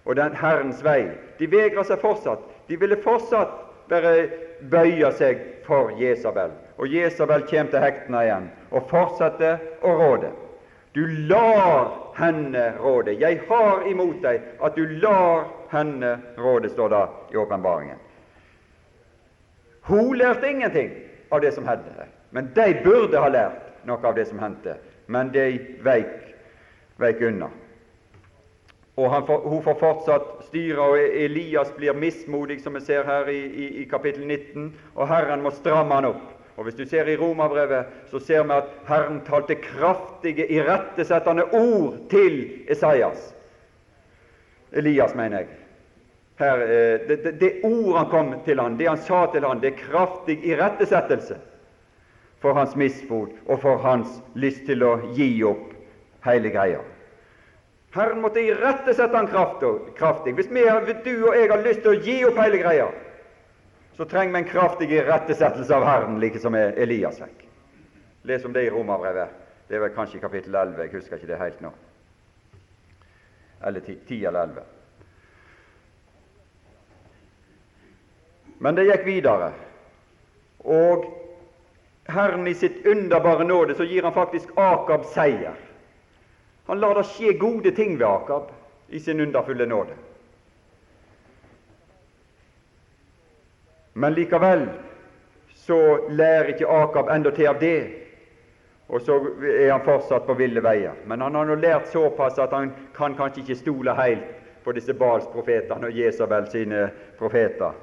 og 0.07 0.17
den 0.17 0.37
Herrens 0.39 0.85
vei. 0.85 1.11
De 1.39 1.49
vegrer 1.51 1.85
seg 1.85 2.01
fortsatt. 2.01 2.43
De 2.69 2.79
ville 2.79 2.99
fortsatt 3.03 3.53
bare 3.91 4.15
bøye 4.71 5.11
seg 5.19 5.43
for 5.67 5.93
Jesabel. 5.99 6.55
Og 6.79 6.89
Jesabel 6.93 7.45
kommer 7.51 7.73
til 7.73 7.83
hektene 7.83 8.25
igjen 8.27 8.51
og 8.71 8.89
fortsetter 8.91 9.63
å 9.83 9.95
råde. 9.99 10.31
Du 10.97 11.03
lar 11.29 11.91
henne 12.17 12.71
råde. 12.81 13.19
Jeg 13.21 13.43
har 13.49 13.85
imot 13.89 14.23
deg 14.23 14.41
at 14.65 14.77
du 14.79 14.87
lar 15.03 15.45
henne 15.71 16.17
råde, 16.39 16.71
står 16.73 16.89
det 16.95 17.03
i 17.35 17.37
åpenbaringen. 17.37 17.99
Hun 19.87 20.17
lærte 20.19 20.49
ingenting 20.51 20.91
av 21.31 21.41
det 21.41 21.53
som 21.55 21.67
hendte, 21.69 22.09
men 22.31 22.49
de 22.55 22.73
burde 22.85 23.21
ha 23.21 23.29
lært 23.31 23.85
noe 23.87 24.03
av 24.03 24.17
det 24.17 24.25
som 24.27 24.41
hendte, 24.43 24.79
men 25.07 25.31
de 25.35 25.45
veik, 25.85 26.26
veik 27.01 27.21
unna. 27.21 27.51
Og 28.97 29.27
får, 29.27 29.41
Hun 29.49 29.63
får 29.63 29.75
fortsatt 29.81 30.29
styre, 30.49 30.81
og 30.81 30.99
Elias 30.99 31.73
blir 31.77 31.93
mismodig, 31.93 32.63
som 32.63 32.75
vi 32.75 32.81
ser 32.81 33.05
her 33.05 33.29
i, 33.29 33.43
i, 33.45 33.67
i 33.83 33.85
kapittel 33.85 34.25
19, 34.25 34.71
og 34.95 35.09
Herren 35.11 35.45
må 35.45 35.53
stramme 35.53 35.95
han 35.95 36.09
opp. 36.15 36.25
Og 36.57 36.65
Hvis 36.65 36.79
du 36.79 36.87
ser 36.89 37.09
i 37.09 37.17
Romerbrevet, 37.17 37.93
så 38.09 38.19
ser 38.19 38.47
vi 38.49 38.57
at 38.57 38.73
Herren 38.89 39.21
talte 39.27 39.59
kraftige, 39.61 40.47
irettesettende 40.49 41.45
ord 41.53 41.99
til 42.09 42.39
Esaias. 42.73 43.35
Elias, 44.73 45.15
mener 45.15 45.45
jeg. 45.45 45.49
Her, 46.39 46.63
eh, 46.63 47.09
det, 47.09 47.21
det, 47.25 47.35
det 47.41 47.53
ord 47.65 47.97
han 47.97 48.09
kom 48.11 48.33
til 48.45 48.61
han, 48.61 48.79
det 48.79 48.89
han 48.89 49.01
sa 49.01 49.27
til 49.33 49.45
han, 49.45 49.61
det 49.61 49.75
er 49.75 49.79
kraftig 49.85 50.37
irettesettelse 50.45 51.37
for 52.41 52.57
hans 52.57 52.77
misfot 52.77 53.33
og 53.47 53.61
for 53.63 53.81
hans 53.81 54.19
lyst 54.35 54.67
til 54.69 54.85
å 54.85 54.99
gi 55.17 55.31
opp 55.49 55.66
hele 56.27 56.53
greia. 56.55 56.83
Herren 57.97 58.21
måtte 58.21 58.43
irettesette 58.45 59.17
han 59.17 59.29
kraftig. 59.97 60.35
Hvis 60.37 60.51
vi, 60.53 60.65
du 61.05 61.29
og 61.29 61.37
jeg 61.37 61.51
har 61.51 61.65
lyst 61.65 61.81
til 61.85 61.95
å 61.95 62.01
gi 62.05 62.17
opp 62.29 62.39
hele 62.43 62.61
greia, 62.61 62.91
så 63.97 64.05
trenger 64.05 64.35
vi 64.35 64.43
en 64.43 64.51
kraftig 64.51 64.91
irettesettelse 64.93 65.75
av 65.75 65.87
Herren, 65.89 66.21
like 66.21 66.39
som 66.43 66.55
Elias 66.55 67.23
fikk. 67.23 67.47
Les 68.29 68.45
om 68.45 68.53
det 68.53 68.67
i 68.67 68.71
Romerbrevet. 68.71 69.43
Det 69.69 69.79
er 69.79 69.87
vel 69.87 69.95
kanskje 69.97 70.19
i 70.19 70.21
kapittel 70.21 70.55
11. 70.55 70.83
Jeg 70.83 70.93
husker 70.93 71.17
ikke 71.17 71.31
det 71.31 71.41
helt 71.41 71.63
nå. 71.65 71.73
Eller 73.65 73.81
10 73.81 74.25
eller 74.29 74.41
11. 74.43 74.63
Men 78.59 78.77
det 78.77 78.87
gikk 78.91 79.07
videre. 79.07 79.53
Og 80.65 81.07
Herren 82.09 82.47
i 82.47 82.55
sitt 82.55 82.87
underbare 82.87 83.45
nåde 83.45 83.75
så 83.75 83.85
gir 83.85 84.05
han 84.05 84.15
faktisk 84.15 84.53
Akab 84.61 85.09
seier. 85.15 85.57
Han 86.67 86.81
lar 86.81 86.95
det 86.95 87.07
skje 87.07 87.37
gode 87.39 87.71
ting 87.71 87.99
ved 87.99 88.07
Akab 88.07 88.51
i 88.89 89.01
sin 89.01 89.21
underfulle 89.21 89.67
nåde. 89.67 89.95
Men 93.93 94.15
likevel 94.15 94.67
så 95.55 95.79
lærer 96.09 96.53
ikke 96.53 96.69
Akab 96.69 97.09
enda 97.11 97.31
til 97.31 97.49
av 97.49 97.61
det, 97.61 97.79
og 98.89 99.01
så 99.03 99.17
er 99.43 99.73
han 99.73 99.85
fortsatt 99.87 100.27
på 100.27 100.35
ville 100.39 100.63
veier. 100.63 100.95
Men 101.07 101.21
han 101.21 101.35
har 101.35 101.47
nå 101.49 101.57
lært 101.59 101.89
såpass 101.91 102.39
at 102.39 102.53
han 102.55 102.71
kan 102.95 103.17
kanskje 103.19 103.43
ikke 103.43 103.59
stole 103.63 103.95
helt 103.99 104.27
på 104.65 104.75
disse 104.75 104.95
Bals-profetene 104.95 105.89
og 105.89 105.99
Jesabel 105.99 106.47
sine 106.51 106.89
profeter. 107.19 107.75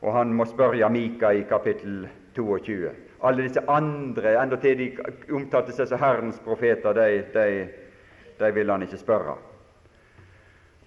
Og 0.00 0.12
han 0.14 0.32
må 0.34 0.44
spørre 0.48 0.88
Mika 0.90 1.32
i 1.32 1.44
kapittel 1.48 2.08
22. 2.36 2.90
Alle 3.22 3.42
disse 3.48 3.62
andre, 3.68 4.36
endatil 4.42 4.78
de 4.78 4.88
omtalte 5.34 5.74
seg 5.74 5.88
som 5.90 6.00
Herrens 6.00 6.38
profeter, 6.44 6.94
de, 6.94 7.22
de, 7.34 7.46
de 8.38 8.50
vil 8.54 8.70
han 8.70 8.82
ikke 8.82 9.00
spørre. 9.00 9.36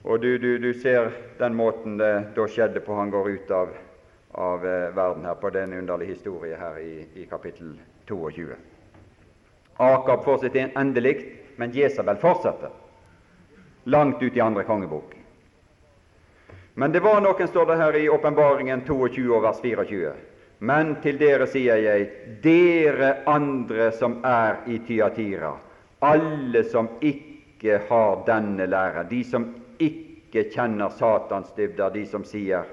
Og 0.03 0.21
du, 0.21 0.37
du, 0.41 0.57
du 0.57 0.73
ser 0.73 1.11
den 1.37 1.55
måten 1.55 1.97
det 1.99 2.33
da 2.35 2.47
skjedde 2.49 2.81
på. 2.81 2.95
Han 2.97 3.13
går 3.13 3.29
ut 3.35 3.51
av 3.53 3.73
av 4.31 4.65
eh, 4.65 4.95
verden 4.95 5.25
her 5.25 5.33
på 5.33 5.49
den 5.49 5.73
underlige 5.73 6.09
historien 6.09 6.59
her 6.59 6.79
i, 6.79 7.07
i 7.13 7.25
kapittel 7.25 7.79
22. 8.07 8.47
Akab 9.77 10.23
får 10.23 10.37
sitt 10.37 10.55
endelig, 10.55 11.25
men 11.55 11.71
Jesabel 11.71 12.15
fortsetter 12.15 12.69
langt 13.83 14.23
ut 14.23 14.37
i 14.37 14.39
andre 14.39 14.63
kongebok. 14.63 15.15
Men 16.73 16.91
det 16.91 16.99
var 16.99 17.21
noen, 17.21 17.47
står 17.47 17.65
det 17.65 17.79
her 17.81 17.95
i 17.95 18.09
Åpenbaringen 18.09 18.85
22 18.87 19.25
og 19.35 19.43
vers 19.43 19.59
24. 19.61 20.13
Men 20.59 20.93
til 21.01 21.17
dere 21.19 21.47
sier 21.49 21.81
jeg, 21.81 22.07
dere 22.43 23.15
andre 23.27 23.89
som 23.97 24.19
er 24.23 24.61
i 24.69 24.77
Tyatira, 24.85 25.55
alle 25.99 26.63
som 26.69 26.87
ikke 27.01 27.30
har 27.89 28.23
denne 28.25 28.65
læra, 28.65 29.03
de 29.09 29.23
som 29.23 29.47
ikke 29.79 30.47
kjenner 30.53 30.89
Satans 30.89 31.51
dybder, 31.57 31.89
de 31.93 32.05
som 32.05 32.23
sier 32.25 32.65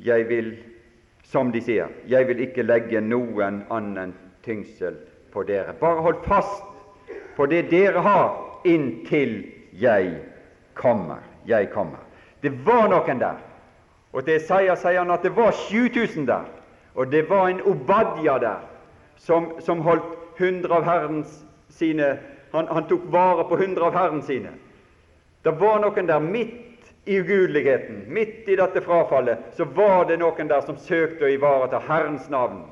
jeg 0.00 0.28
vil, 0.28 0.54
som 1.22 1.50
de 1.52 1.60
sier, 1.60 1.90
jeg 2.08 2.28
vil 2.28 2.40
ikke 2.46 2.64
legge 2.64 3.00
noen 3.04 3.64
annen 3.70 4.14
tyngsel 4.44 4.96
på 5.32 5.44
dere. 5.48 5.74
Bare 5.80 6.00
hold 6.00 6.22
fast 6.24 6.64
på 7.36 7.46
det 7.50 7.66
dere 7.70 8.00
har, 8.04 8.30
inntil 8.64 9.42
jeg 9.76 10.14
kommer. 10.74 11.20
Jeg 11.46 11.70
kommer. 11.72 12.00
Det 12.42 12.52
var 12.64 12.88
noen 12.88 13.20
der. 13.20 13.38
Og 14.12 14.24
til 14.24 14.40
Isaiah 14.40 14.78
sier 14.78 15.02
han 15.02 15.12
at 15.14 15.22
det 15.24 15.34
var 15.36 15.52
7000 15.52 16.26
der. 16.28 16.48
Og 16.94 17.12
det 17.12 17.28
var 17.30 17.48
en 17.48 17.62
Obadja 17.62 18.38
der 18.42 18.64
som, 19.16 19.52
som 19.60 19.80
holdt 19.84 20.16
100 20.36 20.74
av 20.74 20.84
Herrens 20.84 21.42
sine 21.68 22.16
han, 22.52 22.68
han 22.68 22.88
tok 22.88 23.06
vare 23.12 23.44
på 23.44 23.58
100 23.58 23.86
av 23.86 23.94
Herren 23.94 24.22
sine. 24.22 24.52
Det 25.42 25.54
var 25.60 25.80
noen 25.80 26.08
der 26.08 26.20
midt 26.20 26.90
i 27.04 27.20
ugudeligheten, 27.20 28.04
midt 28.12 28.48
i 28.48 28.56
dette 28.56 28.82
frafallet, 28.84 29.38
så 29.56 29.64
var 29.64 30.04
det 30.08 30.18
noen 30.20 30.48
der 30.50 30.60
som 30.66 30.76
søkte 30.76 31.24
å 31.24 31.32
ivareta 31.32 31.80
Herrens 31.86 32.28
navn 32.30 32.64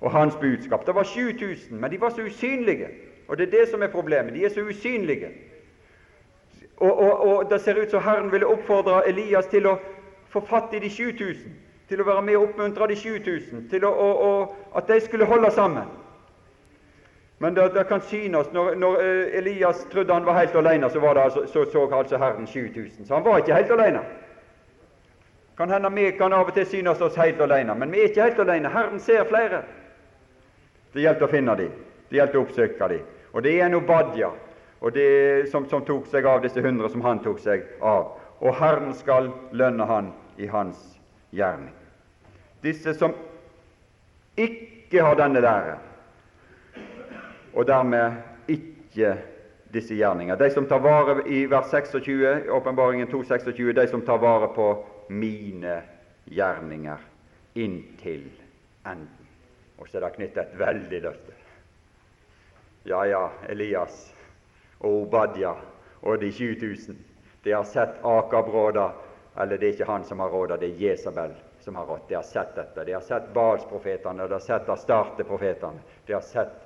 og 0.00 0.10
Hans 0.12 0.36
budskap. 0.40 0.86
Det 0.86 0.94
var 0.94 1.04
7000, 1.04 1.78
men 1.80 1.90
de 1.90 2.00
var 2.00 2.10
så 2.10 2.26
usynlige. 2.26 2.88
Og 3.28 3.38
det 3.38 3.46
er 3.46 3.58
det 3.58 3.68
som 3.70 3.82
er 3.82 3.92
problemet. 3.92 4.34
De 4.34 4.44
er 4.44 4.52
så 4.54 4.60
usynlige. 4.60 5.30
Og, 6.76 6.98
og, 6.98 7.20
og 7.28 7.50
det 7.50 7.60
ser 7.60 7.78
ut 7.82 7.90
som 7.90 8.02
Herren 8.02 8.32
ville 8.32 8.46
oppfordre 8.46 9.06
Elias 9.08 9.46
til 9.50 9.66
å 9.66 9.78
få 10.28 10.42
fatt 10.44 10.74
i 10.76 10.80
de 10.82 10.90
7000, 10.90 11.54
til 11.88 12.02
å 12.02 12.06
være 12.06 12.22
med 12.22 12.36
og 12.36 12.50
oppmuntre 12.50 12.90
de 12.90 12.98
7000, 12.98 13.68
til 13.70 13.86
å, 13.88 14.34
at 14.76 14.90
de 14.90 15.00
skulle 15.00 15.28
holde 15.28 15.50
sammen. 15.54 15.88
Men 17.38 17.54
det, 17.54 17.74
det, 17.74 17.84
kan 17.88 18.00
synes 18.00 18.52
Når, 18.52 18.74
når 18.74 19.00
eh, 19.00 19.38
Elias 19.38 19.86
trodde 19.92 20.14
han 20.14 20.26
var 20.26 20.38
helt 20.38 20.54
alene, 20.54 20.90
så, 20.90 21.00
altså, 21.00 21.46
så, 21.46 21.64
så 21.72 21.88
altså 21.92 22.16
Herren 22.18 22.46
7000. 22.46 23.06
Så 23.06 23.14
han 23.14 23.24
var 23.24 23.38
ikke 23.38 23.54
helt 23.54 23.70
alene. 23.70 24.00
Kan 25.56 25.70
hende 25.70 25.90
vi 25.94 26.10
kan 26.10 26.32
av 26.32 26.46
og 26.46 26.54
til 26.54 26.66
synes 26.66 27.00
oss 27.00 27.16
helt 27.16 27.40
alene, 27.40 27.74
men 27.74 27.92
vi 27.92 28.00
er 28.00 28.08
ikke 28.08 28.22
helt 28.22 28.38
alene. 28.38 28.68
Herren 28.68 29.00
ser 29.00 29.24
flere. 29.24 29.62
Det 30.94 31.02
gjelder 31.02 31.24
å 31.24 31.30
finne 31.30 31.56
dem. 31.56 31.72
Det 32.10 32.18
gjelder 32.18 32.38
å 32.38 32.42
oppsøke 32.42 32.88
dem. 32.88 33.06
Og 33.32 33.42
det 33.42 33.54
er 33.60 33.66
en 33.66 33.74
Obadja 33.74 34.30
og 34.80 34.92
det, 34.92 35.48
som, 35.50 35.64
som 35.68 35.84
tok 35.84 36.06
seg 36.12 36.26
av 36.28 36.42
disse 36.44 36.60
hundre 36.60 36.88
som 36.92 37.04
han 37.04 37.22
tok 37.24 37.40
seg 37.40 37.64
av. 37.80 38.12
Og 38.40 38.54
Herren 38.56 38.92
skal 38.94 39.30
lønne 39.56 39.84
han 39.88 40.12
i 40.36 40.46
hans 40.46 40.78
gjerning. 41.32 41.72
Disse 42.64 42.94
som 42.94 43.14
ikke 44.36 45.02
har 45.02 45.16
denne 45.16 45.40
lære, 45.40 45.78
og 47.56 47.66
dermed 47.66 48.12
ikke 48.52 49.16
disse 49.72 49.96
gjerninger. 49.96 50.36
De 50.36 50.50
som 50.52 50.66
tar 50.68 50.82
vare 50.84 51.22
i 51.28 51.44
vers 51.50 51.70
26, 51.72 52.50
åpenbaringen 52.52 53.08
2.26, 53.08 53.72
de 53.72 53.86
som 53.88 54.04
tar 54.04 54.20
vare 54.20 54.50
på 54.54 54.68
mine 55.08 55.80
gjerninger 56.28 57.00
inntil 57.56 58.28
enden. 58.86 59.24
Og 59.78 59.88
så 59.88 59.98
er 59.98 60.06
det 60.06 60.14
knyttet 60.16 60.42
et 60.44 60.60
veldig 60.60 61.00
løfte. 61.04 61.32
Ja, 62.86 63.02
ja, 63.08 63.24
Elias 63.48 64.06
og 64.78 65.02
Obadja 65.06 65.56
og 66.02 66.20
de 66.20 66.30
7000. 66.32 66.96
De 67.42 67.52
har 67.52 67.64
sett 67.64 67.98
Akab 68.04 68.48
råde, 68.52 68.90
eller 69.36 69.58
det 69.58 69.68
er 69.68 69.74
ikke 69.74 69.90
han 69.90 70.04
som 70.04 70.20
har 70.20 70.32
råda, 70.32 70.56
det 70.60 70.70
er 70.70 70.84
Jesabel 70.84 71.34
som 71.60 71.76
har 71.76 71.86
rådd. 71.86 72.04
De 72.08 72.14
har 72.14 72.22
sett 72.22 72.54
dette. 72.54 72.84
De 72.84 72.92
har 72.92 73.04
sett 73.04 73.32
Balsprofetene, 73.34 74.28
de 74.28 74.32
har 74.32 74.44
sett 74.44 74.68
Astarte-profetene. 74.68 75.82
De 76.06 76.14
har 76.14 76.24
sett 76.24 76.65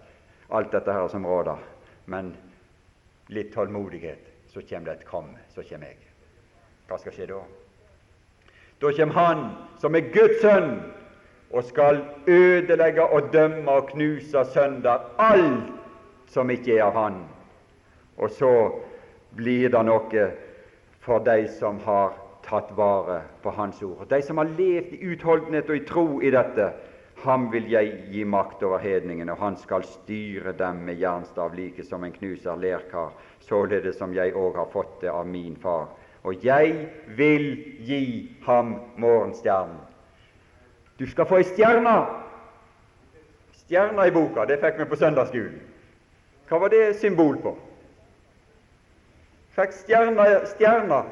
alt 0.50 0.72
dette 0.72 0.92
her 0.92 1.08
som 1.08 1.26
råder. 1.26 1.58
Men 2.06 2.34
litt 3.30 3.52
tålmodighet, 3.54 4.26
så 4.50 4.62
kommer 4.62 4.90
det 4.90 5.00
et 5.00 5.08
kom, 5.08 5.34
så 5.54 5.62
kommer 5.62 5.92
jeg. 5.92 5.98
Hva 6.88 6.98
skal 6.98 7.14
skje 7.14 7.28
da? 7.30 7.42
Da 8.80 8.92
kommer 8.96 9.14
Han 9.14 9.44
som 9.78 9.94
er 9.94 10.10
Guds 10.14 10.40
sønn, 10.42 10.80
og 11.50 11.64
skal 11.66 12.04
ødelegge 12.30 13.02
og 13.02 13.32
dømme 13.32 13.70
og 13.70 13.88
knuse 13.90 14.44
sønder 14.52 15.02
alt 15.18 15.72
som 16.30 16.50
ikke 16.50 16.76
er 16.76 16.84
av 16.86 16.94
Han. 16.94 17.16
Og 18.16 18.30
så 18.30 18.52
blir 19.36 19.70
det 19.70 19.82
noe 19.86 20.26
for 21.02 21.22
de 21.26 21.48
som 21.58 21.80
har 21.86 22.14
tatt 22.46 22.70
vare 22.76 23.22
på 23.42 23.50
Hans 23.56 23.82
ord. 23.82 24.06
De 24.10 24.22
som 24.22 24.38
har 24.38 24.50
levd 24.58 24.94
i 24.94 25.02
utholdenhet 25.12 25.70
og 25.70 25.76
i 25.76 25.84
tro 25.88 26.06
i 26.22 26.30
dette, 26.30 26.70
ham 27.24 27.48
vil 27.52 27.68
jeg 27.70 27.92
gi 28.10 28.24
makt 28.24 28.62
over 28.62 28.78
hedningene, 28.78 29.32
og 29.32 29.42
han 29.44 29.56
skal 29.56 29.84
styre 29.84 30.52
dem 30.58 30.84
med 30.86 31.00
jernstav, 31.00 31.54
like 31.54 31.84
som 31.84 32.04
en 32.04 32.12
knuser 32.12 32.56
lerkar, 32.56 33.12
således 33.40 33.98
som 33.98 34.14
jeg 34.14 34.34
òg 34.34 34.56
har 34.56 34.68
fått 34.72 35.00
det 35.02 35.10
av 35.10 35.26
min 35.28 35.56
far. 35.56 35.88
Og 36.24 36.44
jeg 36.44 36.88
vil 37.16 37.46
gi 37.86 38.02
ham 38.46 38.74
morgenstjernen. 39.00 39.80
Du 40.98 41.06
skal 41.08 41.26
få 41.26 41.40
ei 41.40 41.48
stjerne. 41.48 41.94
Stjerna 43.62 44.06
i 44.06 44.12
boka, 44.12 44.44
det 44.44 44.60
fikk 44.60 44.82
vi 44.82 44.88
på 44.90 44.98
søndagsskolen. 45.00 45.60
Hva 46.50 46.58
var 46.58 46.72
det 46.72 46.96
symbol 47.00 47.38
på? 47.40 47.54
Fikk 49.56 49.72
stjerna, 49.78 50.26
stjerna. 50.50 51.04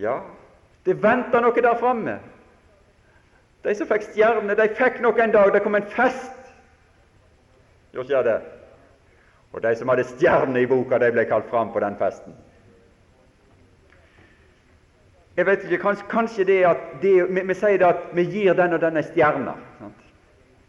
Ja, 0.00 0.20
det 0.86 0.96
venta 1.02 1.40
noe 1.42 1.62
der 1.62 1.76
framme. 1.80 2.18
De 3.64 3.72
som 3.74 3.88
fikk 3.88 4.10
stjerne, 4.10 4.56
de 4.58 4.66
fikk 4.76 4.98
nok 5.00 5.18
en 5.18 5.32
dag. 5.32 5.52
Det 5.54 5.62
kom 5.64 5.76
en 5.78 5.86
fest. 5.88 6.50
Gjorde 7.94 8.12
ikke 8.12 8.26
det? 8.26 8.40
Og 9.54 9.62
de 9.62 9.70
som 9.78 9.88
hadde 9.88 10.04
stjerne 10.08 10.60
i 10.60 10.66
boka, 10.68 10.98
de 10.98 11.12
ble 11.14 11.24
kalt 11.30 11.46
fram 11.48 11.70
på 11.72 11.80
den 11.80 11.96
festen. 11.96 12.34
Jeg 15.36 15.46
vet 15.46 15.64
ikke, 15.64 15.78
Kanskje, 15.82 16.08
kanskje 16.10 16.44
det 16.46 16.58
at 16.66 16.82
det, 17.02 17.14
vi, 17.30 17.42
vi, 17.42 17.54
sier 17.58 17.78
det 17.78 17.86
at 17.88 18.02
vi 18.14 18.26
gir 18.30 18.54
den 18.54 18.76
og 18.76 18.82
den 18.82 19.00
ei 19.00 19.06
stjerne. 19.06 19.54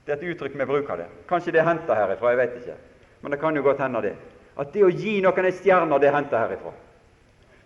Det 0.06 0.14
er 0.14 0.22
et 0.22 0.32
uttrykk 0.32 0.56
vi 0.58 0.70
bruker 0.70 1.02
det. 1.02 1.10
Kanskje 1.30 1.54
det 1.54 1.62
er 1.62 1.68
henta 1.68 1.98
herifra, 1.98 2.32
jeg 2.32 2.40
vet 2.40 2.56
ikke. 2.62 2.78
Men 3.22 3.34
det 3.34 3.42
kan 3.42 3.58
jo 3.58 3.66
godt 3.66 3.84
hende 3.84 4.02
det. 4.06 4.16
At 4.58 4.72
det 4.74 4.86
å 4.86 4.94
gi 4.94 5.20
noen 5.26 5.50
ei 5.50 5.54
stjerne, 5.54 6.00
det 6.00 6.10
er 6.10 6.18
henta 6.18 6.46
herifra. 6.46 6.74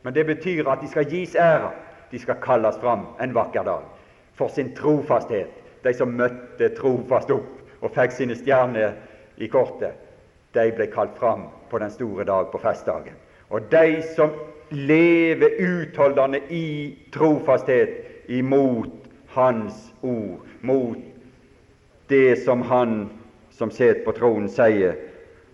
Men 0.04 0.16
det 0.16 0.26
betyr 0.26 0.68
at 0.72 0.82
de 0.82 0.90
skal 0.92 1.08
gis 1.08 1.36
ære. 1.36 1.72
De 2.12 2.20
skal 2.20 2.40
kalles 2.42 2.80
fram 2.82 3.06
en 3.22 3.36
vakker 3.36 3.68
dag 3.68 3.99
for 4.40 4.48
sin 4.50 4.72
trofasthet. 4.76 5.52
De 5.84 5.94
som 5.94 6.16
møtte 6.16 6.72
trofast 6.80 7.32
opp 7.36 7.84
og 7.84 7.92
fikk 7.96 8.16
sine 8.16 8.36
stjerner 8.40 8.96
i 9.40 9.48
kortet, 9.52 10.00
de 10.56 10.72
ble 10.76 10.88
kalt 10.92 11.20
fram 11.20 11.50
på 11.70 11.80
den 11.84 11.92
store 11.92 12.26
dag, 12.28 12.48
på 12.52 12.60
festdagen. 12.64 13.20
Og 13.52 13.68
de 13.72 14.00
som 14.16 14.32
lever 14.72 15.60
utholdende 15.60 16.42
i 16.50 16.96
trofasthet 17.14 18.30
imot 18.32 18.96
Hans 19.30 19.92
ord, 20.02 20.42
mot 20.62 20.98
det 22.10 22.40
som 22.42 22.62
Han 22.62 23.10
som 23.54 23.72
sitter 23.72 24.02
på 24.06 24.16
tronen, 24.18 24.50
sier, 24.50 24.96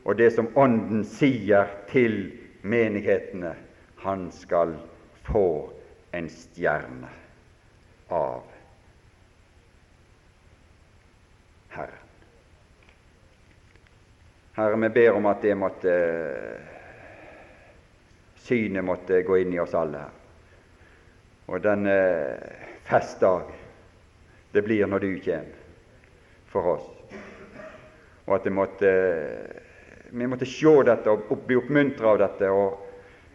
og 0.06 0.16
det 0.18 0.30
som 0.36 0.48
Ånden 0.56 1.04
sier 1.10 1.68
til 1.90 2.30
menighetene, 2.62 3.56
han 4.06 4.28
skal 4.32 4.76
få 5.26 5.48
en 6.14 6.30
stjerne 6.30 7.10
av 8.14 8.44
Herren. 11.74 12.06
Herre, 14.56 14.76
vi 14.76 14.90
ber 14.90 15.12
om 15.12 15.26
at 15.28 15.42
det 15.44 15.56
måtte 15.60 15.94
synet 18.46 18.86
måtte 18.86 19.20
gå 19.28 19.42
inn 19.42 19.54
i 19.54 19.60
oss 19.60 19.74
alle 19.76 20.06
her. 20.06 20.14
Og 21.52 21.60
denne 21.62 21.96
festdag 22.88 23.52
det 24.56 24.64
blir 24.64 24.88
når 24.88 25.04
du 25.04 25.10
kommer 25.26 25.60
for 26.54 26.70
oss. 26.78 26.88
Og 28.26 28.38
at 28.38 28.48
måtte, 28.54 28.92
vi 30.10 30.30
måtte 30.32 30.48
se 30.48 30.76
dette 30.88 31.12
og 31.12 31.36
bli 31.46 31.60
oppmuntra 31.60 32.14
av 32.14 32.22
dette 32.24 32.50
og 32.50 32.80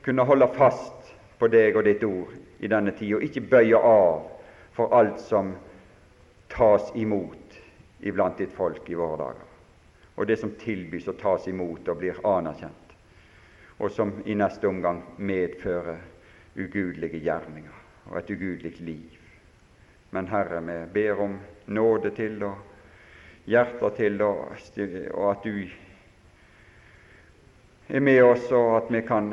kunne 0.07 0.25
holde 0.25 0.49
fast 0.57 1.13
på 1.39 1.53
deg 1.53 1.77
og 1.77 1.85
ditt 1.85 2.05
ord 2.09 2.33
i 2.65 2.69
denne 2.69 2.97
tid, 2.97 3.19
og 3.19 3.29
ikke 3.29 3.45
bøye 3.53 3.77
av 3.77 4.25
for 4.73 4.97
alt 4.97 5.21
som 5.21 5.53
tas 6.49 6.89
imot 6.97 7.61
iblant 8.09 8.41
ditt 8.41 8.57
folk 8.57 8.89
i 8.89 8.97
våre 8.97 9.21
dager, 9.21 9.50
og 10.17 10.27
det 10.27 10.37
som 10.41 10.55
tilbys 10.61 11.09
og 11.09 11.19
tas 11.21 11.47
imot 11.49 11.89
og 11.89 12.01
blir 12.01 12.19
anerkjent, 12.27 12.95
og 13.79 13.91
som 13.91 14.13
i 14.27 14.35
neste 14.35 14.69
omgang 14.69 15.03
medfører 15.19 16.01
ugudelige 16.57 17.21
gjerninger 17.23 17.77
og 18.11 18.19
et 18.19 18.31
ugudelig 18.31 18.81
liv. 18.81 19.19
Men 20.11 20.29
Herre, 20.29 20.61
vi 20.61 20.79
ber 20.93 21.21
om 21.23 21.39
nåde 21.67 22.11
til 22.11 22.43
og 22.43 22.59
hjerter 23.47 23.95
til, 23.97 24.23
og, 24.23 24.57
og 25.15 25.31
at 25.31 25.45
du 25.45 25.69
er 27.89 28.01
med 28.01 28.23
oss, 28.23 28.51
og 28.53 28.77
at 28.77 28.91
vi 28.93 29.03
kan 29.07 29.31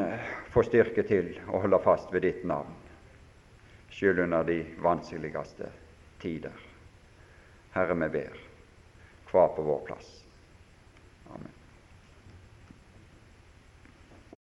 få 0.53 0.63
styrke 0.65 1.03
til 1.05 1.33
å 1.49 1.61
holde 1.65 1.81
fast 1.83 2.13
ved 2.13 2.25
ditt 2.25 2.45
navn, 2.45 2.73
selv 3.93 4.23
under 4.25 4.45
de 4.45 4.61
vanskeligste 4.81 5.69
tider. 6.21 6.53
Herre, 7.73 7.97
vi 8.05 8.09
ber 8.13 8.39
hver 9.31 9.53
på 9.55 9.65
vår 9.65 9.83
plass. 9.89 10.26
Amen. 11.29 11.56